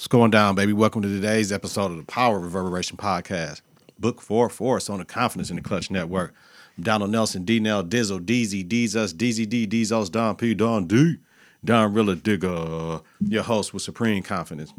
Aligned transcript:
What's 0.00 0.08
going 0.08 0.30
down, 0.30 0.54
baby? 0.54 0.72
Welcome 0.72 1.02
to 1.02 1.08
today's 1.08 1.52
episode 1.52 1.90
of 1.90 1.98
the 1.98 2.04
Power 2.04 2.40
Reverberation 2.40 2.96
Podcast. 2.96 3.60
Book 3.98 4.22
four 4.22 4.48
Force 4.48 4.88
on 4.88 4.98
the 4.98 5.04
Konfidence 5.04 5.50
in 5.50 5.56
the 5.56 5.62
Klutch 5.62 5.90
Network. 5.90 6.32
I'm 6.78 6.84
Donald 6.84 7.10
Nelson, 7.10 7.44
D 7.44 7.60
Nell, 7.60 7.84
Dizzle, 7.84 8.24
DZ, 8.24 8.66
Deezus, 8.66 9.12
DZD, 9.12 9.68
Deezos, 9.68 10.10
Don 10.10 10.36
P, 10.36 10.54
Don 10.54 10.86
D, 10.86 11.18
Don 11.62 11.92
Rilla 11.92 12.16
Digger, 12.16 13.02
your 13.20 13.42
host 13.42 13.74
with 13.74 13.82
Supreme 13.82 14.22
Confidence. 14.22 14.72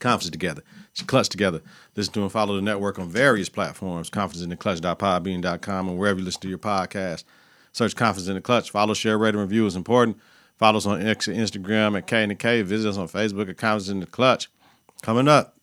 Confidence 0.00 0.32
together. 0.32 0.64
it's 0.90 1.02
Clutch 1.02 1.28
together. 1.28 1.62
Listen 1.94 2.12
to 2.14 2.22
and 2.22 2.32
follow 2.32 2.56
the 2.56 2.62
network 2.62 2.98
on 2.98 3.08
various 3.08 3.48
platforms, 3.48 4.10
confidenceintheclutch.podbean.com, 4.10 5.88
and 5.88 5.96
wherever 5.96 6.18
you 6.18 6.24
listen 6.24 6.40
to 6.40 6.48
your 6.48 6.58
podcast. 6.58 7.22
Search 7.70 7.94
Konfidence 7.94 8.26
in 8.26 8.34
the 8.34 8.40
Klutch. 8.40 8.72
Follow, 8.72 8.92
share, 8.92 9.18
rate, 9.18 9.36
and 9.36 9.38
review 9.38 9.66
is 9.66 9.76
important. 9.76 10.18
Follow 10.56 10.78
us 10.78 10.86
on 10.86 11.06
X 11.06 11.26
Instagram 11.26 11.98
at 11.98 12.06
K 12.06 12.24
and 12.24 12.38
K. 12.38 12.62
Visit 12.62 12.88
us 12.88 12.96
on 12.96 13.08
Facebook 13.08 13.50
at 13.50 13.56
Konfidence 13.56 13.90
in 13.90 14.00
the 14.00 14.06
Klutch. 14.06 14.48
Coming 15.02 15.28
up, 15.28 15.56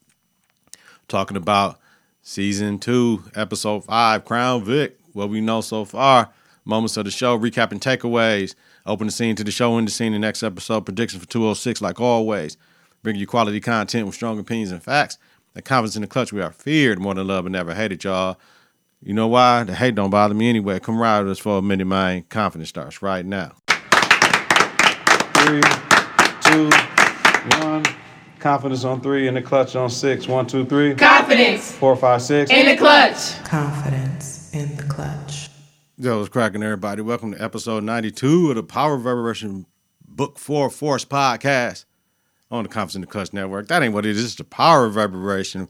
talking 1.08 1.36
about 1.36 1.80
season 2.22 2.77
two, 2.77 3.23
episode 3.36 3.86
five, 3.86 4.23
Crown 4.23 4.64
Vic. 4.64 4.98
What 5.14 5.30
we 5.30 5.41
know 5.41 5.62
so 5.62 5.84
far, 5.84 6.30
moments 6.64 6.95
of 6.98 7.05
the 7.05 7.12
show, 7.12 7.38
recapping 7.38 7.80
takeaways, 7.80 8.53
open 8.86 9.08
the 9.08 9.12
scene 9.12 9.36
to 9.36 9.44
the 9.44 9.52
show, 9.52 9.77
in 9.77 9.86
the 9.86 9.91
scene, 9.91 10.12
the 10.12 10.20
next 10.20 10.44
episode, 10.44 10.86
predictions 10.86 11.23
for 11.23 11.30
206, 11.30 11.81
like 11.81 12.00
always. 12.00 12.58
Bring 13.02 13.16
you 13.16 13.28
quality 13.28 13.59
content 13.59 14.05
with 14.05 14.16
strong 14.16 14.39
opinions 14.39 14.72
and 14.72 14.81
facts. 14.81 15.17
The 15.55 15.62
confidence 15.62 15.95
in 15.95 16.02
the 16.03 16.08
clutch, 16.08 16.31
we 16.31 16.41
are 16.41 16.52
feared 16.52 17.00
more 17.00 17.14
than 17.14 17.28
love 17.28 17.45
and 17.45 17.53
never 17.53 17.73
hated, 17.73 18.03
y'all. 18.03 18.39
You 19.02 19.14
know 19.14 19.28
why? 19.28 19.64
The 19.64 19.75
hate 19.75 19.95
don't 19.95 20.09
bother 20.09 20.34
me 20.34 20.50
anyway. 20.50 20.80
Come 20.80 20.98
ride 20.98 21.23
with 21.23 21.34
us 21.34 21.39
for 21.39 21.58
a 21.58 21.62
minute, 21.62 21.86
man. 21.86 22.23
Confidence 22.30 22.70
starts 22.70 23.02
right 23.02 23.25
now 23.25 23.53
three, 25.45 25.61
two, 26.41 26.70
one. 27.59 27.83
Confidence 28.39 28.85
on 28.85 29.02
three, 29.02 29.27
in 29.27 29.33
the 29.33 29.41
clutch 29.41 29.75
on 29.75 29.89
six. 29.89 30.27
One, 30.27 30.47
two, 30.47 30.66
three. 30.66 30.95
Confidence. 30.95 31.71
Four, 31.73 31.95
five, 31.97 32.22
six. 32.22 32.50
In 32.50 32.66
the 32.66 32.77
clutch. 32.77 33.44
Confidence 33.44 34.53
in 34.53 34.75
the 34.77 34.83
clutch. 34.83 35.50
Yo, 35.97 36.17
what's 36.17 36.30
cracking, 36.30 36.63
everybody? 36.63 37.02
Welcome 37.02 37.33
to 37.33 37.41
episode 37.41 37.83
92 37.83 38.52
of 38.52 38.55
the 38.55 38.63
Power 38.63 38.95
Reverberation 38.95 39.66
Book 40.08 40.39
4 40.39 40.69
Force 40.69 41.03
podcast 41.03 41.85
on 42.50 42.63
the 42.63 42.69
Konfidence 42.69 42.95
in 42.95 43.02
the 43.02 43.07
Klutch 43.07 43.33
Network. 43.33 43.67
That 43.67 43.83
ain't 43.83 43.94
what 43.94 44.05
it 44.05 44.16
is. 44.16 44.23
It's 44.23 44.35
the 44.35 44.45
Power 44.45 44.83
Reverberation 44.83 45.67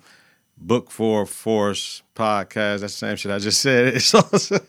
Book 0.58 0.92
4 0.92 1.26
Force 1.26 2.04
podcast. 2.16 2.82
That's 2.82 3.00
the 3.00 3.08
same 3.08 3.16
shit 3.16 3.32
I 3.32 3.40
just 3.40 3.60
said. 3.60 3.94
It's, 3.96 4.14
also, 4.14 4.60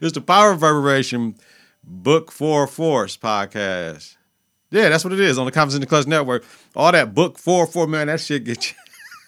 it's 0.00 0.12
the 0.12 0.22
Power 0.22 0.52
Reverberation 0.52 1.36
Book 1.84 2.32
4 2.32 2.66
Force 2.66 3.16
podcast. 3.16 4.15
Yeah, 4.76 4.90
that's 4.90 5.04
what 5.04 5.14
it 5.14 5.20
is 5.20 5.38
on 5.38 5.46
the 5.46 5.52
Konfidence 5.52 5.76
in 5.76 5.80
the 5.80 5.86
Klutch 5.86 6.06
Network. 6.06 6.44
All 6.74 6.92
that 6.92 7.14
book 7.14 7.38
four 7.38 7.66
four 7.66 7.86
man, 7.86 8.08
that 8.08 8.20
shit 8.20 8.44
get 8.44 8.74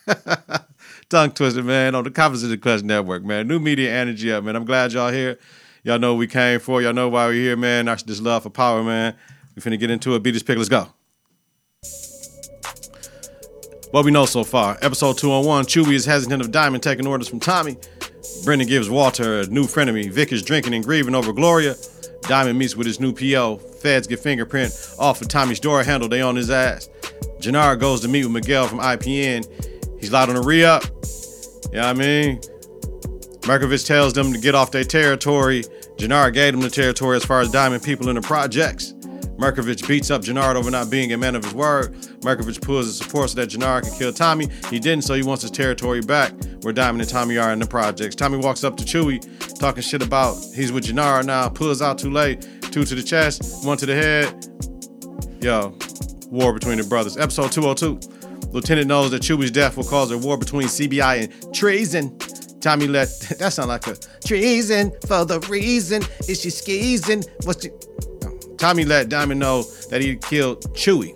you 0.07 0.15
tongue 1.09 1.31
twisted, 1.31 1.65
man. 1.65 1.95
On 1.95 2.05
the 2.05 2.11
Konfidence 2.11 2.45
in 2.45 2.51
the 2.51 2.59
Klutch 2.59 2.83
Network, 2.83 3.25
man. 3.25 3.49
New 3.49 3.59
media 3.59 3.91
energy 3.91 4.31
up, 4.31 4.45
man. 4.45 4.57
I'm 4.57 4.67
glad 4.67 4.93
y'all 4.93 5.11
here. 5.11 5.39
Y'all 5.85 5.99
know 5.99 6.15
we 6.15 6.27
came 6.27 6.61
for. 6.61 6.83
Y'all 6.83 6.93
know 6.93 7.09
why 7.09 7.29
we're 7.29 7.33
here, 7.33 7.57
man. 7.57 7.87
That's 7.87 8.03
just 8.03 8.21
love 8.21 8.43
for 8.43 8.51
power, 8.51 8.85
man. 8.85 9.15
We 9.57 9.63
finna 9.63 9.79
get 9.79 9.91
into 9.91 10.15
it. 10.15 10.23
Beat 10.23 10.33
this 10.33 10.43
pick. 10.43 10.59
Let's 10.59 10.69
go. 10.69 10.87
What 13.91 14.05
we 14.05 14.11
know 14.11 14.27
so 14.27 14.45
far. 14.45 14.77
Episode 14.83 15.17
201. 15.17 15.65
Chewy 15.65 15.95
is 15.95 16.05
hesitant 16.05 16.43
of 16.43 16.53
Diamond 16.53 16.83
taking 16.83 17.07
orders 17.07 17.27
from 17.27 17.41
Tommy. 17.41 17.79
Brendan 18.45 18.69
gives 18.69 18.91
Walter 18.91 19.41
a 19.41 19.47
new 19.47 19.65
frenemy. 19.65 20.11
Vic 20.11 20.31
is 20.31 20.43
drinking 20.43 20.75
and 20.75 20.85
grieving 20.85 21.15
over 21.15 21.33
Gloria. 21.33 21.75
Diamond 22.29 22.59
meets 22.59 22.77
with 22.77 22.87
his 22.87 23.01
new 23.01 23.13
PO. 23.13 23.57
Feds 23.57 24.07
get 24.07 24.21
fingerprint 24.21 24.73
off 24.99 25.21
of 25.23 25.29
Tommy's 25.29 25.59
door 25.59 25.83
handle. 25.83 26.09
They 26.09 26.21
on 26.21 26.37
his 26.37 26.51
ass. 26.51 26.89
Jenard 27.41 27.81
goes 27.81 28.03
to 28.03 28.09
meet 28.09 28.25
with 28.25 28.33
Miguel 28.33 28.69
from 28.69 28.81
IPN. 28.81 29.47
He's 29.99 30.13
loud 30.13 30.29
on 30.29 30.35
the 30.35 30.43
re 30.43 30.65
up. 30.65 30.85
You 30.85 31.79
know 31.79 31.87
what 31.87 31.87
I 31.87 31.93
mean? 31.95 32.41
Markovich 33.41 33.87
tells 33.87 34.13
them 34.13 34.33
to 34.33 34.39
get 34.39 34.55
off 34.55 34.71
their 34.71 34.85
territory. 34.85 35.65
Jenard 35.97 36.35
gave 36.35 36.53
them 36.53 36.61
the 36.61 36.71
territory 36.71 37.17
as 37.17 37.25
far 37.25 37.41
as 37.41 37.51
Diamond 37.51 37.83
people 37.83 38.09
in 38.11 38.17
the 38.17 38.21
projects. 38.21 38.93
Markovich 39.39 39.87
beats 39.87 40.11
up 40.11 40.23
Jenard 40.23 40.57
over 40.57 40.69
not 40.71 40.91
being 40.91 41.13
a 41.13 41.17
man 41.17 41.37
of 41.37 41.45
his 41.45 41.55
word. 41.55 41.95
Markovich 42.23 42.61
pulls 42.61 42.87
his 42.87 42.99
support 42.99 43.31
so 43.31 43.37
that 43.37 43.49
Jenard 43.49 43.85
can 43.85 43.97
kill 43.97 44.13
Tommy. 44.13 44.49
He 44.69 44.81
didn't, 44.81 45.05
so 45.05 45.15
he 45.15 45.23
wants 45.23 45.43
his 45.43 45.53
territory 45.53 46.01
back 46.01 46.33
where 46.63 46.73
Diamond 46.73 47.03
and 47.03 47.11
Tommy 47.11 47.39
are 47.39 47.53
in 47.53 47.61
the 47.61 47.67
projects. 47.67 48.17
Tommy 48.17 48.37
walks 48.37 48.65
up 48.65 48.77
to 48.77 48.85
Chewie, 48.85 49.21
talking 49.59 49.83
shit 49.83 50.03
about 50.03 50.37
he's 50.55 50.73
with 50.73 50.85
Jenard 50.85 51.27
now, 51.27 51.49
pulls 51.49 51.81
out 51.81 51.99
too 51.99 52.11
late, 52.11 52.47
two 52.63 52.85
to 52.85 52.95
the 52.97 53.03
chest, 53.03 53.65
one 53.65 53.79
to 53.79 53.87
the 53.87 53.95
head. 53.95 54.49
Yo, 55.41 55.73
war 56.31 56.53
between 56.53 56.79
the 56.79 56.85
brothers. 56.85 57.17
Episode 57.17 57.53
202. 57.53 58.49
Lieutenant 58.51 58.89
knows 58.89 59.13
that 59.13 59.23
Chewie's 59.23 59.53
death 59.53 59.77
will 59.77 59.85
cause 59.85 60.11
a 60.11 60.19
war 60.19 60.37
between 60.37 60.67
CBI 60.67 61.25
and 61.25 61.55
treason. 61.55 62.19
Tommy 62.61 62.89
let 62.89 63.09
that 63.39 63.53
sound 63.53 63.69
like 63.69 63.87
a 63.87 63.95
treason 64.25 64.91
for 65.07 65.25
the 65.25 65.39
reason 65.49 66.03
is 66.29 66.41
she 66.41 66.51
skeezing? 66.51 67.23
What's 67.45 67.63
she? 67.63 67.71
Tommy 68.59 68.85
let 68.85 69.09
Diamond 69.09 69.41
know 69.41 69.63
that 69.89 70.03
he 70.03 70.17
killed 70.17 70.63
Chewy. 70.75 71.15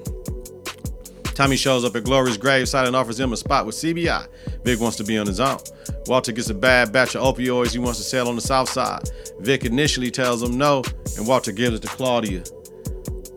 Tommy 1.35 1.57
shows 1.57 1.85
up 1.85 1.97
at 1.97 2.05
Gloria's 2.05 2.39
gravesite 2.39 2.87
and 2.87 2.95
offers 2.95 3.19
him 3.19 3.33
a 3.33 3.37
spot 3.37 3.67
with 3.67 3.75
CBI. 3.75 4.29
Vic 4.65 4.81
wants 4.81 4.97
to 4.99 5.05
be 5.05 5.19
on 5.19 5.27
his 5.27 5.41
own. 5.41 5.59
Walter 6.07 6.31
gets 6.31 6.51
a 6.51 6.55
bad 6.55 6.93
batch 6.93 7.17
of 7.17 7.23
opioids 7.23 7.73
he 7.73 7.79
wants 7.79 7.99
to 7.99 8.05
sell 8.05 8.29
on 8.29 8.37
the 8.37 8.41
south 8.41 8.69
side. 8.69 9.11
Vic 9.41 9.65
initially 9.65 10.11
tells 10.11 10.43
him 10.43 10.57
no, 10.57 10.83
and 11.17 11.27
Walter 11.27 11.51
gives 11.51 11.77
it 11.77 11.83
to 11.83 11.89
Claudia. 11.89 12.45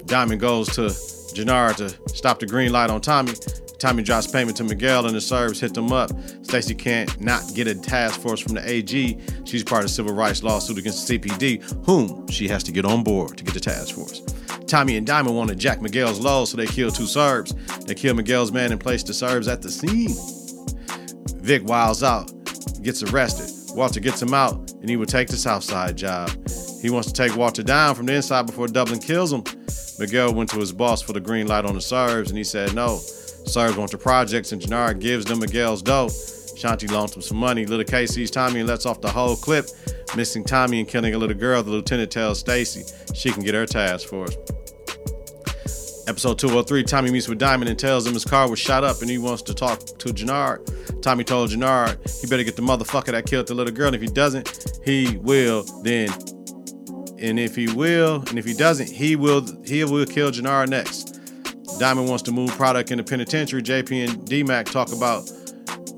Diamond 0.06 0.40
goes 0.40 0.70
to 0.76 0.90
Jenard 1.36 1.76
to 1.78 1.90
stop 2.16 2.40
the 2.40 2.46
green 2.46 2.72
light 2.72 2.90
on 2.90 3.02
Tommy. 3.02 3.34
Tommy 3.78 4.04
drops 4.04 4.26
payment 4.26 4.56
to 4.58 4.64
Miguel 4.64 5.06
and 5.06 5.16
the 5.16 5.22
Serbs 5.22 5.60
hit 5.60 5.74
them 5.74 5.92
up. 5.92 6.10
Stacy 6.44 6.74
can't 6.74 7.20
not 7.20 7.44
get 7.54 7.68
a 7.68 7.76
task 7.76 8.22
force 8.22 8.40
from 8.40 8.54
the 8.56 8.68
AG. 8.68 9.20
She's 9.44 9.64
part 9.64 9.84
of 9.84 9.90
civil 9.90 10.14
rights 10.14 10.44
lawsuit 10.44 10.78
against 10.78 11.08
the 11.08 11.20
CPD, 11.20 11.86
whom 11.86 12.26
she 12.28 12.48
has 12.48 12.64
to 12.64 12.72
get 12.72 12.86
on 12.86 13.04
board 13.04 13.38
to 13.38 13.44
get 13.44 13.54
the 13.54 13.60
task 13.60 13.96
force. 13.96 14.22
Tommy 14.66 14.98
and 14.98 15.06
Diamond 15.06 15.36
want 15.36 15.50
to 15.50 15.56
jack 15.56 15.82
Miguel's 15.82 16.20
low, 16.20 16.46
so 16.46 16.58
they 16.58 16.66
kill 16.66 16.90
two 16.90 17.06
Serbs. 17.06 17.54
They 17.86 17.94
kill 17.94 18.16
Miguel's 18.16 18.52
man 18.52 18.72
and 18.72 18.80
place 18.80 19.04
the 19.04 19.14
Serbs 19.14 19.48
at 19.48 19.62
the 19.62 19.70
scene. 19.70 20.16
Vic 21.42 21.64
wiles 21.68 22.02
out, 22.02 22.32
gets 22.82 23.04
arrested. 23.04 23.52
Walter 23.76 24.00
gets 24.00 24.22
him 24.22 24.34
out, 24.34 24.72
and 24.72 24.90
he 24.90 24.96
will 24.96 25.06
take 25.06 25.28
the 25.28 25.36
Southside 25.36 25.98
job. 25.98 26.32
He 26.82 26.90
wants 26.90 27.12
to 27.12 27.14
take 27.14 27.36
Walter 27.36 27.62
down 27.62 27.94
from 27.94 28.06
the 28.06 28.14
inside 28.14 28.46
before 28.46 28.68
Dublin 28.68 29.00
kills 29.00 29.34
him. 29.34 29.44
Miguel 30.00 30.34
went 30.34 30.50
to 30.50 30.60
his 30.60 30.72
boss 30.72 31.02
for 31.02 31.14
the 31.14 31.20
green 31.20 31.48
light 31.48 31.66
on 31.66 31.74
the 31.74 31.82
Serbs, 31.82 32.30
and 32.30 32.38
he 32.38 32.44
said 32.44 32.74
no. 32.74 32.98
Serbs 32.98 33.78
want 33.78 33.92
the 33.92 33.98
projects, 33.98 34.52
and 34.52 34.62
Jenard 34.62 35.00
gives 35.00 35.26
them 35.26 35.40
Miguel's 35.40 35.82
dough. 35.82 36.08
Shanti 36.08 36.90
loans 36.90 37.16
him 37.16 37.22
some 37.22 37.38
money. 37.38 37.66
Little 37.66 37.86
K 37.86 38.06
sees 38.06 38.32
Tommy 38.32 38.60
and 38.60 38.70
lets 38.70 38.86
off 38.86 39.02
the 39.02 39.10
whole 39.10 39.36
clip. 39.36 39.68
Missing 40.16 40.46
Tommy 40.46 40.80
and 40.80 40.88
killing 40.88 41.14
a 41.14 41.18
little 41.18 41.36
girl, 41.36 41.62
the 41.62 41.72
lieutenant 41.72 42.12
tells 42.12 42.40
Stacy 42.40 42.84
she 43.14 43.32
can 43.32 43.44
get 43.44 43.54
her 43.54 43.66
task 43.66 44.08
force. 44.08 44.38
Episode 46.08 46.38
203, 46.38 46.84
Tommy 46.84 47.12
meets 47.12 47.28
with 47.28 47.40
Diamond 47.40 47.68
and 47.68 47.80
tells 47.80 48.06
him 48.06 48.14
his 48.14 48.24
car 48.24 48.50
was 48.50 48.60
shot 48.60 48.84
up 48.84 49.02
and 49.02 49.10
he 49.10 49.18
wants 49.18 49.42
to 49.42 49.54
talk 49.54 49.80
to 49.80 50.10
Jenard. 50.10 51.02
Tommy 51.02 51.24
told 51.24 51.50
Jenard 51.50 51.98
he 52.22 52.28
better 52.28 52.44
get 52.44 52.56
the 52.56 52.62
motherfucker 52.62 53.12
that 53.12 53.26
killed 53.26 53.48
the 53.48 53.56
little 53.56 53.74
girl. 53.74 53.88
And 53.88 53.96
if 53.96 54.02
he 54.02 54.08
doesn't, 54.08 54.80
he 54.86 55.18
will 55.18 55.64
then. 55.82 56.10
And 57.18 57.40
if 57.40 57.56
he 57.56 57.72
will, 57.72 58.24
and 58.28 58.38
if 58.38 58.46
he 58.46 58.54
doesn't, 58.54 58.90
he 58.90 59.16
will 59.16 59.46
he 59.64 59.84
will 59.84 60.06
kill 60.06 60.32
Jenard 60.32 60.70
next. 60.70 61.20
Diamond 61.80 62.08
wants 62.08 62.24
to 62.24 62.32
move 62.32 62.52
product 62.52 62.92
in 62.92 62.98
the 62.98 63.04
penitentiary. 63.04 63.62
JP 63.62 64.10
and 64.10 64.20
DMAC 64.28 64.66
talk 64.66 64.92
about 64.92 65.30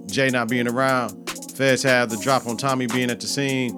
Jay 0.07 0.29
not 0.29 0.50
being 0.50 0.67
around. 0.67 1.29
Feds 1.55 1.83
have 1.83 2.09
the 2.09 2.17
drop 2.17 2.45
on 2.47 2.57
Tommy 2.57 2.88
being 2.88 3.09
at 3.09 3.19
the 3.19 3.28
scene. 3.28 3.73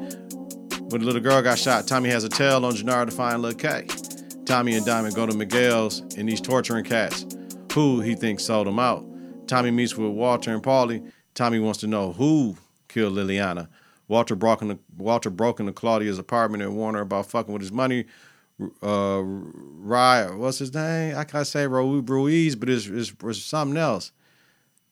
When 0.90 1.02
the 1.02 1.06
little 1.06 1.22
girl 1.22 1.42
got 1.42 1.58
shot, 1.60 1.88
Tommy 1.88 2.10
has 2.10 2.24
a 2.24 2.30
tail 2.30 2.66
on 2.66 2.74
Jenard 2.74 3.06
to 3.06 3.12
find 3.12 3.42
Lil 3.42 3.54
K. 3.54 3.88
Tommy 4.46 4.76
and 4.76 4.86
Diamond 4.86 5.16
go 5.16 5.26
to 5.26 5.36
Miguel's 5.36 6.02
and 6.18 6.28
he's 6.28 6.42
torturing 6.42 6.84
cats. 6.84 7.26
Who 7.74 8.02
he 8.02 8.16
thinks 8.16 8.44
sold 8.44 8.68
him 8.68 8.80
out. 8.80 9.06
Tommy 9.48 9.72
meets 9.72 9.96
with 9.96 10.12
Walter 10.12 10.54
and 10.54 10.64
Paulie. 10.64 11.12
Tommy 11.36 11.60
wants 11.60 11.80
to 11.80 11.88
know 11.88 12.12
who 12.12 12.56
killed 12.88 13.14
Liliana. 13.14 13.68
Walter 14.10 14.36
broke 14.36 14.62
into, 14.62 14.78
Walter 14.98 15.30
broke 15.30 15.62
into 15.62 15.72
Claudia's 15.72 16.20
apartment 16.20 16.64
and 16.64 16.76
warned 16.76 16.98
her 16.98 17.04
about 17.04 17.28
fucking 17.28 17.54
with 17.54 17.62
his 17.62 17.72
money. 17.72 18.04
Uh, 18.84 19.22
Rye, 19.24 20.36
what's 20.36 20.60
his 20.60 20.74
name? 20.74 21.16
I 21.16 21.24
can't 21.24 21.48
say 21.48 21.66
Ruiz, 21.68 22.58
but 22.58 22.70
it's, 22.70 22.88
it's, 22.88 23.14
it's 23.24 23.42
something 23.42 23.78
else. 23.78 24.12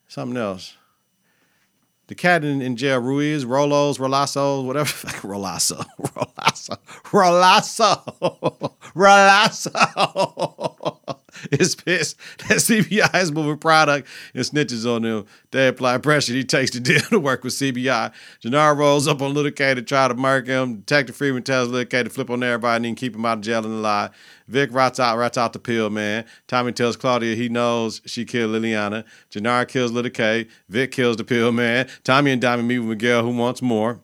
Something 0.08 0.38
else. 0.38 0.78
The 2.06 2.16
cat 2.16 2.46
in, 2.46 2.62
in 2.62 2.78
jail, 2.78 3.02
Ruiz, 3.02 3.44
Rolos, 3.44 3.98
Rolasso, 3.98 4.64
whatever. 4.64 4.90
Rolasso, 5.28 5.86
Rolasso, 6.00 6.78
Rolasso, 7.04 8.76
Rolasso. 8.96 10.97
is 11.52 11.76
pissed 11.76 12.18
that 12.48 12.58
CBI 12.58 13.22
is 13.22 13.32
moving 13.32 13.58
product 13.58 14.08
and 14.34 14.44
snitches 14.44 14.86
on 14.86 15.04
them. 15.04 15.26
They 15.52 15.68
apply 15.68 15.98
pressure. 16.00 16.34
He 16.34 16.44
takes 16.44 16.72
the 16.72 16.80
deal 16.82 17.02
to 17.02 17.20
work 17.20 17.44
with 17.44 17.54
CBI. 17.54 18.12
Jenard 18.42 18.78
rolls 18.78 19.08
up 19.08 19.22
on 19.22 19.34
Little 19.34 19.52
K 19.52 19.74
to 19.74 19.82
try 19.82 20.08
to 20.08 20.14
murk 20.14 20.48
him. 20.48 20.78
Detective 20.78 21.16
Freeman 21.16 21.44
tells 21.44 21.70
Little 21.70 21.86
K 21.86 22.04
to 22.04 22.10
flip 22.10 22.30
on 22.30 22.44
everybody 22.44 22.76
and 22.78 22.86
then 22.86 22.96
keep 22.96 23.16
him 23.16 23.26
out 23.26 23.38
of 23.38 23.44
jail 23.44 23.64
and 23.66 23.74
alive. 23.74 24.12
Vic 24.48 24.70
rats 24.72 25.00
out, 25.00 25.18
rats 25.18 25.38
out 25.38 25.54
the 25.54 25.60
pill, 25.60 25.90
man. 25.90 26.26
Tommy 26.48 26.72
tells 26.72 26.96
Claudia 26.96 27.36
he 27.36 27.50
knows 27.50 28.02
she 28.06 28.24
killed 28.26 28.52
Liliana. 28.52 29.04
Jenard 29.30 29.68
kills 29.68 29.92
Little 29.92 30.12
K. 30.12 30.48
Vic 30.70 30.92
kills 30.92 31.18
the 31.18 31.24
pill, 31.24 31.52
man. 31.52 31.88
Tommy 32.04 32.32
and 32.32 32.42
Diamond 32.42 32.68
meet 32.68 32.80
with 32.80 32.90
Miguel, 32.90 33.24
who 33.24 33.36
wants 33.36 33.62
more. 33.62 34.00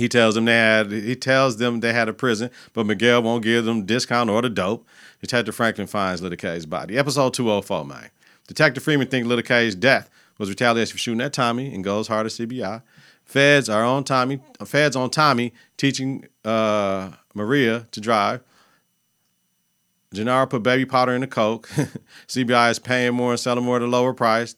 He 0.00 0.08
tells 0.08 0.34
them 0.34 0.46
they 0.46 0.56
had 0.56 0.90
he 0.90 1.14
tells 1.14 1.58
them 1.58 1.80
they 1.80 1.92
had 1.92 2.08
a 2.08 2.14
prison, 2.14 2.50
but 2.72 2.86
Miguel 2.86 3.22
won't 3.22 3.44
give 3.44 3.66
them 3.66 3.84
discount 3.84 4.30
or 4.30 4.40
the 4.40 4.48
dope. 4.48 4.88
Detective 5.20 5.54
Franklin 5.54 5.86
finds 5.86 6.22
Little 6.22 6.38
K's 6.38 6.64
body. 6.64 6.96
Episode 6.96 7.34
204, 7.34 7.84
man. 7.84 8.08
Detective 8.48 8.82
Freeman 8.82 9.08
thinks 9.08 9.28
Little 9.28 9.42
K's 9.42 9.74
death 9.74 10.08
was 10.38 10.48
retaliation 10.48 10.92
for 10.92 10.98
shooting 10.98 11.20
at 11.20 11.34
Tommy 11.34 11.74
and 11.74 11.84
goes 11.84 12.08
hard 12.08 12.24
at 12.24 12.32
CBI. 12.32 12.80
Feds 13.26 13.68
are 13.68 13.84
on 13.84 14.02
Tommy. 14.04 14.40
Feds 14.64 14.96
on 14.96 15.10
Tommy 15.10 15.52
teaching 15.76 16.26
uh, 16.46 17.10
Maria 17.34 17.86
to 17.90 18.00
drive. 18.00 18.40
Jenard 20.14 20.48
put 20.48 20.62
baby 20.62 20.86
powder 20.86 21.12
in 21.12 21.20
the 21.20 21.26
coke. 21.26 21.68
CBI 22.26 22.70
is 22.70 22.78
paying 22.78 23.12
more 23.12 23.32
and 23.32 23.38
selling 23.38 23.66
more 23.66 23.76
at 23.76 23.82
a 23.82 23.86
lower 23.86 24.14
price. 24.14 24.56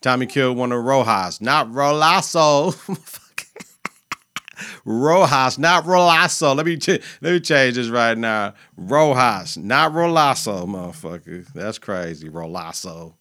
Tommy 0.00 0.26
killed 0.26 0.56
one 0.56 0.72
of 0.72 0.82
Rojas, 0.82 1.40
not 1.40 1.70
Rolasso. 1.70 2.74
Rojas, 4.84 5.58
not 5.58 5.84
Rolasso. 5.84 6.54
Let 6.56 6.66
me 6.66 6.76
ch- 6.76 7.00
let 7.20 7.32
me 7.32 7.40
change 7.40 7.76
this 7.76 7.88
right 7.88 8.16
now. 8.16 8.54
Rojas, 8.76 9.56
not 9.56 9.92
Rolasso, 9.92 10.66
motherfucker. 10.66 11.46
That's 11.52 11.78
crazy. 11.78 12.28
Rolasso. 12.28 13.14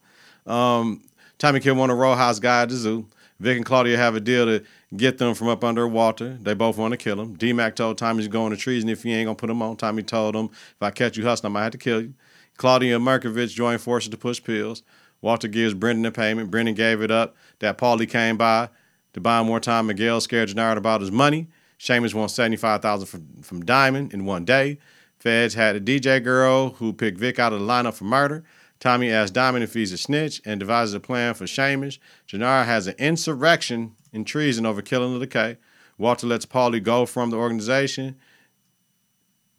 Um, 0.45 1.03
Tommy 1.37 1.59
killed 1.59 1.77
one 1.77 1.89
of 1.89 1.97
Rojas' 1.97 2.39
guy 2.39 2.63
at 2.63 2.69
the 2.69 2.75
zoo. 2.75 3.07
Vic 3.39 3.57
and 3.57 3.65
Claudia 3.65 3.97
have 3.97 4.15
a 4.15 4.19
deal 4.19 4.45
to 4.45 4.63
get 4.95 5.17
them 5.17 5.33
from 5.33 5.47
up 5.47 5.63
under 5.63 5.87
water. 5.87 6.37
They 6.39 6.53
both 6.53 6.77
want 6.77 6.91
to 6.91 6.97
kill 6.97 7.19
him. 7.19 7.33
D-Mac 7.33 7.75
told 7.75 7.97
Tommy 7.97 8.19
he's 8.19 8.27
going 8.27 8.55
to 8.55 8.71
and 8.79 8.89
if 8.89 9.01
he 9.01 9.13
ain't 9.13 9.25
gonna 9.25 9.35
put 9.35 9.49
him 9.49 9.63
on. 9.63 9.77
Tommy 9.77 10.03
told 10.03 10.35
him, 10.35 10.45
if 10.51 10.81
I 10.81 10.91
catch 10.91 11.17
you 11.17 11.23
hustling, 11.23 11.51
I 11.51 11.53
might 11.53 11.63
have 11.63 11.71
to 11.71 11.77
kill 11.79 12.01
you. 12.01 12.13
Claudia 12.57 12.97
and 12.97 13.05
Markovich 13.05 13.55
join 13.55 13.79
forces 13.79 14.09
to 14.09 14.17
push 14.17 14.43
pills. 14.43 14.83
Walter 15.21 15.47
gives 15.47 15.73
Brendan 15.73 16.05
a 16.05 16.11
payment. 16.11 16.51
Brendan 16.51 16.75
gave 16.75 17.01
it 17.01 17.09
up. 17.09 17.35
That 17.59 17.77
Paulie 17.77 18.09
came 18.09 18.37
by 18.37 18.69
to 19.13 19.19
buy 19.21 19.41
more 19.43 19.59
time. 19.59 19.87
Miguel 19.87 20.21
scared 20.21 20.49
Jenard 20.49 20.77
about 20.77 21.01
his 21.01 21.11
money. 21.11 21.47
Seamus 21.79 22.13
won 22.13 22.29
75000 22.29 23.07
from, 23.07 23.41
from 23.41 23.65
Diamond 23.65 24.13
in 24.13 24.25
one 24.25 24.45
day. 24.45 24.77
Feds 25.19 25.53
had 25.53 25.75
a 25.75 25.81
DJ 25.81 26.23
girl 26.23 26.69
who 26.71 26.93
picked 26.93 27.17
Vic 27.17 27.39
out 27.39 27.53
of 27.53 27.59
the 27.59 27.65
lineup 27.65 27.93
for 27.93 28.05
murder. 28.05 28.43
Tommy 28.79 29.11
asked 29.11 29.33
Diamond 29.33 29.63
if 29.63 29.75
he's 29.75 29.91
a 29.91 29.97
snitch 29.97 30.41
and 30.45 30.59
devises 30.59 30.95
a 30.95 30.99
plan 30.99 31.35
for 31.35 31.45
Seamus. 31.45 31.99
Jenard 32.27 32.65
has 32.65 32.87
an 32.87 32.95
insurrection 32.97 33.95
in 34.11 34.25
treason 34.25 34.65
over 34.65 34.81
killing 34.81 35.19
the 35.19 35.27
K. 35.27 35.57
Walter 35.97 36.25
lets 36.25 36.47
Paulie 36.47 36.81
go 36.81 37.05
from 37.05 37.29
the 37.29 37.37
organization. 37.37 38.15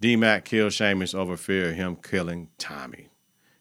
D-Mac 0.00 0.44
kills 0.44 0.76
Seamus 0.76 1.14
over 1.14 1.36
fear 1.36 1.70
of 1.70 1.76
him 1.76 1.94
killing 1.94 2.48
Tommy. 2.58 3.10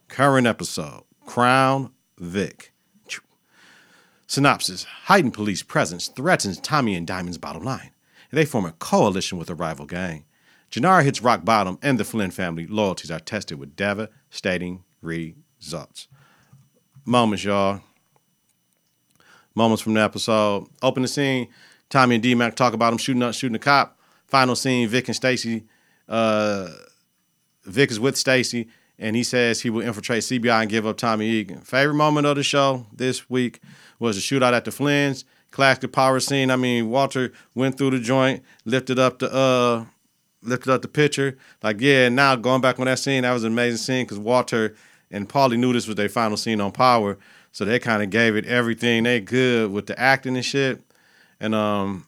Current 0.08 0.48
episode, 0.48 1.04
Crown 1.26 1.92
Vic. 2.18 2.71
Synopsis 4.32 4.86
Heightened 5.08 5.34
police 5.34 5.62
presence 5.62 6.08
threatens 6.08 6.58
Tommy 6.58 6.96
and 6.96 7.06
Diamond's 7.06 7.38
bottom 7.38 7.64
line. 7.64 7.92
They 8.32 8.46
form 8.46 8.64
a 8.64 8.72
coalition 8.72 9.38
with 9.38 9.50
a 9.50 9.56
rival 9.56 9.86
gang. 9.86 10.24
Jenard 10.72 11.04
hits 11.04 11.22
rock 11.22 11.44
bottom, 11.44 11.78
and 11.82 12.00
the 12.00 12.06
Flynn 12.06 12.32
family 12.32 12.66
loyalties 12.66 13.12
are 13.12 13.20
tested 13.20 13.60
with 13.60 13.76
devastating 13.76 14.86
results. 15.02 16.08
Moments, 17.04 17.44
y'all. 17.44 17.82
Moments 19.54 19.82
from 19.84 19.96
the 19.96 20.02
episode. 20.02 20.70
Open 20.82 21.02
the 21.02 21.10
scene. 21.10 21.50
Tommy 21.90 22.16
and 22.16 22.24
D-Mac 22.24 22.56
talk 22.56 22.72
about 22.72 22.94
him 22.94 23.00
shooting 23.00 23.24
up, 23.24 23.34
shooting 23.34 23.58
a 23.58 23.60
cop. 23.60 24.00
Final 24.28 24.56
scene, 24.56 24.88
Vic 24.88 25.10
and 25.10 25.16
Stacy. 25.16 25.66
Uh, 26.08 26.70
Vic 27.66 27.92
is 27.92 28.00
with 28.00 28.16
Stacy, 28.16 28.70
and 29.02 29.16
he 29.16 29.24
says 29.24 29.62
he 29.62 29.70
will 29.72 29.82
infiltrate 29.82 30.22
CBI 30.22 30.62
and 30.62 30.70
give 30.70 30.86
up 30.86 30.96
Tommy 30.96 31.28
Egan. 31.28 31.62
Favorite 31.62 31.96
moment 31.96 32.28
of 32.28 32.36
the 32.36 32.44
show 32.44 32.86
this 32.94 33.30
week 33.30 33.60
was 34.00 34.16
the 34.16 34.22
shootout 34.22 34.54
at 34.54 34.64
the 34.64 34.72
Flynn's. 34.72 35.26
Classic 35.50 35.92
power 35.92 36.22
scene. 36.22 36.50
I 36.50 36.56
mean, 36.56 36.90
Walter 36.90 37.34
went 37.56 37.78
through 37.78 37.90
the 37.90 38.00
joint, 38.00 38.42
lifted 38.64 39.00
up 39.00 39.20
the 39.20 39.34
uh, 39.34 39.86
lifted 40.44 40.72
up 40.72 40.82
the 40.82 40.88
picture. 40.88 41.38
Like, 41.62 41.82
yeah, 41.82 42.08
now 42.08 42.38
going 42.38 42.62
back 42.62 42.80
on 42.80 42.86
that 42.86 43.00
scene, 43.00 43.24
that 43.24 43.34
was 43.34 43.44
an 43.44 43.52
amazing 43.52 43.80
scene 43.80 44.06
because 44.06 44.20
Walter 44.20 44.76
and 45.10 45.28
Paulie 45.28 45.58
knew 45.58 45.74
this 45.74 45.88
was 45.88 45.98
their 45.98 46.08
final 46.08 46.38
scene 46.38 46.62
on 46.62 46.72
Power, 46.72 47.18
so 47.52 47.66
they 47.66 47.80
kind 47.80 48.02
of 48.02 48.12
gave 48.12 48.38
it 48.38 48.46
everything 48.46 49.04
they 49.04 49.20
could 49.20 49.72
with 49.74 49.88
the 49.88 50.00
acting 50.00 50.38
and 50.38 50.46
shit. 50.46 50.80
And 51.42 51.54
um, 51.54 52.06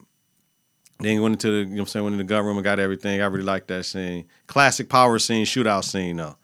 then 1.00 1.14
he 1.14 1.20
went 1.20 1.34
into 1.34 1.52
the, 1.52 1.58
you 1.58 1.66
know 1.66 1.72
what 1.72 1.80
I'm 1.80 1.88
saying, 1.88 2.04
went 2.06 2.14
in 2.14 2.20
the 2.20 2.24
gun 2.24 2.46
room 2.46 2.56
and 2.56 2.64
got 2.64 2.80
everything. 2.80 3.20
I 3.20 3.26
really 3.26 3.44
liked 3.44 3.68
that 3.68 3.84
scene. 3.84 4.26
Classic 4.48 4.88
power 4.88 5.20
scene, 5.20 5.46
shootout 5.46 5.84
scene 5.84 6.16
though. 6.16 6.38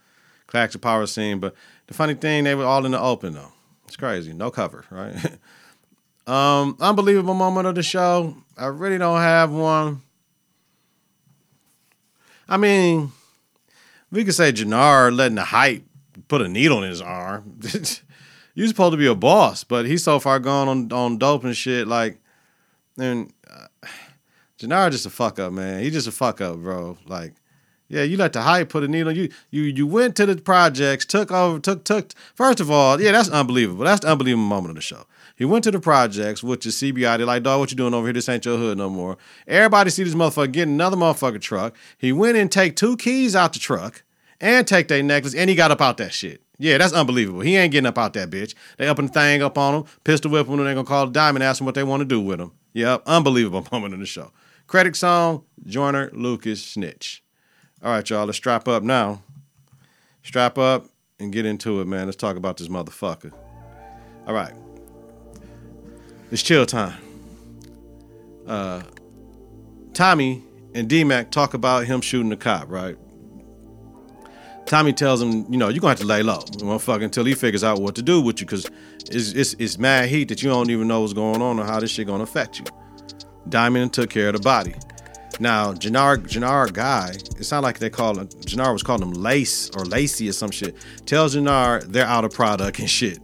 Classic 0.50 0.82
power 0.82 1.06
scene. 1.06 1.40
But 1.40 1.54
the 1.86 1.94
funny 1.94 2.16
thing, 2.16 2.44
they 2.44 2.56
were 2.56 2.66
all 2.66 2.84
in 2.84 2.92
the 2.92 3.00
open 3.00 3.34
though. 3.34 3.52
It's 3.86 3.96
crazy. 3.96 4.34
No 4.34 4.50
cover, 4.50 4.84
right? 4.90 5.16
um, 6.28 6.76
unbelievable 6.80 7.36
moment 7.36 7.68
of 7.68 7.76
the 7.76 7.84
show. 7.84 8.36
I 8.58 8.66
really 8.66 8.98
don't 8.98 9.20
have 9.20 9.52
one. 9.52 10.02
I 12.48 12.58
mean, 12.58 13.12
we 14.12 14.26
could 14.26 14.34
say 14.34 14.52
Jenard 14.52 15.16
letting 15.16 15.36
the 15.36 15.44
hype 15.44 15.84
put 16.28 16.42
a 16.42 16.48
needle 16.48 16.84
in 16.84 16.90
his 16.90 17.02
arm. 17.02 17.60
You're 18.56 18.68
supposed 18.68 18.94
to 18.94 18.98
be 18.98 19.06
a 19.06 19.14
boss, 19.14 19.64
but 19.64 19.86
he's 19.86 20.04
so 20.04 20.20
far 20.20 20.40
gone 20.40 20.68
on 20.68 20.92
on 20.92 21.18
dope 21.20 21.44
and 21.44 21.56
shit. 21.56 21.88
Like, 21.88 22.20
and 22.98 23.32
uh, 23.48 23.68
Jenard 24.58 24.94
just 24.94 25.06
a 25.06 25.12
fuck 25.12 25.38
up, 25.38 25.54
man. 25.54 25.84
He 25.84 25.92
just 25.92 26.08
a 26.08 26.12
fuck 26.12 26.42
up, 26.42 26.58
bro. 26.58 26.98
Like, 27.06 27.36
yeah, 27.90 28.04
you 28.04 28.18
let 28.18 28.34
the 28.34 28.42
hype 28.42 28.70
put 28.70 28.84
a 28.84 28.88
needle. 28.88 29.12
You 29.12 29.30
you 29.50 29.64
you 29.64 29.88
went 29.88 30.16
to 30.18 30.26
the 30.26 30.36
projects, 30.38 31.06
took 31.06 31.32
over, 31.32 31.60
took 31.60 31.84
took. 31.84 32.14
First 32.36 32.60
of 32.60 32.70
all, 32.70 33.02
yeah, 33.02 33.12
that's 33.12 33.30
unbelievable. 33.30 33.84
That's 33.84 34.02
the 34.02 34.12
unbelievable 34.12 34.46
moment 34.46 34.72
of 34.72 34.76
the 34.76 34.82
show. 34.82 35.06
He 35.36 35.46
went 35.46 35.64
to 35.64 35.72
the 35.72 35.80
projects, 35.80 36.44
which 36.44 36.66
is 36.66 36.76
CBI. 36.76 37.18
They're 37.18 37.26
like, 37.26 37.44
dog, 37.44 37.60
what 37.60 37.72
you 37.72 37.78
doing 37.78 37.94
over 37.94 38.06
here? 38.06 38.14
This 38.14 38.30
ain't 38.30 38.46
your 38.46 38.58
hood 38.58 38.78
no 38.78 38.90
more. 38.90 39.18
Everybody 39.48 39.90
see 39.90 40.04
this 40.04 40.14
motherfucker 40.14 40.52
getting 40.52 40.76
another 40.76 40.98
motherfucker 40.98 41.42
truck. 41.42 41.76
He 41.98 42.12
went 42.12 42.38
and 42.38 42.52
take 42.52 42.76
two 42.76 42.96
keys 42.98 43.36
out 43.36 43.54
the 43.54 43.60
truck 43.60 44.04
and 44.40 44.68
take 44.68 44.88
their 44.88 45.02
necklace, 45.02 45.34
and 45.34 45.50
he 45.50 45.56
got 45.56 45.72
up 45.72 45.82
out 45.82 45.98
that 45.98 46.14
shit. 46.14 46.42
Yeah, 46.60 46.78
that's 46.78 46.94
unbelievable. 46.94 47.40
He 47.40 47.56
ain't 47.56 47.72
getting 47.72 47.88
up 47.88 47.98
out 47.98 48.14
that 48.14 48.30
bitch. 48.30 48.54
They 48.78 48.88
up 48.88 49.00
and 49.00 49.12
thing 49.12 49.42
up 49.42 49.58
on 49.58 49.76
him, 49.76 49.84
pistol 50.04 50.30
whip 50.30 50.48
him, 50.48 50.60
and 50.60 50.68
they 50.68 50.74
gonna 50.74 50.84
call 50.84 51.06
the 51.06 51.14
diamond, 51.14 51.42
ask 51.42 51.62
him 51.62 51.66
what 51.66 51.76
they 51.76 51.84
want 51.84 52.02
to 52.02 52.06
do 52.06 52.20
with 52.20 52.40
him. 52.40 52.52
Yep, 52.74 53.04
unbelievable 53.06 53.66
moment 53.72 53.94
in 53.94 54.02
the 54.02 54.06
show. 54.06 54.32
Credit 54.68 54.96
song, 54.96 55.44
Joyner 55.66 56.12
Lucas 56.14 56.64
Snitch. 56.64 57.24
All 57.82 57.92
right, 57.92 58.10
y'all, 58.10 58.26
let's 58.26 58.38
strap 58.38 58.68
up 58.68 58.84
now. 58.84 59.24
Strap 60.24 60.58
up 60.58 60.86
and 61.18 61.32
get 61.32 61.46
into 61.46 61.80
it, 61.80 61.88
man. 61.88 62.08
Let's 62.08 62.18
talk 62.18 62.36
about 62.36 62.58
this 62.58 62.68
motherfucker. 62.68 63.32
All 64.28 64.34
right. 64.34 64.54
It's 66.30 66.44
chill 66.44 66.66
time. 66.66 67.02
Uh, 68.46 68.84
Tommy 69.94 70.44
and 70.76 70.90
D-Mac 70.90 71.32
talk 71.32 71.54
about 71.54 71.86
him 71.86 72.02
shooting 72.02 72.30
the 72.30 72.36
cop, 72.36 72.70
right? 72.70 72.98
Tommy 74.66 74.92
tells 74.92 75.22
him, 75.22 75.46
you 75.50 75.58
know, 75.58 75.70
you're 75.70 75.80
gonna 75.80 75.92
have 75.92 76.00
to 76.00 76.06
lay 76.06 76.22
low, 76.22 76.40
motherfucker, 76.40 77.04
until 77.04 77.24
he 77.24 77.34
figures 77.34 77.64
out 77.64 77.80
what 77.80 77.96
to 77.96 78.02
do 78.02 78.22
with 78.22 78.40
you, 78.42 78.46
because 78.46 78.70
it's, 79.10 79.32
it's, 79.32 79.54
it's 79.58 79.78
mad 79.80 80.10
heat 80.10 80.28
that 80.28 80.44
you 80.44 80.50
don't 80.50 80.70
even 80.70 80.88
know 80.88 81.02
what's 81.02 81.14
going 81.14 81.42
on 81.42 81.58
or 81.58 81.66
how 81.66 81.80
this 81.80 81.92
shit 81.92 82.08
gonna 82.08 82.24
affect 82.24 82.60
you. 82.60 82.66
Diamond 83.48 83.94
took 83.94 84.10
care 84.10 84.28
of 84.28 84.34
the 84.34 84.42
body. 84.42 84.76
Now, 85.40 85.74
Jenard, 85.74 86.28
Jenard 86.28 86.74
guy, 86.74 87.12
it's 87.38 87.52
not 87.52 87.64
like 87.64 87.80
they 87.80 87.90
call 87.90 88.18
him, 88.18 88.28
Jenard 88.28 88.74
was 88.74 88.84
calling 88.84 89.04
him 89.04 89.14
Lace 89.14 89.70
or 89.70 89.86
Lacey 89.86 90.28
or 90.28 90.34
some 90.34 90.52
shit. 90.52 90.76
Tells 91.06 91.36
Jenard 91.36 91.84
they're 91.94 92.06
out 92.06 92.26
of 92.26 92.34
product 92.34 92.80
and 92.80 92.90
shit. 92.90 93.20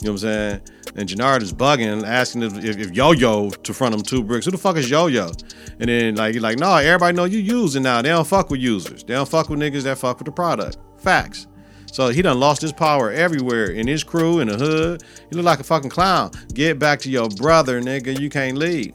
You 0.00 0.06
know 0.06 0.12
what 0.12 0.12
I'm 0.12 0.18
saying? 0.18 0.60
And 0.94 1.08
Jenard 1.08 1.42
is 1.42 1.52
bugging, 1.52 2.04
asking 2.04 2.42
if, 2.42 2.64
if, 2.64 2.78
if 2.78 2.90
Yo-Yo 2.92 3.50
to 3.50 3.74
front 3.74 3.94
him 3.94 4.02
two 4.02 4.22
bricks. 4.22 4.44
Who 4.44 4.52
the 4.52 4.58
fuck 4.58 4.76
is 4.76 4.88
Yo-Yo? 4.88 5.32
And 5.80 5.88
then 5.88 6.14
like 6.14 6.34
he's 6.34 6.42
like, 6.42 6.58
no, 6.58 6.76
everybody 6.76 7.16
know 7.16 7.24
you 7.24 7.38
using 7.38 7.82
now. 7.82 8.02
They 8.02 8.10
don't 8.10 8.26
fuck 8.26 8.50
with 8.50 8.60
users. 8.60 9.02
They 9.02 9.14
don't 9.14 9.28
fuck 9.28 9.48
with 9.48 9.58
niggas 9.58 9.82
that 9.82 9.98
fuck 9.98 10.18
with 10.18 10.26
the 10.26 10.32
product. 10.32 10.78
Facts. 10.98 11.48
So 11.90 12.08
he 12.08 12.22
done 12.22 12.38
lost 12.38 12.62
his 12.62 12.72
power 12.72 13.10
everywhere 13.10 13.70
in 13.70 13.86
his 13.86 14.04
crew, 14.04 14.40
in 14.40 14.48
the 14.48 14.56
hood. 14.56 15.02
He 15.30 15.36
look 15.36 15.44
like 15.44 15.60
a 15.60 15.64
fucking 15.64 15.90
clown. 15.90 16.30
Get 16.52 16.78
back 16.78 17.00
to 17.00 17.10
your 17.10 17.28
brother, 17.28 17.80
nigga. 17.80 18.18
You 18.18 18.30
can't 18.30 18.58
leave. 18.58 18.94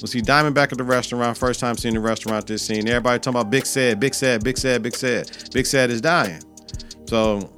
We'll 0.00 0.08
see 0.08 0.20
Diamond 0.20 0.54
back 0.54 0.72
at 0.72 0.78
the 0.78 0.84
restaurant. 0.84 1.38
First 1.38 1.60
time 1.60 1.76
seeing 1.76 1.94
the 1.94 2.00
restaurant 2.00 2.46
this 2.46 2.62
scene. 2.62 2.86
Everybody 2.86 3.18
talking 3.18 3.40
about 3.40 3.50
Big 3.50 3.64
Sad, 3.64 3.98
Big 3.98 4.14
Sad, 4.14 4.44
Big 4.44 4.58
Sad, 4.58 4.82
Big 4.82 4.94
Sad. 4.94 5.30
Big 5.52 5.66
Sad 5.66 5.90
is 5.90 6.00
dying. 6.00 6.42
So 7.06 7.50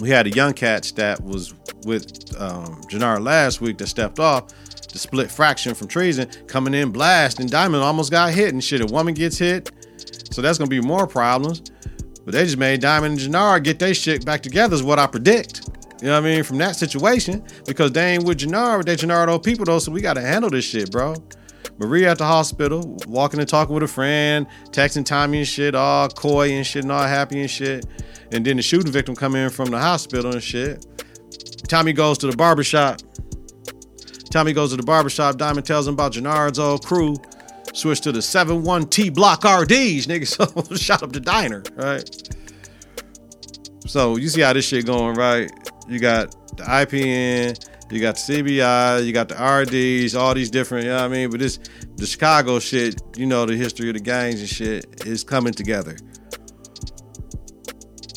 we 0.00 0.10
had 0.10 0.26
a 0.26 0.30
young 0.30 0.52
catch 0.52 0.94
that 0.94 1.22
was 1.22 1.54
with 1.84 2.34
um, 2.40 2.80
Jenard 2.90 3.22
last 3.22 3.60
week 3.60 3.78
that 3.78 3.86
stepped 3.86 4.18
off 4.18 4.48
the 4.92 4.98
split 4.98 5.30
fraction 5.30 5.74
from 5.74 5.86
treason 5.86 6.28
coming 6.46 6.74
in 6.74 6.90
blast 6.90 7.40
and 7.40 7.50
Diamond 7.50 7.82
almost 7.82 8.10
got 8.10 8.32
hit 8.32 8.52
and 8.52 8.62
shit. 8.62 8.80
A 8.80 8.86
woman 8.86 9.14
gets 9.14 9.38
hit, 9.38 9.70
so 10.32 10.42
that's 10.42 10.58
gonna 10.58 10.68
be 10.68 10.80
more 10.80 11.06
problems. 11.06 11.62
But 12.24 12.34
they 12.34 12.44
just 12.44 12.58
made 12.58 12.80
Diamond 12.80 13.20
and 13.20 13.34
Jenard 13.34 13.64
get 13.64 13.78
their 13.78 13.94
shit 13.94 14.24
back 14.24 14.42
together 14.42 14.74
is 14.74 14.82
what 14.82 14.98
I 14.98 15.06
predict. 15.06 15.70
You 16.00 16.08
know 16.08 16.20
what 16.20 16.28
I 16.28 16.34
mean? 16.34 16.44
From 16.44 16.58
that 16.58 16.76
situation. 16.76 17.44
Because 17.66 17.92
they 17.92 18.14
ain't 18.14 18.24
with 18.24 18.38
Jenard, 18.38 18.84
they 18.84 19.32
old 19.32 19.42
people 19.42 19.64
though, 19.64 19.78
so 19.78 19.90
we 19.90 20.00
gotta 20.00 20.20
handle 20.20 20.50
this 20.50 20.64
shit, 20.64 20.90
bro. 20.90 21.14
Maria 21.78 22.10
at 22.10 22.18
the 22.18 22.24
hospital, 22.24 22.96
walking 23.06 23.38
and 23.38 23.48
talking 23.48 23.74
with 23.74 23.84
a 23.84 23.88
friend, 23.88 24.46
texting 24.70 25.04
Tommy 25.04 25.38
and 25.38 25.46
shit, 25.46 25.74
all 25.74 26.08
coy 26.08 26.50
and 26.52 26.66
shit, 26.66 26.82
and 26.82 26.92
all 26.92 27.02
happy 27.02 27.40
and 27.40 27.50
shit. 27.50 27.86
And 28.32 28.44
then 28.44 28.56
the 28.56 28.62
shooting 28.62 28.92
victim 28.92 29.14
come 29.14 29.36
in 29.36 29.50
from 29.50 29.70
the 29.70 29.78
hospital 29.78 30.32
and 30.32 30.42
shit. 30.42 30.84
Tommy 31.68 31.92
goes 31.92 32.18
to 32.18 32.26
the 32.26 32.36
barbershop. 32.36 33.00
Tommy 34.30 34.52
goes 34.52 34.70
to 34.70 34.76
the 34.76 34.82
barbershop. 34.82 35.36
Diamond 35.38 35.66
tells 35.66 35.86
him 35.86 35.94
about 35.94 36.12
Jenard's 36.12 36.58
old 36.58 36.84
crew. 36.84 37.14
Switch 37.74 38.00
to 38.00 38.12
the 38.12 38.18
7-1T 38.18 39.14
block 39.14 39.44
RDs, 39.44 40.06
nigga. 40.06 40.26
So 40.68 40.74
shot 40.74 41.02
up 41.02 41.12
the 41.12 41.20
diner, 41.20 41.62
right? 41.76 42.08
So 43.86 44.16
you 44.16 44.28
see 44.28 44.40
how 44.40 44.52
this 44.52 44.66
shit 44.66 44.84
going, 44.84 45.14
right? 45.14 45.50
You 45.88 45.98
got 45.98 46.56
the 46.56 46.64
IPN, 46.64 47.58
you 47.90 48.00
got 48.00 48.16
the 48.16 48.20
CBI, 48.20 49.06
you 49.06 49.12
got 49.12 49.28
the 49.28 49.34
RDs, 49.34 50.14
all 50.14 50.34
these 50.34 50.50
different, 50.50 50.84
you 50.84 50.90
know 50.90 50.96
what 50.96 51.04
I 51.04 51.08
mean? 51.08 51.30
But 51.30 51.40
this 51.40 51.58
the 51.96 52.06
Chicago 52.06 52.58
shit, 52.58 53.00
you 53.16 53.26
know, 53.26 53.46
the 53.46 53.56
history 53.56 53.88
of 53.88 53.94
the 53.94 54.00
gangs 54.00 54.40
and 54.40 54.48
shit 54.48 55.06
is 55.06 55.24
coming 55.24 55.52
together. 55.52 55.96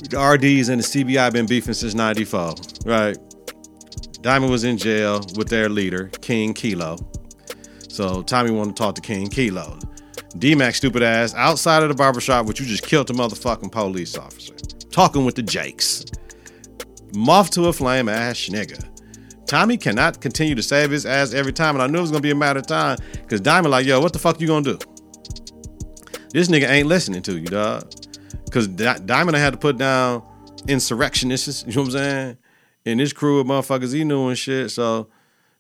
The 0.10 0.20
RDs 0.20 0.68
and 0.68 0.82
the 0.82 0.86
CBI 0.86 1.32
been 1.32 1.46
beefing 1.46 1.74
since 1.74 1.94
94, 1.94 2.56
right? 2.86 3.18
Diamond 4.22 4.52
was 4.52 4.66
in 4.66 4.78
jail 4.78 5.22
with 5.38 5.48
their 5.48 5.70
leader, 5.70 6.10
King 6.22 6.54
Kilo. 6.54 6.98
So 7.88 8.22
Tommy 8.22 8.52
wanted 8.52 8.76
to 8.76 8.84
talk 8.84 8.96
to 8.96 9.02
King 9.02 9.28
Kilo. 9.28 9.80
D-Mac 10.38 10.76
stupid 10.76 11.04
ass 11.04 11.34
outside 11.36 11.84
of 11.84 11.90
the 11.90 11.96
barbershop, 11.96 12.46
which 12.46 12.60
you 12.60 12.66
just 12.66 12.84
killed 12.84 13.08
the 13.08 13.14
motherfucking 13.14 13.72
police 13.72 14.18
officer. 14.18 14.56
Talking 14.92 15.26
with 15.26 15.36
the 15.36 15.44
Jakes. 15.44 16.06
Moth 17.14 17.52
to 17.52 17.68
a 17.68 17.74
flame 17.74 18.10
ass 18.10 18.50
nigga. 18.50 18.88
Tommy 19.46 19.78
cannot 19.78 20.22
continue 20.22 20.56
to 20.56 20.64
save 20.64 20.92
his 20.92 21.06
ass 21.06 21.34
every 21.34 21.52
time, 21.52 21.76
and 21.76 21.84
I 21.84 21.88
knew 21.88 21.98
it 21.98 22.02
was 22.02 22.12
gonna 22.12 22.22
be 22.22 22.32
a 22.32 22.36
matter 22.36 22.60
of 22.60 22.68
time. 22.68 22.98
Cause 23.28 23.42
Diamond 23.42 23.72
like, 23.72 23.86
yo, 23.86 24.00
what 24.00 24.14
the 24.14 24.20
fuck 24.20 24.40
you 24.40 24.48
gonna 24.48 24.64
do? 24.64 24.80
This 26.32 26.48
nigga 26.48 26.70
ain't 26.70 26.88
listening 26.88 27.22
to 27.24 27.38
you, 27.38 27.48
dog. 27.48 27.92
Cause 28.52 28.68
Di- 28.68 29.00
Diamond 29.06 29.36
had 29.38 29.54
to 29.54 29.60
put 29.60 29.78
down 29.78 30.24
insurrectionists, 30.68 31.64
you 31.68 31.74
know 31.74 31.82
what 31.82 31.88
I'm 31.88 31.92
saying? 31.92 32.38
And 32.86 33.00
this 33.00 33.14
crew 33.14 33.40
of 33.40 33.48
motherfuckers 33.48 33.94
he 33.94 34.04
knew 34.04 34.30
and 34.30 34.38
shit. 34.38 34.72
So 34.72 35.10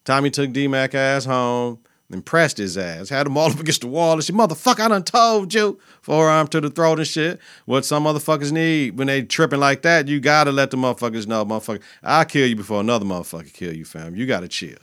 Tommy 0.05 0.29
took 0.29 0.51
D-Mac 0.53 0.95
ass 0.95 1.25
home 1.25 1.79
and 2.11 2.25
pressed 2.25 2.57
his 2.57 2.77
ass. 2.77 3.09
Had 3.09 3.27
him 3.27 3.37
all 3.37 3.51
up 3.51 3.59
against 3.59 3.81
the 3.81 3.87
wall 3.87 4.13
and 4.13 4.23
said, 4.23 4.35
motherfucker, 4.35 4.81
I 4.81 4.87
done 4.87 5.03
told 5.03 5.53
you. 5.53 5.79
Forearm 6.01 6.47
to 6.47 6.61
the 6.61 6.69
throat 6.69 6.99
and 6.99 7.07
shit. 7.07 7.39
What 7.65 7.85
some 7.85 8.03
motherfuckers 8.03 8.51
need 8.51 8.97
when 8.97 9.07
they 9.07 9.23
tripping 9.23 9.59
like 9.59 9.81
that, 9.83 10.07
you 10.07 10.19
gotta 10.19 10.51
let 10.51 10.71
the 10.71 10.77
motherfuckers 10.77 11.27
know, 11.27 11.45
motherfucker, 11.45 11.81
I'll 12.03 12.25
kill 12.25 12.47
you 12.47 12.55
before 12.55 12.81
another 12.81 13.05
motherfucker 13.05 13.53
kill 13.53 13.75
you, 13.75 13.85
fam. 13.85 14.15
You 14.15 14.25
gotta 14.25 14.47
chill. 14.47 14.77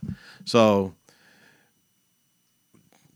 So 0.45 0.95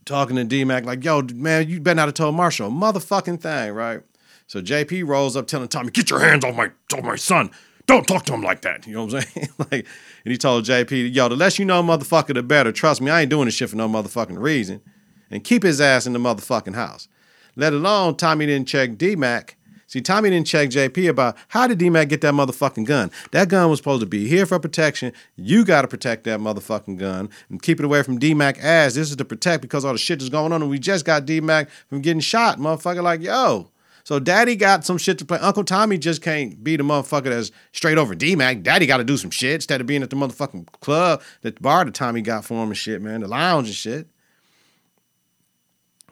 talking 0.05 0.35
to 0.35 0.43
D-Mac 0.43 0.85
like, 0.85 1.03
yo, 1.03 1.21
man, 1.33 1.69
you 1.69 1.79
better 1.79 1.95
not 1.95 2.07
have 2.07 2.15
told 2.15 2.35
Marshall 2.35 2.67
a 2.67 2.71
motherfucking 2.71 3.41
thing, 3.41 3.73
right? 3.73 4.01
So 4.47 4.61
JP 4.61 5.07
rolls 5.07 5.35
up 5.35 5.47
telling 5.47 5.67
Tommy, 5.67 5.91
get 5.91 6.09
your 6.09 6.19
hands 6.19 6.43
off 6.43 6.55
my 6.55 6.71
off 6.93 7.03
my 7.03 7.15
son. 7.15 7.49
Don't 7.85 8.07
talk 8.07 8.23
to 8.25 8.33
him 8.33 8.41
like 8.41 8.61
that. 8.61 8.87
You 8.87 8.93
know 8.93 9.05
what 9.05 9.15
I'm 9.15 9.21
saying? 9.21 9.49
like, 9.57 9.85
and 10.25 10.31
he 10.31 10.37
told 10.37 10.65
JP, 10.65 11.13
yo, 11.13 11.27
the 11.29 11.35
less 11.35 11.59
you 11.59 11.65
know, 11.65 11.83
motherfucker, 11.83 12.33
the 12.33 12.43
better. 12.43 12.71
Trust 12.71 13.01
me, 13.01 13.11
I 13.11 13.21
ain't 13.21 13.29
doing 13.29 13.45
this 13.45 13.55
shit 13.55 13.69
for 13.69 13.75
no 13.75 13.89
motherfucking 13.89 14.39
reason. 14.39 14.81
And 15.29 15.43
keep 15.43 15.63
his 15.63 15.81
ass 15.81 16.05
in 16.05 16.13
the 16.13 16.19
motherfucking 16.19 16.75
house. 16.75 17.07
Let 17.55 17.73
alone 17.73 18.15
Tommy 18.15 18.45
didn't 18.45 18.67
check 18.67 18.97
D-Mac. 18.97 19.57
See, 19.87 20.01
Tommy 20.01 20.31
didn't 20.31 20.47
check 20.47 20.69
JP 20.69 21.09
about 21.09 21.37
how 21.49 21.67
did 21.67 21.77
D-Mac 21.77 22.09
get 22.09 22.21
that 22.21 22.33
motherfucking 22.33 22.85
gun? 22.85 23.11
That 23.31 23.49
gun 23.49 23.69
was 23.69 23.77
supposed 23.77 23.99
to 23.99 24.07
be 24.07 24.27
here 24.27 24.45
for 24.47 24.57
protection. 24.57 25.13
You 25.35 25.63
got 25.63 25.83
to 25.83 25.87
protect 25.87 26.23
that 26.23 26.39
motherfucking 26.39 26.97
gun 26.97 27.29
and 27.49 27.61
keep 27.61 27.79
it 27.79 27.85
away 27.85 28.01
from 28.01 28.17
D-Mac 28.17 28.57
ass. 28.63 28.95
This 28.95 29.11
is 29.11 29.17
to 29.17 29.25
protect 29.25 29.61
because 29.61 29.85
all 29.85 29.91
the 29.91 29.99
shit 29.99 30.21
is 30.21 30.29
going 30.29 30.51
on 30.51 30.61
and 30.61 30.71
we 30.71 30.79
just 30.79 31.05
got 31.05 31.25
D-Mac 31.25 31.69
from 31.89 32.01
getting 32.01 32.21
shot. 32.21 32.57
Motherfucker 32.57 33.03
like, 33.03 33.21
yo, 33.21 33.69
so 34.03 34.19
daddy 34.19 34.55
got 34.55 34.85
some 34.85 34.97
shit 34.97 35.17
to 35.19 35.25
play. 35.25 35.39
Uncle 35.39 35.63
Tommy 35.63 35.97
just 35.97 36.21
can't 36.21 36.63
be 36.63 36.75
the 36.75 36.83
motherfucker 36.83 37.25
that's 37.25 37.51
straight 37.71 37.97
over 37.97 38.13
D-Mac. 38.13 38.61
Daddy 38.61 38.85
got 38.85 38.97
to 38.97 39.03
do 39.03 39.17
some 39.17 39.31
shit 39.31 39.55
instead 39.55 39.81
of 39.81 39.87
being 39.87 40.03
at 40.03 40.09
the 40.09 40.15
motherfucking 40.15 40.67
club, 40.81 41.21
that 41.41 41.61
bar 41.61 41.85
that 41.85 41.93
Tommy 41.93 42.21
got 42.21 42.45
for 42.45 42.61
him 42.61 42.69
and 42.69 42.77
shit, 42.77 43.01
man. 43.01 43.21
The 43.21 43.27
lounge 43.27 43.67
and 43.67 43.75
shit. 43.75 44.07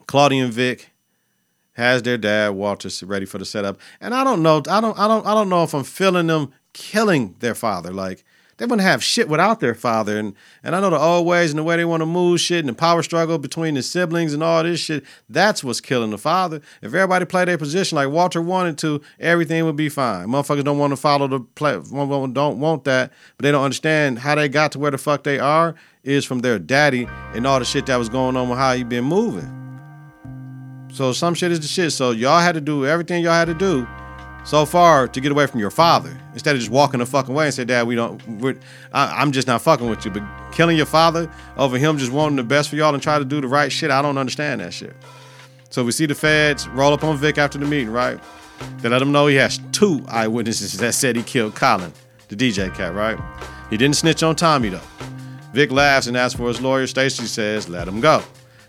Claudia 0.06 0.44
and 0.44 0.52
Vic 0.52 0.90
has 1.74 2.02
their 2.02 2.18
dad 2.18 2.50
Walter 2.50 2.88
ready 3.06 3.24
for 3.24 3.38
the 3.38 3.44
setup, 3.44 3.78
and 4.00 4.14
I 4.14 4.24
don't 4.24 4.42
know, 4.42 4.58
I 4.68 4.80
don't, 4.80 4.98
I 4.98 5.08
don't, 5.08 5.26
I 5.26 5.34
don't 5.34 5.48
know 5.48 5.62
if 5.62 5.74
I'm 5.74 5.84
feeling 5.84 6.26
them 6.26 6.52
killing 6.72 7.34
their 7.38 7.54
father. 7.54 7.92
Like 7.92 8.24
they 8.58 8.66
wouldn't 8.66 8.82
have 8.82 9.02
shit 9.02 9.28
without 9.28 9.60
their 9.60 9.74
father, 9.74 10.18
and 10.18 10.34
and 10.62 10.76
I 10.76 10.80
know 10.80 10.90
the 10.90 10.98
old 10.98 11.26
ways 11.26 11.50
and 11.50 11.58
the 11.58 11.64
way 11.64 11.76
they 11.76 11.84
want 11.84 12.00
to 12.00 12.06
move 12.06 12.40
shit 12.40 12.60
and 12.60 12.68
the 12.68 12.74
power 12.74 13.02
struggle 13.02 13.38
between 13.38 13.74
the 13.74 13.82
siblings 13.82 14.34
and 14.34 14.42
all 14.42 14.62
this 14.62 14.80
shit. 14.80 15.04
That's 15.28 15.64
what's 15.64 15.80
killing 15.80 16.10
the 16.10 16.18
father. 16.18 16.60
If 16.82 16.94
everybody 16.94 17.24
played 17.24 17.48
their 17.48 17.58
position 17.58 17.96
like 17.96 18.10
Walter 18.10 18.42
wanted 18.42 18.78
to, 18.78 19.00
everything 19.18 19.64
would 19.64 19.76
be 19.76 19.88
fine. 19.88 20.28
Motherfuckers 20.28 20.64
don't 20.64 20.78
want 20.78 20.92
to 20.92 20.96
follow 20.96 21.26
the 21.26 21.40
play, 21.40 21.72
don't 21.72 22.60
want 22.60 22.84
that, 22.84 23.12
but 23.36 23.44
they 23.44 23.52
don't 23.52 23.64
understand 23.64 24.18
how 24.18 24.34
they 24.34 24.48
got 24.48 24.72
to 24.72 24.78
where 24.78 24.90
the 24.90 24.98
fuck 24.98 25.24
they 25.24 25.38
are 25.38 25.74
is 26.04 26.24
from 26.24 26.40
their 26.40 26.58
daddy 26.58 27.06
and 27.34 27.46
all 27.46 27.58
the 27.58 27.64
shit 27.64 27.86
that 27.86 27.96
was 27.96 28.08
going 28.08 28.36
on 28.36 28.48
with 28.48 28.58
how 28.58 28.74
he 28.74 28.84
been 28.84 29.04
moving. 29.04 29.58
So 30.92 31.12
some 31.12 31.34
shit 31.34 31.52
is 31.52 31.60
the 31.60 31.68
shit. 31.68 31.92
So 31.92 32.10
y'all 32.10 32.40
had 32.40 32.54
to 32.54 32.60
do 32.60 32.84
everything 32.84 33.22
y'all 33.22 33.32
had 33.32 33.46
to 33.46 33.54
do 33.54 33.86
so 34.44 34.66
far 34.66 35.06
to 35.06 35.20
get 35.20 35.32
away 35.32 35.46
from 35.46 35.60
your 35.60 35.70
father 35.70 36.16
instead 36.32 36.54
of 36.54 36.60
just 36.60 36.70
walking 36.70 37.00
the 37.00 37.06
fucking 37.06 37.34
way 37.34 37.46
and 37.46 37.54
say, 37.54 37.64
Dad, 37.64 37.86
we 37.86 37.94
don't, 37.94 38.20
I, 38.92 39.22
am 39.22 39.32
just 39.32 39.46
not 39.46 39.62
fucking 39.62 39.88
with 39.88 40.04
you. 40.04 40.10
But 40.10 40.22
killing 40.52 40.76
your 40.76 40.86
father 40.86 41.30
over 41.56 41.78
him 41.78 41.98
just 41.98 42.12
wanting 42.12 42.36
the 42.36 42.42
best 42.42 42.68
for 42.68 42.76
y'all 42.76 42.94
and 42.94 43.02
try 43.02 43.18
to 43.18 43.24
do 43.24 43.40
the 43.40 43.48
right 43.48 43.70
shit, 43.70 43.90
I 43.90 44.02
don't 44.02 44.18
understand 44.18 44.60
that 44.60 44.72
shit. 44.72 44.94
So 45.70 45.84
we 45.84 45.92
see 45.92 46.06
the 46.06 46.14
feds 46.14 46.68
roll 46.68 46.92
up 46.92 47.04
on 47.04 47.16
Vic 47.16 47.38
after 47.38 47.58
the 47.58 47.66
meeting, 47.66 47.90
right? 47.90 48.18
They 48.78 48.88
let 48.88 49.00
him 49.00 49.12
know 49.12 49.26
he 49.26 49.36
has 49.36 49.60
two 49.72 50.04
eyewitnesses 50.08 50.76
that 50.78 50.92
said 50.94 51.16
he 51.16 51.22
killed 51.22 51.54
Colin, 51.54 51.92
the 52.28 52.36
DJ 52.36 52.74
cat, 52.74 52.94
right? 52.94 53.18
He 53.70 53.76
didn't 53.76 53.96
snitch 53.96 54.22
on 54.22 54.36
Tommy 54.36 54.68
though. 54.68 54.80
Vic 55.52 55.70
laughs 55.70 56.06
and 56.06 56.16
asks 56.16 56.36
for 56.36 56.48
his 56.48 56.60
lawyer. 56.60 56.86
Stacy 56.86 57.26
says, 57.26 57.68
let 57.68 57.86
him 57.86 58.00
go 58.00 58.22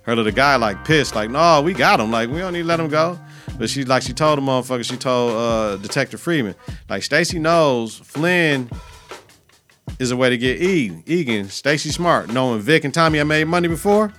her 0.04 0.16
little 0.16 0.32
guy 0.32 0.56
like 0.56 0.86
pissed, 0.86 1.16
like, 1.16 1.30
no, 1.30 1.62
we 1.62 1.74
got 1.74 2.00
him. 2.00 2.12
Like, 2.12 2.30
we 2.30 2.40
don't 2.40 2.54
need 2.54 2.62
to 2.62 2.68
let 2.68 2.80
him 2.80 2.90
go. 2.90 3.20
But 3.58 3.70
she 3.70 3.86
like 3.86 4.04
she 4.04 4.14
told 4.14 4.40
the 4.40 4.42
motherfucker, 4.42 4.84
she 4.84 4.98
told 4.98 5.34
uh, 5.34 5.78
Detective 5.78 6.20
Freeman, 6.20 6.56
like 6.90 7.04
Stacy 7.04 7.40
knows 7.40 7.98
Flynn 7.98 8.70
is 10.00 10.12
a 10.12 10.18
way 10.18 10.30
to 10.30 10.38
get 10.38 10.62
E. 10.62 11.04
Egan, 11.06 11.50
Stacy 11.50 11.90
smart. 11.90 12.30
Knowing 12.30 12.62
Vic 12.62 12.84
and 12.84 12.94
Tommy 12.94 13.20
have 13.20 13.28
made 13.28 13.46
money 13.46 13.68
before, 13.68 14.12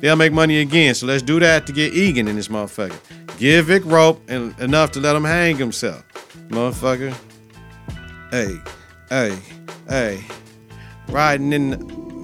they'll 0.00 0.16
make 0.16 0.32
money 0.32 0.60
again. 0.60 0.94
So 0.94 1.06
let's 1.06 1.22
do 1.22 1.38
that 1.40 1.66
to 1.66 1.72
get 1.72 1.94
Egan 1.94 2.28
in 2.28 2.36
this 2.36 2.48
motherfucker. 2.48 2.98
Give 3.38 3.66
Vic 3.66 3.84
rope 3.84 4.20
and 4.28 4.58
enough 4.60 4.90
to 4.92 5.00
let 5.00 5.14
him 5.14 5.24
hang 5.24 5.56
himself. 5.56 6.04
Motherfucker. 6.48 7.14
Hey, 8.30 8.56
hey, 9.08 9.38
hey. 9.88 10.24
Riding 11.08 11.52
in 11.52 11.70
the, 11.70 11.76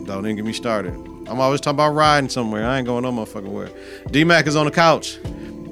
don't 0.04 0.24
even 0.24 0.36
get 0.36 0.44
me 0.44 0.52
started. 0.52 0.92
I'm 1.28 1.40
always 1.40 1.60
talking 1.60 1.76
about 1.76 1.94
riding 1.94 2.28
somewhere. 2.28 2.66
I 2.66 2.78
ain't 2.78 2.86
going 2.86 3.04
no 3.04 3.12
motherfucking 3.12 3.52
where. 3.52 3.70
D 4.10 4.24
Mac 4.24 4.46
is 4.46 4.56
on 4.56 4.66
the 4.66 4.72
couch. 4.72 5.18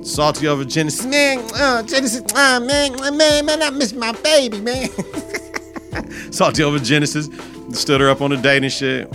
Salty 0.09 0.49
over 0.49 0.65
Genesis. 0.65 1.05
Man, 1.05 1.39
uh, 1.55 1.83
Genesis, 1.83 2.23
uh, 2.35 2.61
man, 2.61 3.17
man, 3.17 3.45
man, 3.45 3.63
I 3.63 3.71
miss 3.71 3.93
my 3.93 4.13
baby, 4.13 4.59
man. 4.61 4.89
Salty 6.33 6.63
over 6.63 6.79
Genesis. 6.79 7.29
Stood 7.73 8.01
her 8.01 8.09
up 8.09 8.23
on 8.23 8.31
the 8.31 8.37
date 8.39 8.63
and 8.63 8.73
shit. 8.73 9.13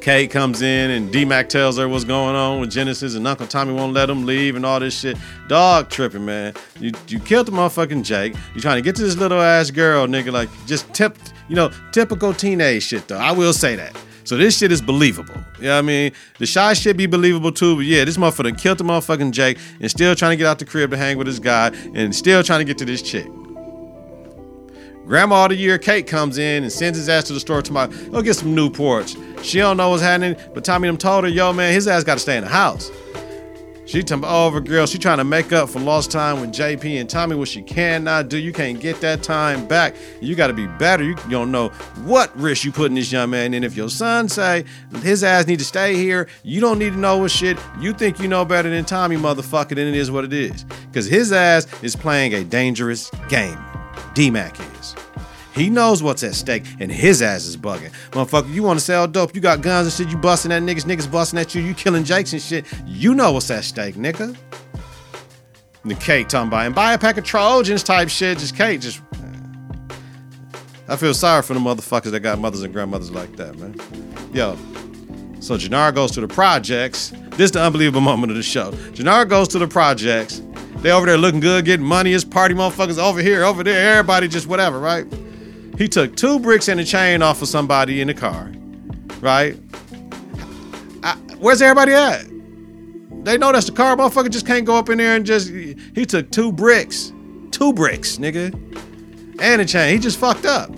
Kate 0.00 0.30
comes 0.30 0.62
in 0.62 0.90
and 0.90 1.12
D 1.12 1.24
Mac 1.24 1.48
tells 1.48 1.78
her 1.78 1.88
what's 1.88 2.04
going 2.04 2.34
on 2.34 2.60
with 2.60 2.70
Genesis 2.70 3.14
and 3.14 3.28
Uncle 3.28 3.46
Tommy 3.46 3.72
won't 3.72 3.92
let 3.92 4.10
him 4.10 4.26
leave 4.26 4.56
and 4.56 4.66
all 4.66 4.80
this 4.80 4.98
shit. 4.98 5.16
Dog 5.46 5.88
tripping, 5.90 6.24
man. 6.24 6.54
You 6.80 6.92
you 7.06 7.20
killed 7.20 7.46
the 7.46 7.52
motherfucking 7.52 8.02
Jake. 8.02 8.34
You 8.54 8.60
trying 8.60 8.76
to 8.76 8.82
get 8.82 8.96
to 8.96 9.02
this 9.02 9.16
little 9.16 9.40
ass 9.40 9.70
girl, 9.70 10.06
nigga. 10.06 10.32
Like 10.32 10.48
just 10.66 10.92
tip, 10.94 11.16
you 11.48 11.54
know, 11.54 11.70
typical 11.92 12.32
teenage 12.32 12.82
shit 12.82 13.06
though. 13.08 13.18
I 13.18 13.32
will 13.32 13.52
say 13.52 13.76
that. 13.76 13.94
So 14.30 14.36
this 14.36 14.58
shit 14.58 14.70
is 14.70 14.80
believable. 14.80 15.34
You 15.58 15.64
know 15.64 15.72
what 15.72 15.78
I 15.78 15.82
mean? 15.82 16.12
The 16.38 16.46
shy 16.46 16.72
shit 16.74 16.96
be 16.96 17.06
believable 17.06 17.50
too, 17.50 17.74
but 17.74 17.84
yeah, 17.84 18.04
this 18.04 18.16
motherfucker 18.16 18.56
killed 18.56 18.78
the 18.78 18.84
motherfucking 18.84 19.32
Jake 19.32 19.58
and 19.80 19.90
still 19.90 20.14
trying 20.14 20.30
to 20.30 20.36
get 20.36 20.46
out 20.46 20.60
the 20.60 20.64
crib 20.64 20.92
to 20.92 20.96
hang 20.96 21.18
with 21.18 21.26
his 21.26 21.40
guy 21.40 21.72
and 21.96 22.14
still 22.14 22.40
trying 22.44 22.60
to 22.60 22.64
get 22.64 22.78
to 22.78 22.84
this 22.84 23.02
chick. 23.02 23.26
Grandma 25.04 25.46
of 25.46 25.50
the 25.50 25.56
year 25.56 25.78
Kate 25.78 26.06
comes 26.06 26.38
in 26.38 26.62
and 26.62 26.70
sends 26.70 26.96
his 26.96 27.08
ass 27.08 27.24
to 27.24 27.32
the 27.32 27.40
store 27.40 27.60
tomorrow. 27.60 27.88
Go 27.88 28.22
get 28.22 28.34
some 28.34 28.54
Newports. 28.54 29.18
She 29.42 29.58
don't 29.58 29.76
know 29.76 29.88
what's 29.88 30.00
happening, 30.00 30.36
but 30.54 30.64
Tommy 30.64 30.86
them 30.86 30.96
told 30.96 31.24
her, 31.24 31.30
yo 31.30 31.52
man, 31.52 31.74
his 31.74 31.88
ass 31.88 32.04
got 32.04 32.14
to 32.14 32.20
stay 32.20 32.36
in 32.36 32.44
the 32.44 32.50
house. 32.50 32.88
She 33.86 34.02
talking 34.02 34.22
about 34.22 34.46
over 34.46 34.60
girl. 34.60 34.86
She 34.86 34.98
trying 34.98 35.18
to 35.18 35.24
make 35.24 35.52
up 35.52 35.68
for 35.68 35.80
lost 35.80 36.10
time 36.10 36.40
with 36.40 36.52
JP 36.52 37.00
and 37.00 37.10
Tommy, 37.10 37.34
what 37.34 37.48
she 37.48 37.62
cannot 37.62 38.28
do. 38.28 38.38
You 38.38 38.52
can't 38.52 38.78
get 38.78 39.00
that 39.00 39.22
time 39.22 39.66
back. 39.66 39.96
You 40.20 40.36
got 40.36 40.48
to 40.48 40.52
be 40.52 40.66
better. 40.66 41.02
You, 41.02 41.16
you 41.24 41.30
don't 41.30 41.50
know 41.50 41.68
what 42.04 42.36
risk 42.38 42.64
you 42.64 42.72
putting 42.72 42.94
this 42.94 43.10
young 43.10 43.30
man 43.30 43.52
in. 43.54 43.64
If 43.64 43.76
your 43.76 43.88
son 43.88 44.28
say 44.28 44.64
his 45.02 45.24
ass 45.24 45.46
need 45.46 45.58
to 45.58 45.64
stay 45.64 45.96
here, 45.96 46.28
you 46.42 46.60
don't 46.60 46.78
need 46.78 46.92
to 46.92 46.98
know 46.98 47.18
what 47.18 47.30
shit. 47.30 47.58
You 47.80 47.92
think 47.92 48.20
you 48.20 48.28
know 48.28 48.44
better 48.44 48.70
than 48.70 48.84
Tommy, 48.84 49.16
motherfucker. 49.16 49.74
Then 49.74 49.88
it 49.88 49.96
is 49.96 50.10
what 50.10 50.24
it 50.24 50.32
is. 50.32 50.64
Because 50.64 51.06
his 51.06 51.32
ass 51.32 51.66
is 51.82 51.96
playing 51.96 52.34
a 52.34 52.44
dangerous 52.44 53.10
game. 53.28 53.58
D-Mac 54.14 54.58
is. 54.78 54.94
He 55.54 55.68
knows 55.68 56.02
what's 56.02 56.22
at 56.22 56.34
stake, 56.34 56.64
and 56.78 56.90
his 56.90 57.22
ass 57.22 57.44
is 57.44 57.56
bugging. 57.56 57.90
Motherfucker, 58.10 58.52
you 58.52 58.62
want 58.62 58.78
to 58.78 58.84
sell 58.84 59.08
dope? 59.08 59.34
You 59.34 59.40
got 59.40 59.62
guns 59.62 59.86
and 59.86 59.92
shit. 59.92 60.12
You 60.12 60.20
busting 60.20 60.52
at 60.52 60.62
niggas. 60.62 60.84
Niggas 60.84 61.10
busting 61.10 61.38
at 61.38 61.54
you. 61.54 61.62
You 61.62 61.74
killing 61.74 62.04
Jakes 62.04 62.32
and 62.32 62.40
shit. 62.40 62.64
You 62.86 63.14
know 63.14 63.32
what's 63.32 63.50
at 63.50 63.64
stake, 63.64 63.96
nigga. 63.96 64.36
And 65.82 65.90
the 65.90 65.94
Kate 65.96 66.28
talking 66.28 66.48
about 66.48 66.66
and 66.66 66.74
buy 66.74 66.92
a 66.92 66.98
pack 66.98 67.16
of 67.16 67.24
Trojans 67.24 67.82
type 67.82 68.08
shit. 68.08 68.38
Just 68.38 68.56
Kate, 68.56 68.80
just. 68.80 69.00
I 70.88 70.96
feel 70.96 71.14
sorry 71.14 71.42
for 71.42 71.54
the 71.54 71.60
motherfuckers 71.60 72.10
that 72.10 72.20
got 72.20 72.38
mothers 72.38 72.62
and 72.62 72.72
grandmothers 72.72 73.10
like 73.10 73.36
that, 73.36 73.56
man. 73.58 73.74
Yo, 74.32 74.56
so 75.40 75.56
Jenard 75.56 75.94
goes 75.94 76.10
to 76.12 76.20
the 76.20 76.28
projects. 76.28 77.10
This 77.30 77.46
is 77.46 77.52
the 77.52 77.62
unbelievable 77.62 78.00
moment 78.00 78.30
of 78.30 78.36
the 78.36 78.42
show. 78.42 78.72
Jenard 78.92 79.28
goes 79.28 79.48
to 79.48 79.58
the 79.58 79.68
projects. 79.68 80.42
They 80.76 80.90
over 80.90 81.06
there 81.06 81.16
looking 81.16 81.40
good, 81.40 81.64
getting 81.64 81.86
money. 81.86 82.12
It's 82.12 82.24
party 82.24 82.54
motherfuckers 82.54 82.98
over 82.98 83.20
here, 83.20 83.44
over 83.44 83.62
there. 83.62 83.98
Everybody 83.98 84.28
just 84.28 84.46
whatever, 84.46 84.78
right? 84.78 85.06
He 85.80 85.88
took 85.88 86.14
two 86.14 86.38
bricks 86.38 86.68
and 86.68 86.78
a 86.78 86.84
chain 86.84 87.22
off 87.22 87.40
of 87.40 87.48
somebody 87.48 88.02
in 88.02 88.08
the 88.08 88.12
car, 88.12 88.52
right? 89.22 89.56
I, 91.02 91.14
where's 91.38 91.62
everybody 91.62 91.92
at? 91.92 92.26
They 93.24 93.38
know 93.38 93.50
that's 93.50 93.64
the 93.64 93.72
car. 93.72 93.96
Motherfucker 93.96 94.28
just 94.28 94.46
can't 94.46 94.66
go 94.66 94.76
up 94.76 94.90
in 94.90 94.98
there 94.98 95.16
and 95.16 95.24
just. 95.24 95.48
He 95.48 96.04
took 96.04 96.30
two 96.30 96.52
bricks, 96.52 97.14
two 97.50 97.72
bricks, 97.72 98.18
nigga, 98.18 98.52
and 99.40 99.62
a 99.62 99.64
chain. 99.64 99.94
He 99.94 99.98
just 99.98 100.18
fucked 100.18 100.44
up. 100.44 100.70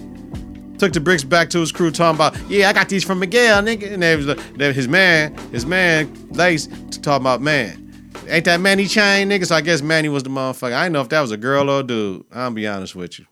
Took 0.79 0.93
the 0.93 1.01
bricks 1.01 1.25
back 1.25 1.51
to 1.51 1.59
his 1.59 1.73
crew, 1.73 1.91
talking 1.91 2.15
about, 2.15 2.39
yeah, 2.49 2.69
I 2.69 2.73
got 2.73 2.89
these 2.89 3.03
from 3.03 3.19
Miguel, 3.19 3.61
nigga. 3.61 3.95
And 3.95 4.05
there 4.05 4.17
was 4.17 4.27
there, 4.55 4.73
his 4.73 4.87
man, 4.87 5.37
his 5.51 5.67
man, 5.67 6.15
Lace, 6.31 6.69
talking 6.69 7.25
about, 7.25 7.41
man, 7.41 8.13
ain't 8.29 8.45
that 8.45 8.61
Manny 8.61 8.87
chain, 8.87 9.31
nigga? 9.31 9.47
So 9.47 9.57
I 9.57 9.63
guess 9.63 9.83
Manny 9.83 10.11
was 10.11 10.23
the 10.23 10.31
motherfucker. 10.31 10.75
I 10.75 10.85
didn't 10.85 10.93
know 10.93 11.01
if 11.01 11.09
that 11.09 11.23
was 11.23 11.33
a 11.33 11.37
girl 11.37 11.69
or 11.69 11.81
a 11.81 11.83
dude. 11.83 12.25
I'll 12.31 12.53
be 12.53 12.69
honest 12.69 12.95
with 12.95 13.19
you. 13.19 13.27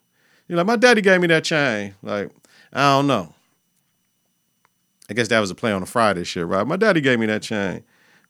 You're 0.51 0.57
like, 0.57 0.67
my 0.67 0.75
daddy 0.75 1.01
gave 1.01 1.21
me 1.21 1.29
that 1.29 1.45
chain. 1.45 1.95
Like, 2.03 2.29
I 2.73 2.97
don't 2.97 3.07
know. 3.07 3.33
I 5.09 5.15
guess 5.15 5.29
that 5.29 5.39
was 5.39 5.53
a 5.53 5.55
play 5.55 5.71
on 5.71 5.81
a 5.81 5.87
Friday 5.87 6.25
shit, 6.25 6.45
right? 6.45 6.67
My 6.67 6.75
daddy 6.75 7.01
gave 7.01 7.21
me 7.21 7.27
that 7.27 7.43
chain. 7.43 7.85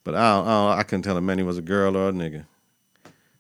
But 0.05 0.17
I 0.17 0.37
don't, 0.37 0.47
I, 0.47 0.51
don't, 0.51 0.79
I 0.81 0.83
couldn't 0.83 1.03
tell 1.05 1.17
him 1.17 1.25
Manny 1.25 1.43
was 1.43 1.57
a 1.57 1.63
girl 1.63 1.97
or 1.97 2.11
a 2.11 2.13
nigga. 2.13 2.45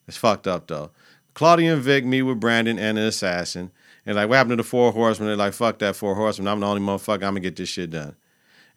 It's 0.08 0.16
fucked 0.16 0.46
up 0.46 0.66
though. 0.66 0.92
Claudia 1.34 1.75
and 1.75 1.82
Vic 1.82 2.06
meet 2.06 2.22
with 2.22 2.40
Brandon 2.40 2.78
and 2.78 2.96
an 2.96 3.04
assassin. 3.04 3.70
And 4.06 4.16
like, 4.16 4.30
what 4.30 4.37
happened 4.37 4.52
to 4.52 4.56
the 4.56 4.62
four 4.62 4.92
horsemen? 4.92 5.28
They're 5.28 5.37
like, 5.37 5.52
fuck 5.52 5.78
that 5.80 5.94
four 5.94 6.14
horsemen. 6.14 6.49
I'm 6.49 6.60
the 6.60 6.66
only 6.66 6.80
motherfucker. 6.80 7.16
I'm 7.16 7.34
gonna 7.34 7.40
get 7.40 7.56
this 7.56 7.68
shit 7.68 7.90
done. 7.90 8.16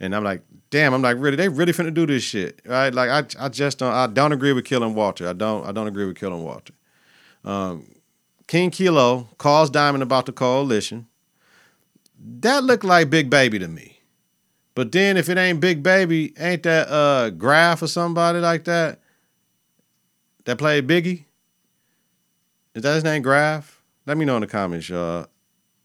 And 0.01 0.13
I'm 0.13 0.25
like, 0.25 0.41
damn, 0.69 0.93
I'm 0.93 1.01
like, 1.01 1.15
really, 1.17 1.38
they 1.38 1.48
really 1.48 1.72
finna 1.72 1.93
do 1.93 2.05
this 2.05 2.24
shit. 2.24 2.62
Right? 2.65 2.93
Like 2.93 3.10
I 3.10 3.45
I 3.45 3.48
just 3.48 3.77
don't 3.77 3.93
I 3.93 4.07
don't 4.07 4.33
agree 4.33 4.51
with 4.51 4.65
killing 4.65 4.95
Walter. 4.95 5.29
I 5.29 5.33
don't 5.33 5.65
I 5.65 5.72
don't 5.72 5.88
agree 5.88 6.05
with 6.05 6.17
killing 6.17 6.43
Walter. 6.43 6.74
Um, 7.45 7.88
King 8.48 8.72
Kilo 8.72 9.30
calls 9.38 9.70
Diamond 9.70 10.04
about 10.04 10.26
the 10.26 10.32
coalition. 10.32 11.08
That 12.20 12.64
looked 12.64 12.84
like 12.84 13.10
Big 13.10 13.30
Baby 13.30 13.60
to 13.60 13.68
me. 13.68 14.00
But 14.76 14.92
then 14.92 15.18
if 15.18 15.30
it 15.30 15.38
ain't 15.38 15.60
Big 15.60 15.84
Baby, 15.84 16.34
ain't 16.38 16.64
that 16.64 16.90
uh 16.90 17.30
Graf 17.30 17.82
or 17.82 17.88
somebody 17.88 18.40
like 18.40 18.64
that? 18.66 19.00
That 20.46 20.58
played 20.58 20.88
Biggie? 20.88 21.26
Is 22.76 22.84
that 22.84 22.96
his 22.96 23.04
name 23.04 23.22
Graf? 23.22 23.82
Let 24.06 24.18
me 24.18 24.26
know 24.26 24.36
in 24.36 24.42
the 24.42 24.48
comments, 24.48 24.90
y'all. 24.90 25.24
It 25.24 25.30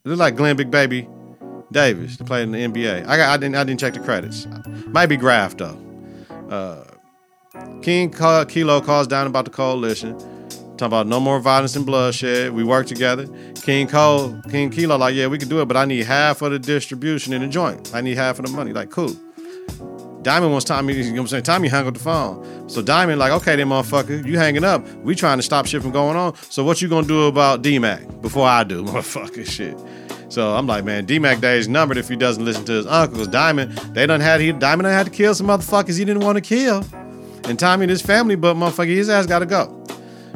look 0.08 0.18
like 0.18 0.36
Glen 0.36 0.56
Big 0.56 0.70
Baby 0.70 1.08
Davis 1.70 2.16
to 2.16 2.24
play 2.24 2.42
in 2.42 2.52
the 2.52 2.58
NBA. 2.58 3.06
I 3.06 3.16
got 3.16 3.30
I 3.30 3.36
didn't 3.36 3.56
I 3.56 3.64
didn't 3.64 3.80
check 3.80 3.94
the 3.94 4.00
credits. 4.00 4.46
Might 4.86 5.06
be 5.06 5.16
Graf 5.16 5.56
though. 5.56 5.78
Uh, 6.48 6.84
King 7.82 8.10
Kilo 8.10 8.80
calls 8.80 9.06
down 9.06 9.26
about 9.26 9.44
the 9.44 9.50
coalition. 9.50 10.18
Talking 10.78 10.86
about 10.86 11.08
no 11.08 11.18
more 11.18 11.40
violence 11.40 11.74
and 11.74 11.84
bloodshed. 11.84 12.52
We 12.52 12.62
work 12.62 12.86
together. 12.86 13.26
King 13.62 13.88
Cole, 13.88 14.40
King 14.48 14.70
Kilo, 14.70 14.96
like, 14.96 15.12
yeah, 15.12 15.26
we 15.26 15.36
can 15.36 15.48
do 15.48 15.60
it, 15.60 15.66
but 15.66 15.76
I 15.76 15.84
need 15.84 16.06
half 16.06 16.40
of 16.40 16.52
the 16.52 16.58
distribution 16.60 17.32
in 17.32 17.42
the 17.42 17.48
joint. 17.48 17.92
I 17.92 18.00
need 18.00 18.16
half 18.16 18.38
of 18.38 18.46
the 18.46 18.52
money. 18.52 18.72
Like, 18.72 18.88
cool. 18.88 19.16
Diamond 20.22 20.52
wants 20.52 20.64
Tommy, 20.64 20.94
you 20.94 21.02
know 21.02 21.10
what 21.10 21.18
I'm 21.18 21.26
saying? 21.26 21.42
Tommy 21.42 21.66
hung 21.66 21.88
up 21.88 21.94
the 21.94 22.00
phone. 22.00 22.68
So 22.68 22.80
Diamond, 22.80 23.18
like, 23.18 23.32
okay, 23.32 23.56
then 23.56 23.68
motherfucker, 23.68 24.24
you 24.24 24.38
hanging 24.38 24.62
up. 24.62 24.86
We 24.98 25.16
trying 25.16 25.38
to 25.38 25.42
stop 25.42 25.66
shit 25.66 25.82
from 25.82 25.90
going 25.90 26.16
on. 26.16 26.36
So 26.48 26.62
what 26.62 26.80
you 26.80 26.88
gonna 26.88 27.08
do 27.08 27.26
about 27.26 27.62
D-Mac 27.62 28.20
before 28.20 28.46
I 28.46 28.62
do, 28.62 28.84
motherfucker 28.84 29.44
shit? 29.44 29.76
So 30.30 30.54
I'm 30.54 30.68
like, 30.68 30.84
man, 30.84 31.06
D-Mac 31.06 31.40
Day 31.40 31.58
is 31.58 31.66
numbered 31.66 31.96
if 31.96 32.08
he 32.08 32.14
doesn't 32.14 32.44
listen 32.44 32.64
to 32.66 32.72
his 32.72 32.86
uncles. 32.86 33.26
Diamond, 33.26 33.72
they 33.94 34.06
done 34.06 34.20
had 34.20 34.40
he 34.40 34.52
Diamond 34.52 34.84
done 34.84 34.92
had 34.92 35.06
to 35.06 35.12
kill 35.12 35.34
some 35.34 35.48
motherfuckers 35.48 35.98
he 35.98 36.04
didn't 36.04 36.22
want 36.22 36.36
to 36.36 36.40
kill. 36.40 36.84
And 37.44 37.58
Tommy 37.58 37.84
and 37.84 37.90
his 37.90 38.02
family, 38.02 38.36
but 38.36 38.54
motherfucker, 38.54 38.94
his 38.94 39.08
ass 39.08 39.26
gotta 39.26 39.46
go. 39.46 39.74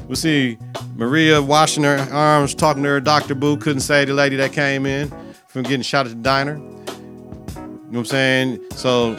We 0.09 0.17
see 0.17 0.59
Maria 0.97 1.41
washing 1.41 1.85
her 1.85 1.99
arms, 2.13 2.55
talking 2.55 2.83
to 2.83 2.89
her 2.91 3.01
Dr. 3.01 3.35
Boo, 3.35 3.57
couldn't 3.57 3.81
say 3.81 4.05
the 4.05 4.15
lady 4.15 4.37
that 4.37 4.53
came 4.53 4.87
in 4.87 5.11
from 5.49 5.63
getting 5.63 5.83
shot 5.83 6.07
at 6.07 6.13
the 6.13 6.23
diner. 6.23 6.57
You 6.57 6.63
know 6.63 7.71
what 7.89 7.99
I'm 7.99 8.05
saying? 8.07 8.61
So 8.73 9.17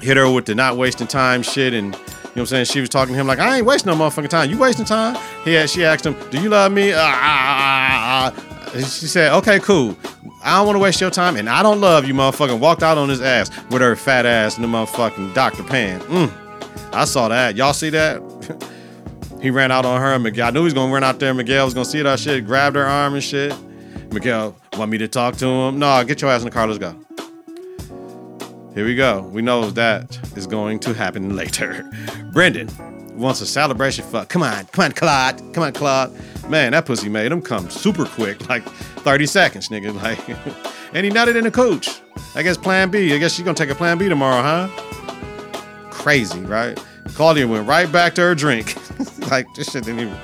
hit 0.00 0.16
her 0.16 0.30
with 0.30 0.46
the 0.46 0.54
not 0.54 0.76
wasting 0.76 1.06
time 1.06 1.42
shit 1.42 1.74
and 1.74 1.94
you 2.32 2.36
know 2.36 2.42
what 2.44 2.52
I'm 2.52 2.64
saying? 2.64 2.64
She 2.66 2.80
was 2.80 2.88
talking 2.88 3.14
to 3.14 3.20
him 3.20 3.26
like, 3.26 3.38
I 3.38 3.58
ain't 3.58 3.66
wasting 3.66 3.92
no 3.92 3.98
motherfucking 3.98 4.30
time. 4.30 4.48
You 4.48 4.56
wasting 4.56 4.86
time? 4.86 5.16
Had, 5.44 5.68
she 5.68 5.84
asked 5.84 6.06
him, 6.06 6.16
Do 6.30 6.40
you 6.40 6.48
love 6.48 6.72
me? 6.72 6.92
Ah. 6.94 8.32
She 8.72 9.06
said, 9.06 9.34
Okay, 9.34 9.60
cool. 9.60 9.98
I 10.42 10.56
don't 10.56 10.66
want 10.66 10.76
to 10.76 10.80
waste 10.80 10.98
your 10.98 11.10
time, 11.10 11.36
and 11.36 11.48
I 11.48 11.62
don't 11.62 11.80
love 11.80 12.06
you, 12.06 12.14
motherfucking. 12.14 12.58
Walked 12.58 12.82
out 12.82 12.96
on 12.96 13.10
his 13.10 13.20
ass 13.20 13.50
with 13.70 13.82
her 13.82 13.94
fat 13.94 14.24
ass 14.24 14.56
in 14.56 14.62
the 14.62 14.68
motherfucking 14.68 15.34
Dr. 15.34 15.62
Pan. 15.62 16.00
Mm. 16.02 16.32
I 16.94 17.04
saw 17.04 17.28
that. 17.28 17.54
Y'all 17.54 17.74
see 17.74 17.90
that? 17.90 18.22
He 19.42 19.50
ran 19.50 19.72
out 19.72 19.84
on 19.84 20.00
her. 20.00 20.16
Miguel, 20.20 20.46
I 20.46 20.50
knew 20.50 20.60
he 20.60 20.64
was 20.64 20.74
gonna 20.74 20.92
run 20.92 21.02
out 21.02 21.18
there. 21.18 21.34
Miguel 21.34 21.64
was 21.64 21.74
gonna 21.74 21.84
see 21.84 22.00
that 22.00 22.20
shit, 22.20 22.46
grabbed 22.46 22.76
her 22.76 22.86
arm 22.86 23.14
and 23.14 23.22
shit. 23.22 23.52
Miguel, 24.12 24.54
want 24.74 24.90
me 24.90 24.98
to 24.98 25.08
talk 25.08 25.36
to 25.38 25.46
him? 25.46 25.80
No, 25.80 26.04
get 26.04 26.22
your 26.22 26.30
ass 26.30 26.42
in 26.42 26.44
the 26.44 26.50
car. 26.52 26.66
Let's 26.68 26.78
go. 26.78 26.94
Here 28.74 28.86
we 28.86 28.94
go. 28.94 29.22
We 29.32 29.42
know 29.42 29.68
that 29.70 30.16
is 30.36 30.46
going 30.46 30.78
to 30.80 30.94
happen 30.94 31.34
later. 31.34 31.90
Brendan 32.32 32.68
wants 33.18 33.40
a 33.40 33.46
celebration 33.46 34.04
fuck. 34.04 34.28
Come 34.28 34.42
on, 34.42 34.66
come 34.66 34.84
on, 34.84 34.92
Claude. 34.92 35.38
Come 35.52 35.64
on, 35.64 35.72
Claude. 35.72 36.12
Man, 36.48 36.72
that 36.72 36.86
pussy 36.86 37.08
made 37.08 37.32
him 37.32 37.42
come 37.42 37.68
super 37.68 38.04
quick, 38.04 38.48
like 38.48 38.62
30 38.62 39.26
seconds, 39.26 39.68
nigga. 39.68 39.92
Like, 40.02 40.28
and 40.94 41.04
he 41.04 41.10
nutted 41.10 41.36
in 41.36 41.44
the 41.44 41.50
coach. 41.50 42.00
I 42.34 42.42
guess 42.42 42.56
plan 42.56 42.90
B. 42.90 43.12
I 43.14 43.18
guess 43.18 43.32
she's 43.32 43.44
gonna 43.44 43.56
take 43.56 43.70
a 43.70 43.74
plan 43.74 43.98
B 43.98 44.08
tomorrow, 44.08 44.42
huh? 44.42 45.88
Crazy, 45.90 46.40
right? 46.40 46.78
Claudia 47.14 47.48
went 47.48 47.66
right 47.66 47.90
back 47.90 48.14
to 48.14 48.20
her 48.20 48.34
drink. 48.34 48.76
like 49.30 49.46
this 49.54 49.70
shit 49.70 49.84
didn't 49.84 50.00
even. 50.00 50.18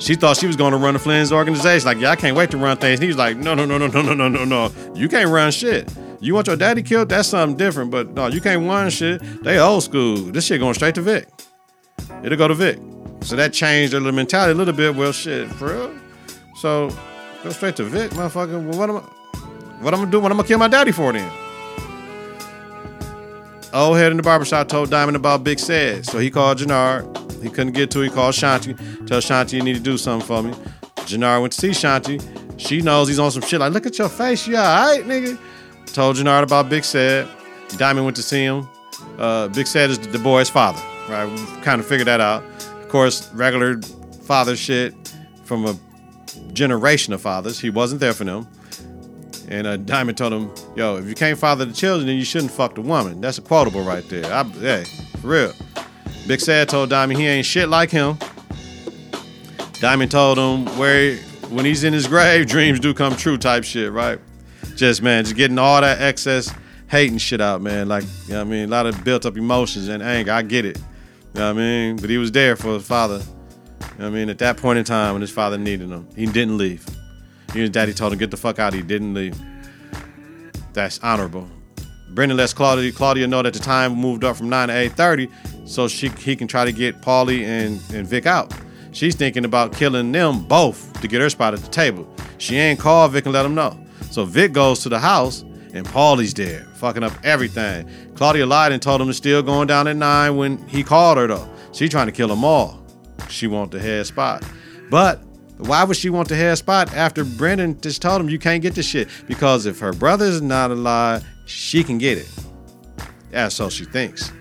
She 0.00 0.14
thought 0.14 0.38
she 0.38 0.46
was 0.46 0.56
going 0.56 0.72
to 0.72 0.78
run 0.78 0.94
the 0.94 1.00
Flynn's 1.00 1.30
organization. 1.30 1.86
Like, 1.86 1.98
yeah, 1.98 2.10
I 2.10 2.16
can't 2.16 2.34
wait 2.34 2.50
to 2.52 2.56
run 2.56 2.78
things. 2.78 2.98
And 2.98 3.02
he 3.02 3.08
was 3.08 3.18
like, 3.18 3.36
no, 3.36 3.54
no, 3.54 3.66
no, 3.66 3.76
no, 3.76 3.86
no, 3.86 4.00
no, 4.00 4.14
no, 4.14 4.28
no, 4.28 4.44
no. 4.44 4.72
You 4.94 5.08
can't 5.08 5.28
run 5.28 5.52
shit. 5.52 5.92
You 6.20 6.34
want 6.34 6.46
your 6.46 6.56
daddy 6.56 6.82
killed? 6.82 7.10
That's 7.10 7.28
something 7.28 7.56
different. 7.56 7.90
But 7.90 8.14
no, 8.14 8.26
you 8.28 8.40
can't 8.40 8.66
run 8.66 8.88
shit. 8.88 9.20
They 9.44 9.58
old 9.58 9.82
school. 9.82 10.16
This 10.16 10.46
shit 10.46 10.58
going 10.58 10.74
straight 10.74 10.94
to 10.94 11.02
Vic. 11.02 11.28
It'll 12.24 12.38
go 12.38 12.48
to 12.48 12.54
Vic. 12.54 12.78
So 13.22 13.36
that 13.36 13.52
changed 13.52 13.92
their 13.92 14.00
mentality 14.00 14.52
a 14.52 14.54
little 14.54 14.72
bit. 14.72 14.94
Well, 14.94 15.12
shit, 15.12 15.48
for 15.50 15.68
real. 15.68 15.94
So 16.56 16.90
go 17.44 17.50
straight 17.50 17.76
to 17.76 17.84
Vic, 17.84 18.10
motherfucker. 18.12 18.62
Well, 18.66 18.78
what 18.78 18.88
am 18.88 18.96
I? 18.96 19.00
What 19.82 19.94
I'm 19.94 20.00
gonna 20.00 20.10
do? 20.10 20.20
What 20.20 20.30
I'm 20.30 20.38
gonna 20.38 20.48
kill 20.48 20.58
my 20.58 20.68
daddy 20.68 20.92
for 20.92 21.12
then? 21.12 21.30
Old 23.72 23.96
head 23.96 24.10
in 24.10 24.16
the 24.16 24.22
barbershop 24.22 24.68
told 24.68 24.90
Diamond 24.90 25.16
about 25.16 25.44
Big 25.44 25.58
Said, 25.58 26.04
so 26.04 26.18
he 26.18 26.30
called 26.30 26.58
Jenard. 26.58 27.04
He 27.42 27.48
couldn't 27.48 27.72
get 27.72 27.90
to 27.92 28.00
it. 28.02 28.08
He 28.08 28.10
called 28.10 28.34
Shanti. 28.34 28.76
Tell 29.06 29.20
Shanti 29.20 29.54
you 29.54 29.62
need 29.62 29.74
to 29.74 29.80
do 29.80 29.96
something 29.96 30.26
for 30.26 30.42
me. 30.42 30.52
Jenard 31.06 31.40
went 31.40 31.52
to 31.52 31.60
see 31.60 31.68
Shanti. 31.70 32.20
She 32.58 32.80
knows 32.82 33.08
he's 33.08 33.18
on 33.18 33.30
some 33.30 33.42
shit. 33.42 33.60
Like, 33.60 33.72
look 33.72 33.86
at 33.86 33.96
your 33.98 34.08
face. 34.08 34.46
You 34.46 34.56
all 34.56 34.62
right, 34.62 35.04
nigga? 35.04 35.38
Told 35.86 36.16
Jenard 36.16 36.42
about 36.42 36.68
Big 36.68 36.84
Said. 36.84 37.28
Diamond 37.76 38.04
went 38.04 38.16
to 38.16 38.22
see 38.22 38.42
him. 38.44 38.68
Uh, 39.18 39.48
Big 39.48 39.66
Said 39.66 39.90
is 39.90 39.98
the 39.98 40.18
boy's 40.18 40.50
father, 40.50 40.82
right? 41.08 41.26
We 41.26 41.62
kind 41.62 41.80
of 41.80 41.86
figured 41.86 42.08
that 42.08 42.20
out. 42.20 42.42
Of 42.82 42.88
course, 42.88 43.32
regular 43.32 43.80
father 44.22 44.56
shit 44.56 44.94
from 45.44 45.64
a 45.64 45.76
generation 46.52 47.12
of 47.12 47.20
fathers. 47.20 47.58
He 47.58 47.70
wasn't 47.70 48.00
there 48.00 48.12
for 48.12 48.24
them. 48.24 48.46
And 49.50 49.66
uh, 49.66 49.76
Diamond 49.76 50.16
told 50.16 50.32
him, 50.32 50.50
"Yo, 50.76 50.96
if 50.96 51.06
you 51.06 51.14
can't 51.14 51.38
father 51.38 51.64
the 51.64 51.72
children, 51.72 52.06
then 52.06 52.16
you 52.16 52.24
shouldn't 52.24 52.52
fuck 52.52 52.76
the 52.76 52.82
woman." 52.82 53.20
That's 53.20 53.38
a 53.38 53.42
quotable 53.42 53.82
right 53.82 54.08
there. 54.08 54.32
I, 54.32 54.44
hey, 54.44 54.84
for 55.20 55.26
real. 55.26 55.52
Big 56.26 56.40
Sad 56.40 56.68
told 56.68 56.90
Diamond 56.90 57.18
he 57.18 57.26
ain't 57.26 57.46
shit 57.46 57.68
like 57.68 57.90
him. 57.90 58.16
Diamond 59.80 60.10
told 60.10 60.38
him 60.38 60.66
where 60.78 61.16
when 61.48 61.64
he's 61.64 61.82
in 61.82 61.92
his 61.92 62.06
grave, 62.06 62.46
dreams 62.48 62.78
do 62.78 62.94
come 62.94 63.16
true 63.16 63.36
type 63.36 63.64
shit, 63.64 63.90
right? 63.90 64.20
Just 64.76 65.02
man, 65.02 65.24
just 65.24 65.36
getting 65.36 65.58
all 65.58 65.80
that 65.80 66.00
excess 66.00 66.54
hating 66.88 67.18
shit 67.18 67.40
out, 67.40 67.60
man. 67.60 67.88
Like, 67.88 68.04
you 68.26 68.34
know 68.34 68.38
what 68.38 68.46
I 68.46 68.50
mean? 68.50 68.64
A 68.64 68.70
lot 68.70 68.86
of 68.86 69.02
built 69.04 69.26
up 69.26 69.36
emotions 69.36 69.88
and 69.88 70.02
anger. 70.02 70.32
I 70.32 70.42
get 70.42 70.64
it. 70.64 70.76
You 70.76 71.40
know 71.40 71.46
what 71.46 71.60
I 71.60 71.62
mean? 71.62 71.96
But 71.96 72.10
he 72.10 72.18
was 72.18 72.30
there 72.32 72.56
for 72.56 72.74
his 72.74 72.86
father. 72.86 73.18
You 73.18 73.20
know 73.20 73.86
what 73.96 74.06
I 74.06 74.10
mean? 74.10 74.28
At 74.28 74.38
that 74.38 74.56
point 74.56 74.78
in 74.78 74.84
time 74.84 75.14
when 75.14 75.20
his 75.20 75.30
father 75.30 75.58
needed 75.58 75.88
him, 75.88 76.06
he 76.16 76.26
didn't 76.26 76.58
leave. 76.58 76.84
His 77.52 77.70
daddy 77.70 77.92
told 77.92 78.12
him, 78.12 78.18
get 78.18 78.30
the 78.30 78.36
fuck 78.36 78.58
out. 78.58 78.72
He 78.72 78.82
didn't 78.82 79.14
leave. 79.14 79.36
That's 80.72 81.00
honorable. 81.00 81.48
Brendan 82.10 82.38
lets 82.38 82.52
Claudia, 82.52 82.92
Claudia 82.92 83.26
know 83.26 83.42
that 83.42 83.52
the 83.52 83.58
time 83.58 83.94
moved 83.94 84.24
up 84.24 84.36
from 84.36 84.48
9 84.48 84.68
to 84.68 84.74
8.30 84.74 85.68
so 85.68 85.86
she 85.86 86.08
he 86.08 86.34
can 86.34 86.48
try 86.48 86.64
to 86.64 86.72
get 86.72 87.00
Paulie 87.00 87.42
and, 87.42 87.80
and 87.94 88.06
Vic 88.06 88.26
out. 88.26 88.52
She's 88.92 89.14
thinking 89.14 89.44
about 89.44 89.72
killing 89.76 90.10
them 90.10 90.44
both 90.44 91.00
to 91.00 91.08
get 91.08 91.20
her 91.20 91.30
spot 91.30 91.54
at 91.54 91.60
the 91.60 91.68
table. 91.68 92.12
She 92.38 92.56
ain't 92.56 92.80
called 92.80 93.12
Vic 93.12 93.26
and 93.26 93.32
let 93.32 93.46
him 93.46 93.54
know. 93.54 93.78
So 94.10 94.24
Vic 94.24 94.52
goes 94.52 94.80
to 94.82 94.88
the 94.88 94.98
house 94.98 95.42
and 95.72 95.86
Paulie's 95.86 96.34
there, 96.34 96.64
fucking 96.74 97.04
up 97.04 97.12
everything. 97.22 97.88
Claudia 98.16 98.44
lied 98.44 98.72
and 98.72 98.82
told 98.82 99.00
him 99.00 99.06
to 99.06 99.14
still 99.14 99.42
going 99.42 99.68
down 99.68 99.86
at 99.86 99.96
9 99.96 100.36
when 100.36 100.58
he 100.66 100.82
called 100.82 101.18
her 101.18 101.28
though. 101.28 101.48
She 101.72 101.88
trying 101.88 102.06
to 102.06 102.12
kill 102.12 102.28
them 102.28 102.44
all. 102.44 102.84
She 103.28 103.46
want 103.46 103.70
the 103.70 103.78
head 103.78 104.06
spot. 104.06 104.42
But 104.90 105.22
why 105.66 105.84
would 105.84 105.96
she 105.96 106.10
want 106.10 106.28
the 106.28 106.36
head 106.36 106.56
spot 106.56 106.94
after 106.94 107.24
Brendan 107.24 107.80
just 107.80 108.02
told 108.02 108.20
him 108.20 108.28
you 108.28 108.38
can't 108.38 108.62
get 108.62 108.74
this 108.74 108.86
shit? 108.86 109.08
Because 109.26 109.66
if 109.66 109.78
her 109.80 109.92
brother's 109.92 110.40
not 110.40 110.70
alive, 110.70 111.24
she 111.46 111.84
can 111.84 111.98
get 111.98 112.18
it. 112.18 112.28
That's 113.30 113.54
so 113.54 113.68
she 113.68 113.84
thinks. 113.84 114.32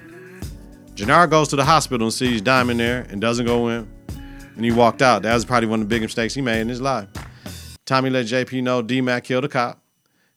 Jenard 0.96 1.30
goes 1.30 1.48
to 1.50 1.56
the 1.56 1.66
hospital 1.66 2.08
and 2.08 2.14
sees 2.14 2.42
Diamond 2.42 2.80
there 2.80 3.06
and 3.10 3.22
doesn't 3.22 3.46
go 3.46 3.70
in. 3.70 3.88
And 4.56 4.66
he 4.66 4.72
walked 4.72 5.02
out. 5.02 5.22
That 5.22 5.34
was 5.34 5.46
probably 5.46 5.70
one 5.70 5.82
of 5.82 5.88
the 5.88 5.96
biggest 5.96 6.10
mistakes 6.10 6.34
he 6.34 6.42
made 6.42 6.60
in 6.62 6.68
his 6.68 6.82
life. 6.82 7.08
Tommy 7.86 8.10
let 8.10 8.26
JP 8.26 8.64
know 8.64 8.82
D 8.82 9.02
Mac 9.02 9.24
killed 9.24 9.46
a 9.46 9.48
cop. 9.48 9.82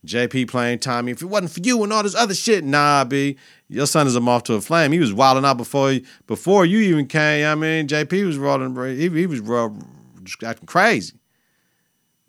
JP 0.07 0.49
playing 0.49 0.81
Tommy. 0.81 1.13
If 1.13 1.23
it 1.23 1.27
wasn't 1.27 1.53
for 1.53 1.61
you 1.61 1.83
and 1.83 1.93
all 1.93 2.03
this 2.03 2.15
other 2.15 2.35
shit, 2.35 2.65
nah, 2.65 3.05
B, 3.05 3.37
your 3.69 3.87
son 3.87 4.07
is 4.07 4.17
a 4.17 4.21
moth 4.21 4.45
to 4.45 4.55
a 4.55 4.61
flame. 4.61 4.93
He 4.93 4.99
was 4.99 5.13
wilding 5.13 5.45
out 5.45 5.57
before 5.57 5.99
before 6.27 6.67
you 6.67 6.79
even 6.79 7.07
came. 7.07 7.47
I 7.47 7.55
mean, 7.55 7.87
JP 7.87 8.27
was 8.27 8.39
rolling. 8.39 8.75
He, 8.97 9.09
he 9.09 9.27
was 9.27 9.41
just 10.25 10.43
acting 10.43 10.67
crazy. 10.67 11.15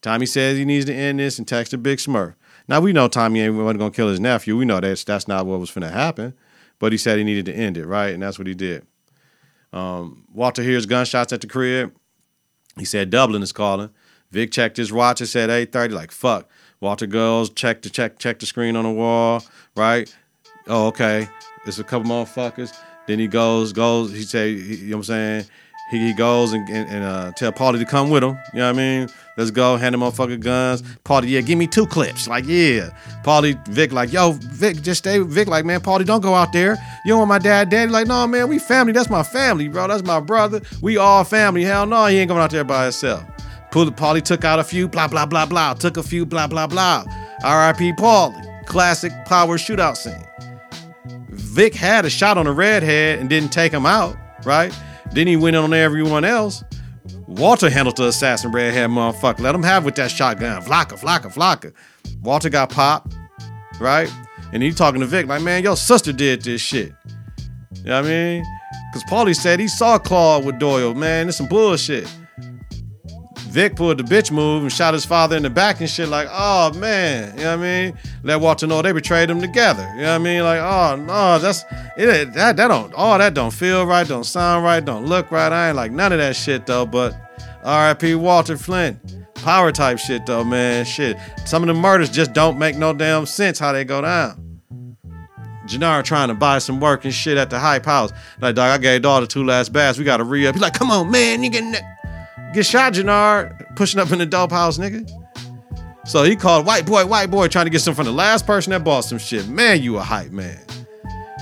Tommy 0.02 0.26
says 0.26 0.58
he 0.58 0.66
needs 0.66 0.86
to 0.86 0.94
end 0.94 1.20
this 1.20 1.38
and 1.38 1.48
texted 1.48 1.82
Big 1.82 1.98
Smurf. 1.98 2.36
Now 2.68 2.80
we 2.80 2.94
know 2.94 3.08
Tommy 3.08 3.42
ain't 3.42 3.56
gonna 3.58 3.92
kill 3.92 4.10
his 4.10 4.20
nephew. 4.20 4.58
We 4.58 4.66
know 4.66 4.80
that's 4.80 5.04
that's 5.04 5.28
not 5.28 5.46
what 5.46 5.60
was 5.60 5.72
gonna 5.72 5.90
happen. 5.90 6.34
But 6.80 6.92
he 6.92 6.98
said 6.98 7.18
he 7.18 7.24
needed 7.24 7.46
to 7.46 7.54
end 7.54 7.78
it, 7.78 7.86
right? 7.86 8.14
And 8.14 8.22
that's 8.22 8.38
what 8.38 8.48
he 8.48 8.54
did. 8.54 8.86
Um, 9.72 10.26
Walter 10.34 10.62
hears 10.62 10.86
gunshots 10.86 11.32
at 11.32 11.42
the 11.42 11.48
crib. 11.48 11.96
He 12.78 12.86
said 12.86 13.10
Dublin 13.10 13.42
is 13.42 13.52
calling. 13.52 13.90
Vic 14.32 14.52
checked 14.52 14.78
his 14.78 14.92
watch 14.92 15.22
and 15.22 15.30
said 15.30 15.50
8:30. 15.50 15.94
Like 15.94 16.12
fuck. 16.12 16.50
Walter 16.84 17.08
goes, 17.08 17.50
check 17.50 17.82
the 17.82 17.90
check, 17.90 18.20
check 18.20 18.40
the 18.40 18.46
screen 18.46 18.76
on 18.76 18.84
the 18.84 18.92
wall, 18.92 19.42
right? 19.78 20.14
Oh, 20.68 20.88
okay. 20.88 21.30
It's 21.66 21.80
a 21.80 21.84
couple 21.84 22.10
motherfuckers. 22.10 22.78
Then 23.08 23.20
he 23.20 23.28
goes, 23.28 23.72
goes, 23.72 24.12
he 24.12 24.24
say, 24.24 24.52
you 24.52 24.90
know 24.90 24.98
what 24.98 25.00
I'm 25.00 25.04
saying? 25.04 25.46
He, 25.94 26.08
he 26.08 26.14
goes 26.14 26.54
and, 26.54 26.68
and, 26.70 26.90
and 26.90 27.04
uh, 27.04 27.32
tell 27.34 27.52
Paulie 27.52 27.78
to 27.78 27.86
come 27.86 28.10
with 28.10 28.24
him. 28.24 28.32
You 28.52 28.60
know 28.60 28.66
what 28.66 28.76
I 28.76 28.78
mean? 28.78 29.10
Let's 29.38 29.52
go, 29.52 29.78
hand 29.78 29.94
him 29.94 30.02
motherfucking 30.02 30.40
guns. 30.40 30.82
Paulie, 31.06 31.30
yeah, 31.30 31.42
give 31.42 31.60
me 31.60 31.68
two 31.68 31.86
clips. 31.86 32.28
Like, 32.28 32.46
yeah. 32.48 32.90
Paulie, 33.24 33.56
Vic, 33.68 33.92
like, 33.92 34.12
yo, 34.12 34.32
Vic, 34.32 34.82
just 34.82 35.00
stay. 35.00 35.20
Vic, 35.20 35.48
like, 35.48 35.66
man, 35.66 35.82
Paulie, 35.82 36.06
don't 36.06 36.22
go 36.22 36.34
out 36.34 36.52
there. 36.52 36.78
You 37.06 37.12
don't 37.12 37.20
want 37.20 37.30
my 37.30 37.38
dad, 37.38 37.70
daddy. 37.70 37.92
Like, 37.92 38.08
no, 38.08 38.26
man, 38.26 38.50
we 38.50 38.58
family. 38.58 38.92
That's 38.92 39.10
my 39.10 39.22
family, 39.22 39.68
bro. 39.68 39.88
That's 39.88 40.04
my 40.04 40.20
brother. 40.20 40.62
We 40.82 40.98
all 40.98 41.24
family. 41.24 41.64
Hell 41.64 41.86
no, 41.86 42.08
he 42.08 42.18
ain't 42.18 42.28
going 42.28 42.42
out 42.42 42.50
there 42.50 42.64
by 42.64 42.86
himself. 42.86 43.24
Paulie 43.70 44.24
took 44.24 44.44
out 44.44 44.58
a 44.58 44.64
few, 44.64 44.88
blah, 44.88 45.08
blah, 45.08 45.28
blah, 45.28 45.46
blah. 45.46 45.76
Took 45.76 45.98
a 45.98 46.04
few, 46.04 46.26
blah, 46.26 46.48
blah, 46.48 46.66
blah. 46.66 47.06
R.I.P. 47.44 47.94
Paulie. 47.94 48.66
Classic 48.66 49.12
power 49.26 49.60
shootout 49.60 49.96
scene. 49.96 50.26
Vic 51.30 51.76
had 51.76 52.04
a 52.04 52.10
shot 52.10 52.38
on 52.40 52.46
the 52.46 52.52
redhead 52.52 53.20
and 53.20 53.30
didn't 53.30 53.50
take 53.50 53.72
him 53.72 53.86
out, 53.86 54.16
right? 54.44 54.74
Then 55.14 55.28
he 55.28 55.36
went 55.36 55.56
on 55.56 55.74
everyone 55.74 56.26
else. 56.26 56.64
Walter 57.28 57.70
handled 57.70 57.98
the 57.98 58.08
assassin 58.08 58.52
redhead 58.52 58.90
motherfucker. 58.90 59.40
Let 59.40 59.56
him 59.56 59.64
have 59.64 59.86
with 59.86 59.96
that 59.96 60.12
shotgun. 60.12 60.62
Flocka, 60.62 61.00
flocka, 61.00 61.34
flocka. 61.34 61.74
Walter 62.22 62.50
got 62.50 62.70
popped, 62.70 63.16
right? 63.80 64.12
And 64.52 64.62
he 64.64 64.72
talking 64.72 65.02
to 65.02 65.08
Vic 65.08 65.28
like, 65.28 65.42
man, 65.42 65.64
your 65.64 65.76
sister 65.76 66.14
did 66.14 66.42
this 66.44 66.62
shit. 66.62 66.94
You 67.76 67.84
know 67.86 68.02
what 68.02 68.06
I 68.06 68.10
mean? 68.10 68.46
Because 68.92 69.10
Paulie 69.10 69.36
said 69.36 69.60
he 69.60 69.68
saw 69.68 69.98
Claude 69.98 70.46
with 70.46 70.60
Doyle. 70.60 70.94
Man, 70.94 71.28
it's 71.28 71.38
some 71.38 71.48
bullshit. 71.48 72.08
Vic 73.54 73.76
pulled 73.76 74.00
the 74.00 74.04
bitch 74.04 74.32
move 74.32 74.64
and 74.64 74.74
shot 74.74 74.96
his 74.96 75.06
father 75.06 75.38
in 75.38 75.44
the 75.44 75.50
back 75.50 75.80
and 75.80 75.88
shit 75.88 76.10
like, 76.10 76.28
oh 76.32 76.74
man, 76.74 77.38
you 77.38 77.44
know 77.44 77.56
what 77.56 77.64
I 77.64 77.84
mean? 77.86 77.98
Let 78.24 78.42
Walter 78.42 78.66
know 78.66 78.82
they 78.82 78.92
betrayed 78.92 79.30
him 79.30 79.42
together. 79.42 79.88
You 79.96 80.02
know 80.02 80.10
what 80.10 80.16
I 80.16 80.18
mean? 80.18 80.42
Like, 80.42 80.60
oh 80.60 80.96
no, 80.96 81.38
that's 81.38 81.64
it 81.96 82.34
that 82.34 82.56
that 82.56 82.68
don't 82.68 82.92
all 82.96 83.16
that 83.20 83.36
don't 83.36 83.54
feel 83.54 83.86
right, 83.86 84.08
don't 84.08 84.24
sound 84.24 84.66
right, 84.66 84.84
don't 84.84 85.06
look 85.06 85.30
right. 85.30 85.52
I 85.52 85.68
ain't 85.68 85.76
like 85.76 85.92
none 85.92 86.12
of 86.12 86.18
that 86.18 86.36
shit 86.36 86.66
though, 86.66 86.88
but 86.88 87.14
R.I.P. 87.64 88.16
Walter 88.16 88.58
Flynn. 88.58 89.00
Power 89.36 89.72
type 89.72 90.00
shit 90.00 90.26
though, 90.26 90.44
man. 90.44 90.84
Shit. 90.84 91.16
Some 91.46 91.62
of 91.62 91.68
the 91.68 91.76
murders 91.76 92.10
just 92.10 92.34
don't 92.34 92.58
make 92.58 92.76
no 92.76 92.92
damn 92.92 93.28
sense 93.28 93.60
how 93.60 93.72
they 93.72 93.86
go 93.86 94.02
down. 94.02 94.62
Jenard 95.68 96.06
trying 96.06 96.30
to 96.30 96.34
buy 96.34 96.58
some 96.58 96.80
work 96.80 97.06
and 97.06 97.14
shit 97.14 97.38
at 97.38 97.52
the 97.52 97.60
hype 97.60 97.86
house. 97.86 98.12
Like, 98.42 98.56
dog, 98.56 98.72
I 98.72 98.78
gave 98.80 99.04
daughter 99.04 99.28
two 99.28 99.46
last 99.46 99.72
baths. 99.72 100.00
We 100.00 100.06
gotta 100.06 100.24
re 100.24 100.48
up. 100.48 100.56
He's 100.56 100.62
like, 100.62 100.74
come 100.74 100.90
on, 100.90 101.12
man, 101.12 101.44
you 101.44 101.52
getting 101.52 101.72
that 101.74 101.93
Get 102.54 102.66
shot, 102.66 102.94
Jenard, 102.94 103.76
pushing 103.76 104.00
up 104.00 104.12
in 104.12 104.20
the 104.20 104.26
dope 104.26 104.52
house, 104.52 104.78
nigga. 104.78 105.10
So 106.06 106.24
he 106.24 106.36
called 106.36 106.66
white 106.66 106.86
boy, 106.86 107.06
white 107.06 107.32
boy, 107.32 107.48
trying 107.48 107.66
to 107.66 107.72
get 107.72 107.80
some 107.80 107.96
from 107.96 108.06
the 108.06 108.12
last 108.12 108.46
person 108.46 108.72
that 108.72 108.84
bought 108.84 109.02
some 109.02 109.18
shit. 109.18 109.48
Man, 109.48 109.82
you 109.82 109.98
a 109.98 110.02
hype 110.02 110.32
man. 110.32 110.60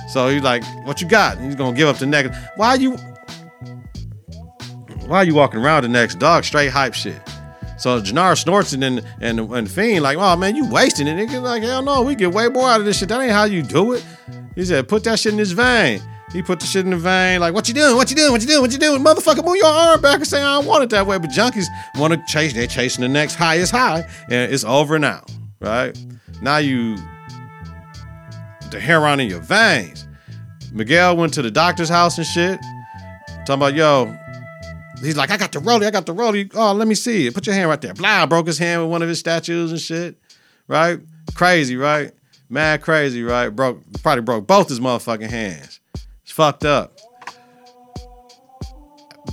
So 0.09 0.27
he's 0.29 0.43
like, 0.43 0.63
what 0.85 1.01
you 1.01 1.07
got? 1.07 1.37
And 1.37 1.45
he's 1.45 1.55
gonna 1.55 1.75
give 1.75 1.87
up 1.87 1.97
the 1.97 2.05
next. 2.05 2.37
Why 2.55 2.75
you 2.75 2.95
why 5.07 5.17
are 5.17 5.25
you 5.25 5.35
walking 5.35 5.59
around 5.59 5.83
the 5.83 5.89
next 5.89 6.19
dog? 6.19 6.43
Straight 6.43 6.69
hype 6.69 6.93
shit. 6.93 7.19
So 7.77 7.99
Jenard 7.99 8.37
snorts 8.37 8.73
it 8.73 8.83
and 8.83 9.03
and 9.19 9.39
and 9.39 9.69
Fiend 9.69 10.03
like, 10.03 10.17
oh 10.17 10.35
man, 10.35 10.55
you 10.55 10.69
wasting 10.69 11.07
it. 11.07 11.17
Nigga 11.17 11.41
like, 11.41 11.63
hell 11.63 11.81
no, 11.81 12.03
we 12.03 12.15
get 12.15 12.31
way 12.31 12.47
more 12.47 12.69
out 12.69 12.79
of 12.79 12.85
this 12.85 12.99
shit. 12.99 13.09
That 13.09 13.19
ain't 13.21 13.31
how 13.31 13.45
you 13.45 13.63
do 13.63 13.93
it. 13.93 14.05
He 14.55 14.63
said, 14.63 14.87
put 14.87 15.03
that 15.05 15.19
shit 15.19 15.33
in 15.33 15.39
his 15.39 15.53
vein. 15.53 16.01
He 16.33 16.41
put 16.41 16.61
the 16.61 16.65
shit 16.65 16.85
in 16.85 16.91
the 16.91 16.97
vein, 16.97 17.41
like, 17.41 17.53
what 17.53 17.67
you 17.67 17.73
doing? 17.73 17.97
What 17.97 18.09
you 18.09 18.15
doing? 18.15 18.31
What 18.31 18.41
you 18.41 18.47
doing? 18.47 18.61
What 18.61 18.71
you 18.71 18.77
doing? 18.77 19.03
Motherfucker, 19.03 19.43
move 19.43 19.57
your 19.57 19.65
arm 19.65 19.99
back 19.99 20.15
and 20.15 20.27
say, 20.27 20.41
I 20.41 20.59
don't 20.59 20.65
want 20.65 20.83
it 20.83 20.89
that 20.91 21.05
way. 21.05 21.17
But 21.17 21.29
junkies 21.31 21.65
want 21.97 22.13
to 22.13 22.23
chase, 22.25 22.53
they're 22.53 22.67
chasing 22.67 23.01
the 23.01 23.09
next 23.09 23.35
highest 23.35 23.73
high, 23.73 24.07
and 24.29 24.51
it's 24.51 24.63
over 24.63 24.97
now, 24.97 25.25
right? 25.59 25.97
Now 26.41 26.57
you, 26.57 26.95
the 28.71 28.79
heroin 28.79 29.19
in 29.19 29.29
your 29.29 29.41
veins. 29.41 30.07
Miguel 30.71 31.17
went 31.17 31.33
to 31.33 31.41
the 31.41 31.51
doctor's 31.51 31.89
house 31.89 32.17
and 32.17 32.25
shit, 32.25 32.57
talking 33.45 33.55
about, 33.55 33.73
yo, 33.73 34.15
he's 35.01 35.17
like, 35.17 35.31
I 35.31 35.37
got 35.37 35.51
the 35.51 35.59
rollie, 35.59 35.85
I 35.85 35.91
got 35.91 36.05
the 36.05 36.15
rollie. 36.15 36.49
Oh, 36.55 36.71
let 36.71 36.87
me 36.87 36.95
see 36.95 37.27
it. 37.27 37.33
Put 37.33 37.45
your 37.45 37.55
hand 37.55 37.67
right 37.67 37.81
there. 37.81 37.93
Blah, 37.93 38.25
broke 38.25 38.47
his 38.47 38.57
hand 38.57 38.81
with 38.81 38.89
one 38.89 39.01
of 39.01 39.09
his 39.09 39.19
statues 39.19 39.71
and 39.71 39.81
shit, 39.81 40.15
right? 40.69 40.97
Crazy, 41.33 41.75
right? 41.75 42.13
Mad 42.49 42.81
crazy, 42.81 43.21
right? 43.21 43.49
Broke, 43.49 43.81
probably 44.01 44.21
broke 44.21 44.47
both 44.47 44.69
his 44.69 44.79
motherfucking 44.79 45.29
hands. 45.29 45.80
It's 46.31 46.37
fucked 46.37 46.63
up. 46.63 46.97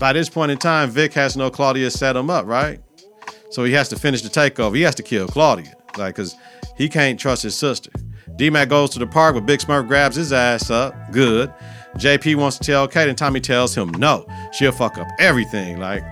By 0.00 0.12
this 0.12 0.28
point 0.28 0.50
in 0.50 0.58
time, 0.58 0.90
Vic 0.90 1.12
has 1.12 1.36
no 1.36 1.48
Claudia 1.48 1.92
set 1.92 2.16
him 2.16 2.28
up, 2.28 2.44
right? 2.44 2.80
So 3.50 3.62
he 3.62 3.72
has 3.74 3.88
to 3.90 3.96
finish 3.96 4.22
the 4.22 4.28
takeover. 4.28 4.74
He 4.74 4.82
has 4.82 4.96
to 4.96 5.04
kill 5.04 5.28
Claudia, 5.28 5.76
like, 5.96 6.16
cause 6.16 6.34
he 6.76 6.88
can't 6.88 7.18
trust 7.18 7.44
his 7.44 7.56
sister. 7.56 7.92
D-Mac 8.34 8.68
goes 8.68 8.90
to 8.90 8.98
the 8.98 9.06
park, 9.06 9.36
but 9.36 9.46
Big 9.46 9.60
Smurf 9.60 9.86
grabs 9.86 10.16
his 10.16 10.32
ass 10.32 10.70
up. 10.70 10.92
Good. 11.12 11.54
JP 11.98 12.34
wants 12.34 12.58
to 12.58 12.64
tell 12.64 12.88
Kate, 12.88 13.08
and 13.08 13.16
Tommy 13.16 13.38
tells 13.38 13.76
him 13.76 13.92
no. 13.92 14.26
She'll 14.50 14.72
fuck 14.72 14.98
up 14.98 15.06
everything. 15.20 15.78
Like, 15.78 16.02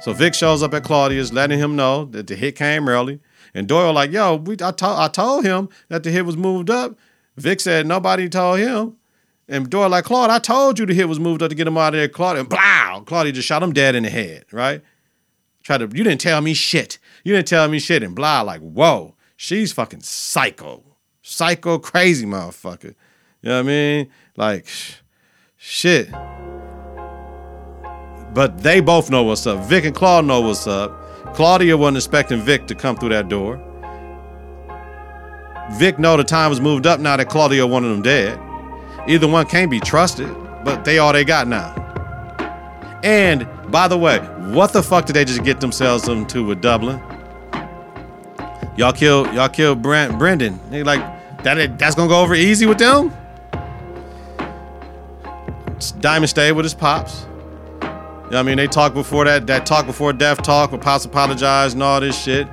so 0.00 0.12
Vic 0.12 0.34
shows 0.34 0.62
up 0.62 0.74
at 0.74 0.84
Claudia's, 0.84 1.32
letting 1.32 1.58
him 1.58 1.74
know 1.74 2.04
that 2.04 2.28
the 2.28 2.36
hit 2.36 2.54
came 2.54 2.88
early. 2.88 3.18
And 3.52 3.66
Doyle 3.66 3.92
like, 3.92 4.12
yo, 4.12 4.36
we, 4.36 4.54
I, 4.62 4.70
to- 4.70 4.86
I 4.86 5.08
told 5.12 5.44
him 5.44 5.70
that 5.88 6.04
the 6.04 6.12
hit 6.12 6.24
was 6.24 6.36
moved 6.36 6.70
up. 6.70 6.96
Vic 7.36 7.58
said 7.58 7.88
nobody 7.88 8.28
told 8.28 8.60
him. 8.60 8.96
And 9.48 9.68
Doyle 9.68 9.90
like, 9.90 10.04
Claude, 10.04 10.30
I 10.30 10.38
told 10.38 10.78
you 10.78 10.86
the 10.86 10.94
hit 10.94 11.08
was 11.08 11.20
moved 11.20 11.42
up 11.42 11.50
to 11.50 11.54
get 11.54 11.66
him 11.66 11.76
out 11.76 11.94
of 11.94 11.98
there. 11.98 12.08
Claude, 12.08 12.38
and 12.38 12.48
blah, 12.48 13.00
Claudia 13.00 13.32
just 13.32 13.46
shot 13.46 13.62
him 13.62 13.72
dead 13.72 13.94
in 13.94 14.04
the 14.04 14.10
head, 14.10 14.46
right? 14.52 14.82
Try 15.62 15.78
to, 15.78 15.84
you 15.84 16.04
didn't 16.04 16.20
tell 16.20 16.40
me 16.40 16.54
shit. 16.54 16.98
You 17.24 17.34
didn't 17.34 17.48
tell 17.48 17.68
me 17.68 17.78
shit. 17.78 18.02
And 18.02 18.14
blah, 18.14 18.40
like, 18.42 18.60
whoa, 18.60 19.16
she's 19.36 19.72
fucking 19.72 20.00
psycho. 20.00 20.82
Psycho 21.22 21.78
crazy 21.78 22.26
motherfucker. 22.26 22.94
You 23.42 23.50
know 23.50 23.56
what 23.56 23.60
I 23.60 23.62
mean? 23.62 24.10
Like, 24.36 24.66
shit. 25.56 26.10
But 28.34 28.62
they 28.62 28.80
both 28.80 29.10
know 29.10 29.22
what's 29.22 29.46
up. 29.46 29.64
Vic 29.64 29.84
and 29.84 29.94
Claude 29.94 30.24
know 30.24 30.40
what's 30.40 30.66
up. 30.66 31.34
Claudia 31.34 31.76
wasn't 31.76 31.98
expecting 31.98 32.40
Vic 32.40 32.66
to 32.66 32.74
come 32.74 32.96
through 32.96 33.10
that 33.10 33.28
door. 33.28 33.56
Vic 35.72 35.98
know 35.98 36.16
the 36.16 36.24
time 36.24 36.50
was 36.50 36.60
moved 36.60 36.86
up 36.86 37.00
now 37.00 37.16
that 37.16 37.28
Claudia 37.28 37.66
wanted 37.66 37.88
him 37.88 38.02
dead. 38.02 38.38
Either 39.06 39.28
one 39.28 39.46
can't 39.46 39.70
be 39.70 39.80
trusted, 39.80 40.28
but 40.64 40.84
they 40.84 40.98
all 40.98 41.12
they 41.12 41.24
got 41.24 41.46
now. 41.46 41.72
And 43.02 43.46
by 43.70 43.88
the 43.88 43.98
way, 43.98 44.18
what 44.18 44.72
the 44.72 44.82
fuck 44.82 45.06
did 45.06 45.14
they 45.14 45.24
just 45.24 45.44
get 45.44 45.60
themselves 45.60 46.08
into 46.08 46.44
with 46.44 46.60
Dublin? 46.60 47.00
Y'all 48.76 48.92
kill 48.92 49.32
y'all 49.34 49.48
kill 49.48 49.74
Brent 49.74 50.18
Brendan. 50.18 50.58
They 50.70 50.82
like 50.82 51.00
That 51.44 51.78
that's 51.78 51.94
gonna 51.94 52.08
go 52.08 52.22
over 52.22 52.34
easy 52.34 52.66
with 52.66 52.78
them. 52.78 53.12
Diamond 56.00 56.30
stayed 56.30 56.52
with 56.52 56.64
his 56.64 56.74
pops. 56.74 57.26
You 57.82 58.30
know 58.30 58.38
I 58.38 58.42
mean? 58.42 58.56
They 58.56 58.66
talked 58.66 58.94
before 58.94 59.26
that, 59.26 59.46
that 59.48 59.66
talk 59.66 59.84
before 59.84 60.14
death 60.14 60.42
talk, 60.42 60.72
where 60.72 60.80
Pops 60.80 61.04
apologized 61.04 61.74
and 61.74 61.82
all 61.82 62.00
this 62.00 62.18
shit. 62.20 62.48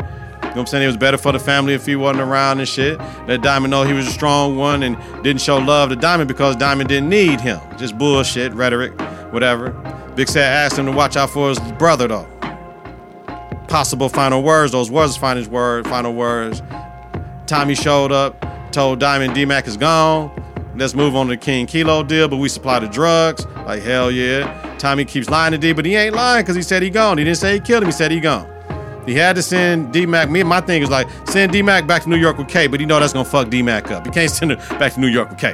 You 0.51 0.55
know 0.55 0.63
what 0.63 0.67
I'm 0.67 0.67
saying? 0.67 0.83
It 0.83 0.87
was 0.87 0.97
better 0.97 1.17
for 1.17 1.31
the 1.31 1.39
family 1.39 1.73
if 1.73 1.85
he 1.85 1.95
wasn't 1.95 2.27
around 2.27 2.59
and 2.59 2.67
shit. 2.67 2.99
Let 3.25 3.41
Diamond 3.41 3.71
know 3.71 3.83
he 3.83 3.93
was 3.93 4.05
a 4.05 4.11
strong 4.11 4.57
one 4.57 4.83
and 4.83 4.97
didn't 5.23 5.39
show 5.39 5.57
love 5.57 5.87
to 5.91 5.95
Diamond 5.95 6.27
because 6.27 6.57
Diamond 6.57 6.89
didn't 6.89 7.07
need 7.07 7.39
him. 7.39 7.57
Just 7.77 7.97
bullshit, 7.97 8.51
rhetoric, 8.51 8.91
whatever. 9.31 9.69
Big 10.17 10.27
Sad 10.27 10.43
asked 10.43 10.77
him 10.77 10.87
to 10.87 10.91
watch 10.91 11.15
out 11.15 11.29
for 11.29 11.47
his 11.47 11.59
brother 11.79 12.09
though. 12.09 12.27
Possible 13.69 14.09
final 14.09 14.43
words, 14.43 14.73
those 14.73 14.91
words 14.91 15.15
final 15.15 15.47
words, 15.47 15.87
final 15.87 16.13
words. 16.13 16.61
Tommy 17.47 17.73
showed 17.73 18.11
up, 18.11 18.45
told 18.73 18.99
Diamond 18.99 19.33
D-Mac 19.33 19.67
is 19.67 19.77
gone. 19.77 20.37
Let's 20.75 20.93
move 20.93 21.15
on 21.15 21.27
to 21.27 21.35
the 21.35 21.37
King 21.37 21.65
Kilo 21.65 22.03
deal, 22.03 22.27
but 22.27 22.37
we 22.37 22.49
supply 22.49 22.79
the 22.79 22.89
drugs. 22.89 23.45
Like 23.65 23.83
hell 23.83 24.11
yeah. 24.11 24.75
Tommy 24.79 25.05
keeps 25.05 25.29
lying 25.29 25.53
to 25.53 25.57
D, 25.57 25.71
but 25.71 25.85
he 25.85 25.95
ain't 25.95 26.13
lying 26.13 26.43
because 26.43 26.57
he 26.57 26.61
said 26.61 26.83
he 26.83 26.89
gone. 26.89 27.17
He 27.17 27.23
didn't 27.23 27.37
say 27.37 27.53
he 27.53 27.61
killed 27.61 27.83
him. 27.83 27.87
He 27.87 27.93
said 27.93 28.11
he 28.11 28.19
gone. 28.19 28.50
He 29.05 29.15
had 29.15 29.35
to 29.35 29.41
send 29.41 29.91
D 29.91 30.05
Mac. 30.05 30.29
Me, 30.29 30.41
and 30.41 30.49
my 30.49 30.61
thing 30.61 30.83
is 30.83 30.89
like 30.89 31.07
send 31.27 31.51
D 31.51 31.61
Mac 31.61 31.87
back 31.87 32.03
to 32.03 32.09
New 32.09 32.17
York 32.17 32.37
with 32.37 32.47
K, 32.47 32.67
but 32.67 32.79
you 32.79 32.85
know 32.85 32.99
that's 32.99 33.13
gonna 33.13 33.25
fuck 33.25 33.49
D 33.49 33.61
Mac 33.61 33.91
up. 33.91 34.05
He 34.05 34.11
can't 34.11 34.29
send 34.29 34.51
him 34.51 34.59
back 34.77 34.93
to 34.93 34.99
New 34.99 35.07
York 35.07 35.29
with 35.29 35.39
K. 35.39 35.53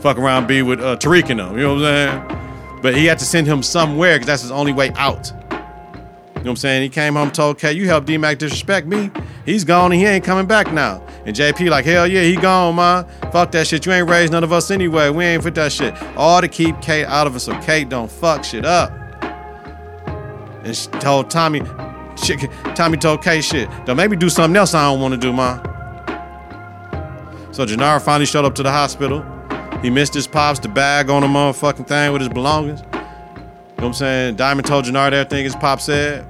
Fuck 0.00 0.18
around, 0.18 0.46
be 0.46 0.62
with 0.62 0.80
uh, 0.80 0.96
Tariq 0.96 1.30
and 1.30 1.40
them. 1.40 1.56
You 1.56 1.64
know 1.64 1.74
what 1.74 1.84
I'm 1.84 2.28
saying? 2.28 2.80
But 2.82 2.94
he 2.94 3.06
had 3.06 3.18
to 3.18 3.24
send 3.24 3.46
him 3.46 3.62
somewhere 3.62 4.16
because 4.16 4.26
that's 4.26 4.42
his 4.42 4.50
only 4.50 4.72
way 4.72 4.90
out. 4.96 5.32
You 5.32 5.56
know 5.56 5.58
what 6.36 6.46
I'm 6.50 6.56
saying? 6.56 6.82
He 6.82 6.88
came 6.88 7.14
home, 7.14 7.30
told 7.30 7.58
K, 7.58 7.72
you 7.72 7.86
helped 7.86 8.06
D 8.06 8.16
Mac 8.18 8.38
disrespect 8.38 8.86
me. 8.86 9.10
He's 9.44 9.64
gone 9.64 9.92
and 9.92 10.00
he 10.00 10.06
ain't 10.06 10.24
coming 10.24 10.46
back 10.46 10.72
now. 10.72 11.04
And 11.24 11.34
JP 11.34 11.70
like, 11.70 11.84
hell 11.84 12.06
yeah, 12.06 12.22
he 12.22 12.36
gone, 12.36 12.76
man. 12.76 13.04
Fuck 13.32 13.52
that 13.52 13.66
shit. 13.66 13.84
You 13.84 13.92
ain't 13.92 14.08
raised 14.08 14.32
none 14.32 14.44
of 14.44 14.52
us 14.52 14.70
anyway. 14.70 15.10
We 15.10 15.24
ain't 15.24 15.42
fit 15.42 15.54
that 15.56 15.72
shit. 15.72 15.94
All 16.16 16.40
to 16.40 16.48
keep 16.48 16.80
Kate 16.80 17.04
out 17.04 17.26
of 17.26 17.34
it 17.34 17.40
so 17.40 17.58
Kate 17.62 17.88
don't 17.88 18.10
fuck 18.10 18.44
shit 18.44 18.64
up. 18.64 18.92
And 20.62 20.76
she 20.76 20.88
told 20.88 21.30
Tommy, 21.30 21.60
shit, 22.16 22.50
Tommy 22.74 22.96
told 22.96 23.22
Kate 23.22 23.44
shit. 23.44 23.68
Don't 23.84 23.96
make 23.96 24.10
me 24.10 24.16
do 24.16 24.28
something 24.28 24.56
else 24.56 24.74
I 24.74 24.90
don't 24.90 25.00
want 25.00 25.14
to 25.14 25.20
do, 25.20 25.32
man. 25.32 25.60
So 27.52 27.64
Jenard 27.64 28.02
finally 28.02 28.26
showed 28.26 28.44
up 28.44 28.54
to 28.56 28.62
the 28.62 28.72
hospital. 28.72 29.24
He 29.82 29.90
missed 29.90 30.14
his 30.14 30.26
pops, 30.26 30.58
the 30.58 30.68
bag 30.68 31.10
on 31.10 31.22
the 31.22 31.28
motherfucking 31.28 31.86
thing 31.86 32.12
with 32.12 32.20
his 32.20 32.28
belongings. 32.28 32.80
You 32.80 32.86
know 32.92 33.02
what 33.76 33.84
I'm 33.84 33.92
saying? 33.94 34.36
Diamond 34.36 34.66
told 34.66 34.84
Jenard 34.84 35.12
everything 35.12 35.44
his 35.44 35.54
pop 35.54 35.80
said 35.80 36.26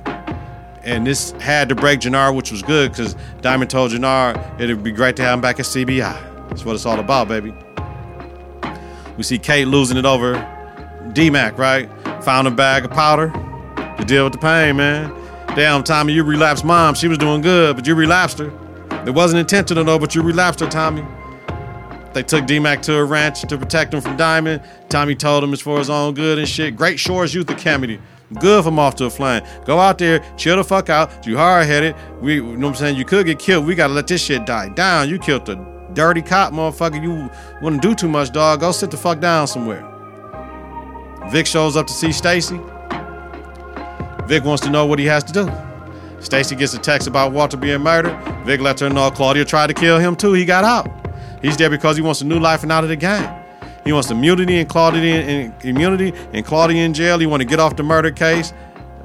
and 0.87 1.05
this 1.05 1.33
had 1.33 1.69
to 1.69 1.75
break 1.75 2.01
Jenard, 2.01 2.37
which 2.37 2.53
was 2.53 2.63
good 2.63 2.93
because 2.93 3.17
Diamond 3.43 3.71
told 3.71 3.91
Jenard 3.91 4.61
it'd 4.61 4.83
be 4.85 4.93
great 4.93 5.17
to 5.17 5.23
have 5.23 5.35
him 5.35 5.41
back 5.41 5.59
at 5.59 5.67
CBI. 5.67 6.49
That's 6.49 6.65
what 6.65 6.77
it's 6.77 6.87
all 6.87 7.01
about, 7.01 7.27
baby. 7.27 7.53
We 9.17 9.25
see 9.25 9.39
Kate 9.39 9.67
losing 9.67 9.97
it 9.97 10.07
over 10.07 10.35
D-Mac, 11.13 11.59
right? 11.59 11.91
Found 12.23 12.47
a 12.47 12.53
bag 12.53 12.85
of 12.85 12.93
powder 12.93 13.31
to 13.99 14.05
deal 14.05 14.25
with 14.25 14.33
the 14.33 14.39
pain, 14.39 14.77
man. 14.77 15.11
Damn, 15.57 15.83
Tommy, 15.83 16.13
you 16.13 16.23
relapsed 16.23 16.67
mom. 16.67 16.95
She 16.95 17.09
was 17.09 17.17
doing 17.17 17.41
good, 17.41 17.77
but 17.77 17.87
you 17.87 17.95
relapsed 17.95 18.39
her. 18.41 18.53
It 19.07 19.15
wasn't 19.15 19.41
intentional 19.41 19.85
though, 19.85 19.99
but 19.99 20.15
you 20.15 20.21
relapsed 20.21 20.61
her, 20.61 20.69
Tommy. 20.69 21.03
They 22.13 22.23
took 22.23 22.47
D-Mac 22.47 22.83
to 22.83 22.99
a 22.99 23.05
ranch 23.05 23.41
to 23.41 23.57
protect 23.57 23.95
him 23.95 24.03
from 24.03 24.19
Diamond. 24.19 24.63
Tommy 24.91 25.15
told 25.15 25.43
him 25.43 25.55
it's 25.55 25.63
for 25.63 25.79
his 25.79 25.89
own 25.89 26.13
good 26.13 26.39
and 26.39 26.47
shit. 26.47 26.77
Great 26.77 27.01
Shores 27.01 27.35
Youth 27.35 27.49
Academy. 27.49 27.99
Good 28.39 28.65
from 28.65 28.79
off 28.79 28.97
to 28.97 29.07
a 29.07 29.11
flame. 29.11 29.43
Go 29.65 29.79
out 29.79 29.97
there, 29.97 30.23
chill 30.37 30.57
the 30.57 30.65
fuck 30.65 30.91
out. 30.91 31.27
You 31.27 31.39
hard 31.39 31.67
headed. 31.67 31.97
We, 32.21 32.35
you 32.35 32.43
know 32.43 32.67
what 32.67 32.75
I'm 32.75 32.75
saying? 32.75 32.97
You 32.99 33.07
could 33.07 33.25
get 33.25 33.39
killed. 33.39 33.65
We 33.65 33.75
gotta 33.75 33.95
let 33.95 34.09
this 34.09 34.23
shit 34.23 34.45
die 34.45 34.69
down. 34.69 35.09
You 35.09 35.19
killed 35.19 35.47
the 35.47 35.55
dirty 35.95 36.21
cop, 36.21 36.53
motherfucker. 36.53 37.03
You 37.03 37.31
wouldn't 37.63 37.81
do 37.81 37.95
too 37.95 38.09
much, 38.09 38.31
dog. 38.31 38.61
Go 38.61 38.73
sit 38.73 38.91
the 38.91 38.99
fuck 38.99 39.21
down 39.21 39.47
somewhere. 39.47 39.83
Vic 41.31 41.47
shows 41.47 41.79
up 41.79 41.87
to 41.87 41.95
see 41.95 42.13
Stacy. 42.13 42.61
Vic 44.27 44.45
wants 44.45 44.63
to 44.65 44.71
know 44.71 44.87
what 44.87 44.99
he 44.99 45.07
has 45.07 45.23
to 45.25 45.33
do. 45.33 45.51
Stacy 46.21 46.57
gets 46.57 46.75
a 46.75 46.79
text 46.79 47.07
about 47.07 47.33
Walter 47.33 47.57
being 47.57 47.81
murdered. 47.81 48.17
Vic 48.45 48.61
lets 48.61 48.81
her 48.81 48.91
know 48.91 49.11
Claudia 49.11 49.45
tried 49.45 49.69
to 49.69 49.75
kill 49.75 49.99
him 49.99 50.17
too. 50.17 50.33
He 50.33 50.45
got 50.45 50.65
out. 50.65 50.91
He's 51.43 51.57
there 51.57 51.71
because 51.71 51.97
he 51.97 52.03
wants 52.03 52.21
a 52.23 52.25
new 52.25 52.39
life 52.41 52.63
and 52.63 52.73
out 52.73 52.83
of 52.83 52.89
the 52.89 52.97
game. 52.97 53.29
He 53.85 53.93
wants 53.93 54.11
immunity 54.11 54.59
and 54.59 54.69
Claudia 54.69 55.23
in, 55.23 55.55
immunity 55.63 56.13
and 56.33 56.45
Claudia 56.45 56.85
in 56.85 56.93
jail. 56.93 57.19
He 57.19 57.27
want 57.27 57.43
to 57.43 57.45
get 57.47 57.61
off 57.61 57.77
the 57.77 57.85
murder 57.85 58.11
case 58.11 58.53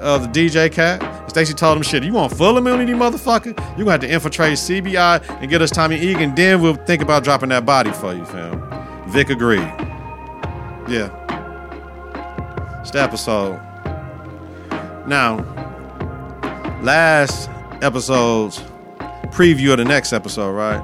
of 0.00 0.22
the 0.22 0.28
DJ 0.28 0.72
cat. 0.72 1.30
Stacy 1.30 1.54
told 1.54 1.76
him, 1.76 1.84
"Shit, 1.84 2.02
you 2.02 2.12
want 2.12 2.36
full 2.36 2.58
immunity, 2.58 2.92
motherfucker? 2.92 3.56
You 3.78 3.84
gonna 3.84 3.92
have 3.92 4.00
to 4.00 4.10
infiltrate 4.10 4.58
CBI 4.58 5.22
and 5.40 5.48
get 5.48 5.62
us 5.62 5.70
Tommy 5.70 6.00
Egan. 6.00 6.34
Then 6.34 6.60
we'll 6.60 6.74
think 6.74 7.00
about 7.00 7.22
dropping 7.22 7.50
that 7.50 7.64
body 7.64 7.92
for 7.92 8.12
you, 8.12 8.24
fam." 8.24 8.60
Vic 9.06 9.30
agreed. 9.30 9.72
Yeah. 10.88 11.10
The 12.92 13.00
episode. 13.00 13.60
Now, 15.06 15.38
last 16.82 17.50
episode's 17.82 18.60
preview 19.32 19.72
of 19.72 19.78
the 19.78 19.84
next 19.84 20.12
episode, 20.12 20.52
right? 20.52 20.82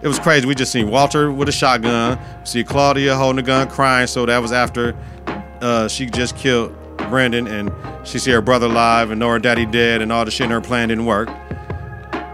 It 0.00 0.08
was 0.08 0.18
crazy. 0.18 0.46
We 0.46 0.54
just 0.54 0.70
seen 0.70 0.90
Walter 0.90 1.32
with 1.32 1.48
a 1.48 1.52
shotgun. 1.52 2.18
See 2.44 2.62
Claudia 2.62 3.16
holding 3.16 3.40
a 3.40 3.46
gun, 3.46 3.68
crying. 3.68 4.06
So 4.06 4.26
that 4.26 4.38
was 4.38 4.52
after 4.52 4.96
uh, 5.60 5.88
she 5.88 6.06
just 6.06 6.36
killed 6.36 6.72
Brendan, 7.08 7.46
and 7.48 7.72
she 8.06 8.18
see 8.18 8.30
her 8.30 8.40
brother 8.40 8.66
alive 8.66 9.10
and 9.10 9.18
know 9.18 9.28
her 9.30 9.38
daddy 9.38 9.66
dead, 9.66 10.02
and 10.02 10.12
all 10.12 10.24
the 10.24 10.30
shit 10.30 10.44
in 10.44 10.50
her 10.50 10.60
plan 10.60 10.88
didn't 10.88 11.06
work. 11.06 11.28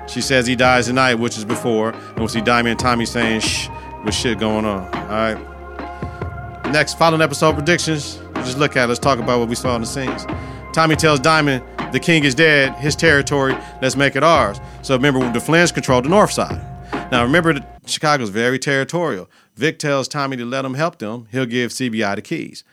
She 0.09 0.21
says 0.21 0.47
he 0.47 0.57
dies 0.57 0.87
tonight, 0.87 1.15
which 1.15 1.39
is 1.39 1.45
before, 1.45 1.91
and 1.93 2.21
we 2.21 2.29
see 2.29 2.43
Diamond 2.43 2.73
and 2.73 2.81
Tommy 2.81 3.07
saying 3.07 3.41
shh 3.41 3.69
with 4.05 4.15
shit 4.15 4.39
going 4.39 4.67
on. 4.67 4.83
All 4.95 5.09
right. 5.09 6.71
Next, 6.71 6.99
following 6.99 7.23
episode 7.23 7.55
predictions. 7.55 8.21
Just 8.37 8.59
look 8.59 8.77
at 8.77 8.85
it. 8.85 8.89
Let's 8.89 9.01
talk 9.01 9.19
about 9.19 9.39
what 9.39 9.49
we 9.49 9.55
saw 9.55 9.75
in 9.77 9.81
the 9.81 9.87
scenes. 9.87 10.27
Tommy 10.75 10.97
tells 10.97 11.21
Diamond 11.21 11.63
the 11.93 12.01
king 12.01 12.25
is 12.25 12.35
dead, 12.35 12.75
his 12.75 12.97
territory. 12.97 13.57
Let's 13.81 13.95
make 13.95 14.17
it 14.17 14.25
ours. 14.25 14.59
So 14.83 14.97
remember, 14.97 15.33
the 15.33 15.41
Flynn's 15.41 15.71
controlled 15.71 16.05
the 16.05 16.09
north 16.09 16.33
side. 16.33 16.61
Now 17.13 17.23
remember, 17.23 17.65
Chicago's 17.87 18.29
very 18.29 18.59
territorial. 18.59 19.31
Vic 19.55 19.79
tells 19.79 20.09
Tommy 20.09 20.37
to 20.37 20.45
let 20.45 20.65
him 20.65 20.75
help 20.75 20.99
them. 20.99 21.29
He'll 21.31 21.47
give 21.47 21.71
CBI 21.71 22.17
the 22.17 22.23
keys. 22.23 22.65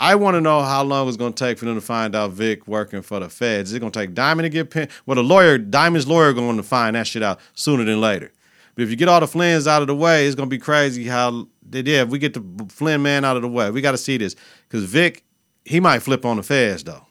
I 0.00 0.16
want 0.16 0.34
to 0.34 0.40
know 0.40 0.62
how 0.62 0.82
long 0.82 1.06
it's 1.06 1.16
going 1.16 1.32
to 1.32 1.44
take 1.44 1.58
for 1.58 1.64
them 1.64 1.76
to 1.76 1.80
find 1.80 2.16
out 2.16 2.32
Vic 2.32 2.66
working 2.66 3.02
for 3.02 3.20
the 3.20 3.28
feds. 3.28 3.70
Is 3.70 3.76
it 3.76 3.78
going 3.78 3.92
to 3.92 3.98
take 4.00 4.12
Diamond 4.12 4.46
to 4.46 4.50
get 4.50 4.70
pen? 4.70 4.88
Well, 5.06 5.14
the 5.14 5.22
lawyer, 5.22 5.58
Diamond's 5.58 6.08
lawyer, 6.08 6.32
going 6.32 6.56
to 6.56 6.64
find 6.64 6.96
that 6.96 7.06
shit 7.06 7.22
out 7.22 7.38
sooner 7.54 7.84
than 7.84 8.00
later. 8.00 8.32
But 8.74 8.82
if 8.82 8.90
you 8.90 8.96
get 8.96 9.06
all 9.06 9.20
the 9.20 9.28
Flynn's 9.28 9.68
out 9.68 9.80
of 9.80 9.86
the 9.86 9.94
way, 9.94 10.26
it's 10.26 10.34
going 10.34 10.50
to 10.50 10.54
be 10.54 10.58
crazy 10.58 11.04
how 11.06 11.46
they 11.62 11.82
did. 11.82 12.00
If 12.00 12.08
we 12.08 12.18
get 12.18 12.34
the 12.34 12.66
Flynn 12.68 13.00
man 13.00 13.24
out 13.24 13.36
of 13.36 13.42
the 13.42 13.48
way, 13.48 13.70
we 13.70 13.80
got 13.80 13.92
to 13.92 13.98
see 13.98 14.16
this 14.16 14.34
because 14.68 14.82
Vic, 14.84 15.22
he 15.66 15.80
might 15.80 16.00
flip 16.00 16.24
on 16.24 16.36
the 16.36 16.42
feds 16.42 16.84
though. 16.84 17.06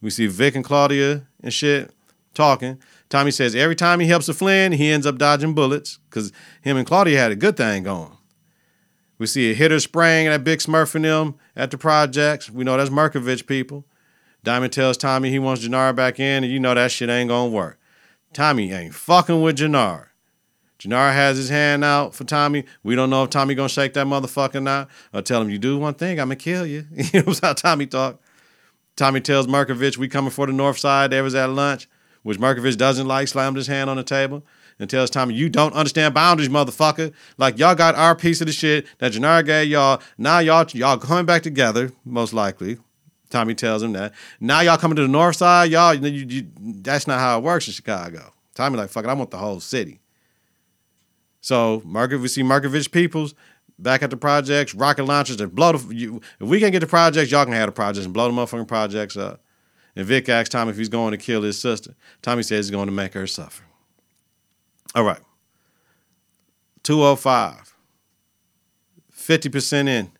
We 0.00 0.10
see 0.10 0.26
Vic 0.26 0.54
and 0.54 0.64
Claudia 0.64 1.26
and 1.42 1.52
shit 1.52 1.90
talking. 2.34 2.78
Tommy 3.08 3.30
says 3.30 3.54
every 3.54 3.76
time 3.76 4.00
he 4.00 4.08
helps 4.08 4.28
a 4.28 4.34
Flynn, 4.34 4.72
he 4.72 4.90
ends 4.90 5.06
up 5.06 5.16
dodging 5.18 5.54
bullets 5.54 5.98
because 6.08 6.32
him 6.60 6.76
and 6.76 6.86
Claudia 6.86 7.18
had 7.18 7.32
a 7.32 7.36
good 7.36 7.56
thing 7.56 7.84
going. 7.84 8.16
We 9.18 9.26
see 9.26 9.50
a 9.50 9.54
hitter 9.54 9.78
spraying 9.80 10.26
at 10.26 10.44
Big 10.44 10.58
Smurf 10.58 10.94
and 10.94 11.04
them 11.04 11.36
at 11.54 11.70
the 11.70 11.78
projects. 11.78 12.50
We 12.50 12.64
know 12.64 12.76
that's 12.76 12.90
Markovich 12.90 13.46
people. 13.46 13.84
Diamond 14.42 14.72
tells 14.72 14.96
Tommy 14.96 15.30
he 15.30 15.38
wants 15.38 15.64
Jenard 15.64 15.94
back 15.94 16.18
in, 16.18 16.42
and 16.42 16.52
you 16.52 16.58
know 16.58 16.74
that 16.74 16.90
shit 16.90 17.08
ain't 17.08 17.28
gonna 17.28 17.50
work. 17.50 17.78
Tommy 18.32 18.72
ain't 18.72 18.94
fucking 18.94 19.40
with 19.40 19.58
Jenard. 19.58 20.06
Jenard 20.82 21.14
has 21.14 21.36
his 21.36 21.48
hand 21.48 21.84
out 21.84 22.14
for 22.14 22.24
Tommy. 22.24 22.64
We 22.82 22.96
don't 22.96 23.10
know 23.10 23.22
if 23.24 23.30
Tommy 23.30 23.54
gonna 23.54 23.68
shake 23.68 23.94
that 23.94 24.06
motherfucker 24.06 24.56
or 24.56 24.60
not. 24.60 24.88
Or 25.12 25.22
tell 25.22 25.40
him, 25.40 25.50
you 25.50 25.58
do 25.58 25.78
one 25.78 25.94
thing, 25.94 26.18
I'm 26.18 26.26
gonna 26.26 26.36
kill 26.36 26.66
you. 26.66 26.86
you 26.92 27.22
know 27.22 27.34
how 27.40 27.52
Tommy 27.52 27.86
talk. 27.86 28.20
Tommy 28.96 29.20
tells 29.20 29.46
Markovich 29.46 29.96
we 29.96 30.08
coming 30.08 30.30
for 30.30 30.46
the 30.46 30.52
north 30.52 30.78
side. 30.78 31.10
They 31.10 31.22
was 31.22 31.34
at 31.34 31.50
lunch 31.50 31.88
which 32.22 32.38
Markovich 32.38 32.76
doesn't 32.76 33.06
like, 33.06 33.28
slammed 33.28 33.56
his 33.56 33.66
hand 33.66 33.90
on 33.90 33.96
the 33.96 34.02
table 34.02 34.44
and 34.78 34.88
tells 34.88 35.10
Tommy, 35.10 35.34
You 35.34 35.48
don't 35.48 35.74
understand 35.74 36.14
boundaries, 36.14 36.48
motherfucker. 36.48 37.12
Like 37.36 37.58
y'all 37.58 37.74
got 37.74 37.94
our 37.94 38.14
piece 38.14 38.40
of 38.40 38.46
the 38.46 38.52
shit 38.52 38.86
that 38.98 39.12
Jenard 39.12 39.46
gave 39.46 39.68
y'all. 39.68 40.00
Now 40.18 40.38
y'all 40.38 40.66
y'all 40.72 40.98
coming 40.98 41.26
back 41.26 41.42
together, 41.42 41.92
most 42.04 42.32
likely. 42.32 42.78
Tommy 43.30 43.54
tells 43.54 43.82
him 43.82 43.92
that. 43.94 44.12
Now 44.40 44.60
y'all 44.60 44.76
coming 44.76 44.96
to 44.96 45.02
the 45.02 45.08
north 45.08 45.36
side, 45.36 45.70
y'all. 45.70 45.94
You, 45.94 46.26
you, 46.26 46.48
that's 46.58 47.06
not 47.06 47.18
how 47.18 47.38
it 47.38 47.42
works 47.42 47.66
in 47.66 47.72
Chicago. 47.72 48.32
Tommy 48.54 48.76
like, 48.76 48.90
fuck 48.90 49.04
it, 49.04 49.08
I 49.08 49.14
want 49.14 49.30
the 49.30 49.38
whole 49.38 49.60
city. 49.60 50.01
So 51.42 51.80
Markovich, 51.80 52.22
we 52.22 52.28
see 52.28 52.42
Markovich 52.42 52.90
peoples 52.90 53.34
back 53.78 54.02
at 54.02 54.10
the 54.10 54.16
projects, 54.16 54.74
rocket 54.74 55.04
launchers, 55.04 55.40
and 55.40 55.54
blow 55.54 55.72
the. 55.72 55.94
You, 55.94 56.20
if 56.40 56.48
we 56.48 56.60
can 56.60 56.70
get 56.70 56.80
the 56.80 56.86
projects, 56.86 57.30
y'all 57.30 57.44
can 57.44 57.52
have 57.52 57.66
the 57.66 57.72
projects 57.72 58.06
and 58.06 58.14
blow 58.14 58.30
the 58.30 58.34
motherfucking 58.34 58.68
projects 58.68 59.16
up. 59.16 59.42
And 59.94 60.06
Vic 60.06 60.28
asks 60.28 60.48
Tommy 60.48 60.70
if 60.70 60.78
he's 60.78 60.88
going 60.88 61.10
to 61.10 61.18
kill 61.18 61.42
his 61.42 61.60
sister. 61.60 61.94
Tommy 62.22 62.42
says 62.42 62.66
he's 62.66 62.70
going 62.70 62.86
to 62.86 62.92
make 62.92 63.12
her 63.12 63.26
suffer. 63.26 63.64
All 64.94 65.04
right. 65.04 65.20
205. 66.82 67.76
50% 69.14 69.88
in. 69.88 70.10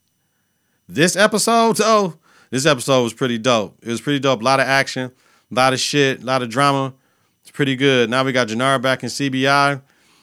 This 0.89 1.17
episode, 1.17 1.79
oh, 1.81 2.19
this 2.51 2.67
episode 2.67 3.03
was 3.03 3.15
pretty 3.15 3.39
dope. 3.39 3.79
It 3.83 3.89
was 3.89 4.01
pretty 4.01 4.19
dope. 4.19 4.43
A 4.43 4.45
lot 4.45 4.61
of 4.61 4.67
action, 4.67 5.11
a 5.51 5.55
lot 5.55 5.73
of 5.73 5.81
shit, 5.81 6.23
a 6.23 6.25
lot 6.25 6.43
of 6.43 6.51
drama. 6.51 6.93
It's 7.41 7.51
pretty 7.51 7.77
good. 7.77 8.11
Now 8.11 8.25
we 8.25 8.33
got 8.33 8.49
Jenard 8.49 8.83
back 8.83 9.03
in 9.03 9.09
CBI. 9.09 9.81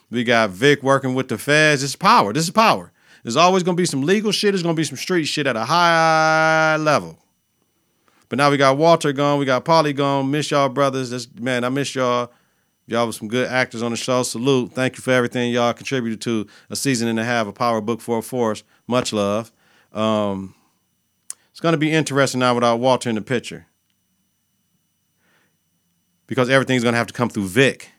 We 0.10 0.24
got 0.24 0.50
Vic 0.50 0.82
working 0.82 1.13
with 1.13 1.28
the 1.28 1.38
feds. 1.38 1.82
This 1.82 1.91
is 1.91 1.95
power. 1.95 2.34
This 2.34 2.45
is 2.45 2.52
power. 2.52 2.91
There's 3.24 3.36
always 3.36 3.63
gonna 3.63 3.76
be 3.76 3.86
some 3.86 4.02
legal 4.02 4.32
shit. 4.32 4.54
There's 4.54 4.63
gonna 4.63 4.74
be 4.74 4.84
some 4.84 4.98
street 4.98 5.26
shit 5.26 5.48
at 5.48 5.56
a 5.56 5.65
high 5.65 6.78
level. 6.78 7.19
But 8.30 8.38
now 8.38 8.52
we 8.52 8.58
got 8.58 8.78
Walter 8.78 9.12
gone. 9.12 9.39
We 9.39 9.45
got 9.45 9.65
Paulie 9.65 9.95
gone. 9.95 10.30
Miss 10.32 10.52
y'all 10.52 10.69
brothers. 10.69 11.10
This 11.10 11.28
man, 11.39 11.63
I 11.63 11.69
miss 11.69 11.95
y'all. 11.95 12.32
Y'all 12.86 13.06
were 13.06 13.12
some 13.12 13.28
good 13.28 13.48
actors 13.48 13.84
on 13.84 13.91
the 13.91 13.98
show. 13.98 14.24
Salute. 14.24 14.72
Thank 14.74 14.98
you 14.98 15.02
for 15.02 15.12
everything 15.12 15.52
y'all 15.52 15.74
contributed 15.74 16.22
to 16.22 16.48
a 16.72 16.76
season 16.76 17.08
and 17.08 17.19
a 17.19 17.24
half 17.24 17.45
of 17.45 17.54
Power 17.54 17.82
Book 17.82 18.02
for 18.02 18.17
a 18.17 18.22
Force. 18.22 18.63
Much 18.88 19.13
love. 19.13 19.52
Um, 19.93 20.56
it's 21.52 21.60
going 21.60 21.74
to 21.74 21.78
be 21.78 21.91
interesting 21.91 22.39
now 22.39 22.56
without 22.56 22.80
Walter 22.80 23.10
in 23.10 23.15
the 23.15 23.22
picture 23.22 23.67
because 26.26 26.50
everything's 26.50 26.84
going 26.84 26.93
to 26.93 26.98
have 26.98 27.08
to 27.08 27.13
come 27.13 27.30
through 27.30 27.48
Vic. 27.48 27.89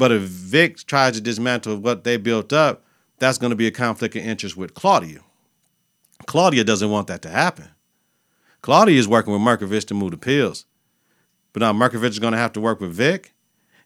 But 0.00 0.12
if 0.12 0.22
Vic 0.22 0.78
tries 0.86 1.16
to 1.16 1.20
dismantle 1.20 1.76
what 1.76 2.04
they 2.04 2.16
built 2.16 2.54
up, 2.54 2.82
that's 3.18 3.36
going 3.36 3.50
to 3.50 3.56
be 3.56 3.66
a 3.66 3.70
conflict 3.70 4.16
of 4.16 4.22
interest 4.22 4.56
with 4.56 4.72
Claudia. 4.72 5.20
Claudia 6.24 6.64
doesn't 6.64 6.90
want 6.90 7.06
that 7.08 7.20
to 7.20 7.28
happen. 7.28 7.68
Claudia 8.62 8.98
is 8.98 9.06
working 9.06 9.34
with 9.34 9.42
Markovich 9.42 9.86
to 9.88 9.94
move 9.94 10.12
the 10.12 10.16
pills. 10.16 10.64
But 11.52 11.60
now 11.60 11.74
Markovich 11.74 12.08
is 12.12 12.18
going 12.18 12.32
to 12.32 12.38
have 12.38 12.54
to 12.54 12.62
work 12.62 12.80
with 12.80 12.92
Vic. 12.92 13.34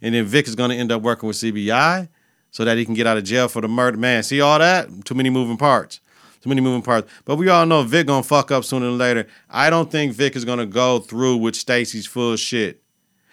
And 0.01 0.15
then 0.15 0.25
Vic 0.25 0.47
is 0.47 0.55
going 0.55 0.71
to 0.71 0.77
end 0.77 0.93
up 0.93 1.03
working 1.03 1.27
with 1.27 1.37
CBI 1.37 2.09
so 2.53 2.65
that 2.65 2.79
he 2.79 2.85
can 2.85 2.95
get 2.95 3.09
out 3.09 3.17
of 3.17 3.25
jail 3.25 3.49
for 3.49 3.61
the 3.61 3.67
murder. 3.67 3.99
Man, 3.99 4.23
see 4.23 4.41
all 4.41 4.61
that? 4.61 5.05
Too 5.05 5.17
many 5.17 5.31
moving 5.31 5.57
parts. 5.57 5.99
Too 6.43 6.49
many 6.49 6.61
moving 6.61 6.83
parts. 6.83 7.11
But 7.25 7.39
we 7.39 7.49
all 7.49 7.67
know 7.67 7.83
Vic 7.83 8.07
gonna 8.07 8.23
fuck 8.23 8.53
up 8.53 8.65
sooner 8.65 8.87
than 8.87 8.99
later. 8.99 9.27
I 9.51 9.69
don't 9.69 9.91
think 9.91 10.13
Vic 10.13 10.37
is 10.37 10.45
gonna 10.45 10.65
go 10.65 11.01
through 11.01 11.39
with 11.39 11.57
Stacy's 11.57 12.07
full 12.07 12.37
shit. 12.37 12.85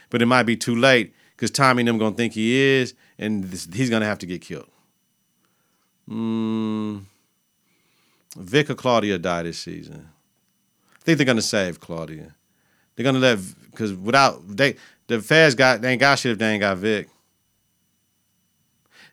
But 0.10 0.24
it 0.24 0.26
might 0.26 0.44
be 0.44 0.58
too 0.58 0.76
late 0.76 1.13
because 1.41 1.49
Tommy 1.49 1.82
and 1.82 1.88
them 1.88 1.97
gonna 1.97 2.15
think 2.15 2.34
he 2.34 2.54
is, 2.54 2.93
and 3.17 3.45
this, 3.45 3.67
he's 3.73 3.89
gonna 3.89 4.06
have 4.06 4.19
to 4.19 4.27
get 4.27 4.41
killed. 4.41 4.69
Mm, 6.08 7.06
Vic 8.38 8.69
or 8.69 8.75
Claudia 8.75 9.17
die 9.17 9.41
this 9.41 9.58
season. 9.58 10.08
I 10.95 10.99
think 11.04 11.17
they're 11.17 11.25
gonna 11.25 11.41
save 11.41 11.80
Claudia. 11.80 12.36
They're 12.95 13.04
gonna 13.04 13.17
let 13.17 13.39
because 13.71 13.91
without 13.91 14.56
they 14.56 14.75
the 15.08 15.19
feds 15.19 15.56
got 15.56 15.82
they 15.82 15.93
ain't 15.93 15.99
got 15.99 16.19
shit 16.19 16.34
if 16.34 16.38
they 16.38 16.51
ain't 16.51 16.62
got 16.62 16.77
Vic. 16.77 17.10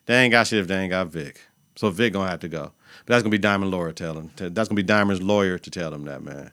They 0.05 0.21
ain't 0.21 0.31
got 0.31 0.45
shit 0.45 0.59
if 0.59 0.67
they 0.67 0.77
ain't 0.77 0.91
got 0.91 1.07
Vic. 1.07 1.41
So 1.77 1.89
Vic 1.89 2.13
gonna 2.13 2.29
have 2.29 2.41
to 2.41 2.47
go. 2.47 2.71
But 3.05 3.13
that's 3.13 3.23
gonna 3.23 3.31
be 3.31 3.39
Diamond 3.39 3.71
lawyer 3.71 3.91
tell 3.91 4.13
him. 4.13 4.29
That's 4.35 4.69
gonna 4.69 4.75
be 4.75 4.83
Diamond's 4.83 5.23
lawyer 5.23 5.57
to 5.57 5.71
tell 5.71 5.91
him 5.91 6.05
that, 6.05 6.21
man. 6.21 6.51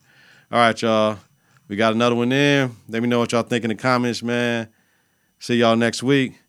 All 0.50 0.58
right, 0.58 0.80
y'all. 0.80 1.18
We 1.68 1.76
got 1.76 1.92
another 1.92 2.14
one 2.14 2.32
in. 2.32 2.74
Let 2.88 3.02
me 3.02 3.10
know 3.10 3.18
what 3.18 3.32
y'all 3.32 3.42
think 3.42 3.64
in 3.64 3.68
the 3.68 3.74
comments, 3.74 4.22
man. 4.22 4.68
See 5.38 5.56
y'all 5.56 5.76
next 5.76 6.02
week. 6.02 6.40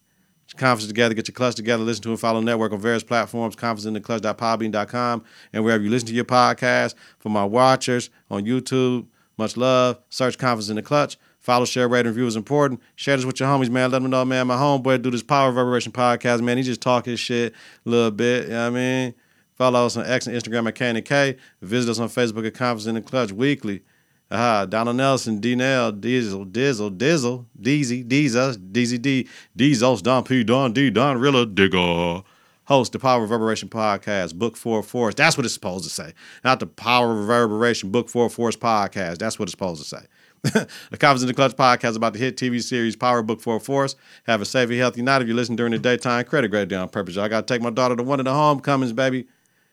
Conference 0.55 0.87
together, 0.87 1.13
get 1.13 1.27
your 1.27 1.33
clutch 1.33 1.55
together, 1.55 1.83
listen 1.83 2.03
to 2.03 2.09
and 2.09 2.19
follow 2.19 2.39
network 2.39 2.71
on 2.71 2.79
various 2.79 3.03
platforms, 3.03 3.55
konfidenceintheklutch.podbean.com, 3.57 5.23
and 5.51 5.63
wherever 5.63 5.83
you 5.83 5.89
listen 5.89 6.07
to 6.07 6.13
your 6.13 6.25
podcast. 6.25 6.95
For 7.19 7.29
my 7.29 7.43
watchers 7.43 8.09
on 8.31 8.45
YouTube, 8.45 9.07
much 9.37 9.57
love. 9.57 9.99
Search 10.09 10.37
Konfidence 10.37 10.69
in 10.69 10.77
the 10.77 10.81
Klutch. 10.81 11.17
Follow, 11.39 11.65
share, 11.65 11.87
rate, 11.87 12.01
and 12.01 12.09
review 12.09 12.27
is 12.27 12.35
important. 12.35 12.81
Share 12.95 13.15
this 13.15 13.25
with 13.25 13.39
your 13.39 13.49
homies, 13.49 13.69
man. 13.69 13.91
Let 13.91 14.01
them 14.01 14.09
know, 14.09 14.25
man. 14.25 14.47
My 14.47 14.55
homeboy 14.55 15.01
do 15.01 15.11
this 15.11 15.23
Power 15.23 15.49
Reverberation 15.49 15.91
podcast, 15.91 16.41
man. 16.41 16.57
He 16.57 16.63
just 16.63 16.81
talk 16.81 17.05
his 17.05 17.19
shit 17.19 17.53
a 17.85 17.89
little 17.89 18.11
bit. 18.11 18.45
You 18.45 18.49
know 18.49 18.63
what 18.63 18.67
I 18.67 18.81
mean? 18.81 19.13
Follow 19.55 19.85
us 19.85 19.97
on 19.97 20.05
X 20.05 20.27
and 20.27 20.35
Instagram 20.35 20.67
at 20.67 20.75
KintheK. 20.75 21.37
Visit 21.61 21.91
us 21.91 21.99
on 21.99 22.09
Facebook 22.09 22.45
at 22.47 22.53
Konfidence 22.53 22.87
in 22.87 22.95
the 22.95 23.01
Klutch 23.01 23.31
weekly. 23.31 23.81
Aha, 24.29 24.65
Donald 24.65 24.97
Nelson, 24.97 25.39
D 25.39 25.55
Nell, 25.55 25.91
Diesel, 25.93 26.45
Dizzle, 26.45 26.95
Dizzle, 26.97 27.45
Deezy, 27.61 28.05
Deezus, 28.05 28.57
Deezy 28.57 29.01
D, 29.01 29.27
Deezos, 29.57 30.03
Don 30.03 30.23
P, 30.23 30.43
Don 30.43 30.73
D, 30.73 30.89
Don 30.89 31.17
Rilla, 31.17 31.45
Digger. 31.45 32.23
Host 32.65 32.91
the 32.91 32.99
Power 32.99 33.21
Reverberation 33.21 33.69
Podcast, 33.69 34.35
Book 34.35 34.57
Four 34.57 34.83
Force. 34.83 35.15
That's 35.15 35.37
what 35.37 35.45
it's 35.45 35.53
supposed 35.53 35.85
to 35.85 35.89
say. 35.89 36.13
Not 36.43 36.59
the 36.59 36.67
Power 36.67 37.15
Reverberation 37.15 37.91
Book 37.91 38.09
Four 38.09 38.29
Force 38.29 38.57
Podcast. 38.57 39.19
That's 39.19 39.39
what 39.39 39.43
it's 39.43 39.53
supposed 39.53 39.81
to 39.81 39.87
say. 39.87 40.05
the 40.43 40.97
Konfidence 40.97 41.21
in 41.21 41.27
the 41.27 41.33
Klutch 41.33 41.53
podcast 41.53 41.95
about 41.95 42.11
the 42.11 42.19
hit 42.19 42.35
TV 42.35 42.61
series 42.61 42.97
Power 42.97 43.23
Book 43.23 43.39
Four 43.39 43.61
Force. 43.61 43.95
Have 44.25 44.41
a 44.41 44.45
safe 44.45 44.69
and 44.69 44.77
healthy 44.77 45.01
night 45.01 45.21
if 45.21 45.29
you 45.29 45.33
listen 45.33 45.55
during 45.55 45.71
the 45.71 45.79
daytime. 45.79 46.25
Credit 46.25 46.49
grade 46.49 46.67
down 46.67 46.89
purpose. 46.89 47.15
I 47.15 47.29
got 47.29 47.47
to 47.47 47.53
take 47.53 47.61
my 47.61 47.69
daughter 47.69 47.95
to 47.95 48.03
one 48.03 48.19
of 48.19 48.25
the 48.25 48.33
homecomings, 48.33 48.91
baby. 48.91 49.27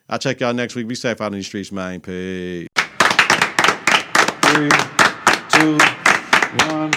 I'll 0.08 0.18
check 0.20 0.38
y'all 0.38 0.54
next 0.54 0.76
week. 0.76 0.86
Be 0.86 0.94
safe 0.94 1.20
out 1.20 1.28
in 1.28 1.32
these 1.32 1.46
streets, 1.46 1.72
man. 1.72 2.00
Peace. 2.00 2.68
Three, 4.54 4.68
two, 5.48 5.76
one. 6.68 6.92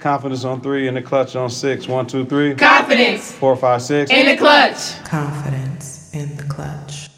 Confidence 0.00 0.42
on 0.44 0.60
three 0.60 0.88
and 0.88 0.96
the 0.96 1.02
clutch 1.02 1.36
on 1.36 1.48
six. 1.50 1.86
One, 1.86 2.04
two, 2.08 2.26
three. 2.26 2.52
Confidence 2.56 3.30
Four, 3.30 3.54
five, 3.56 3.80
six. 3.82 4.10
in 4.10 4.26
the 4.26 4.36
clutch. 4.36 4.74
Konfidence 5.04 6.12
in 6.12 6.36
the 6.36 6.42
Klutch. 6.42 7.08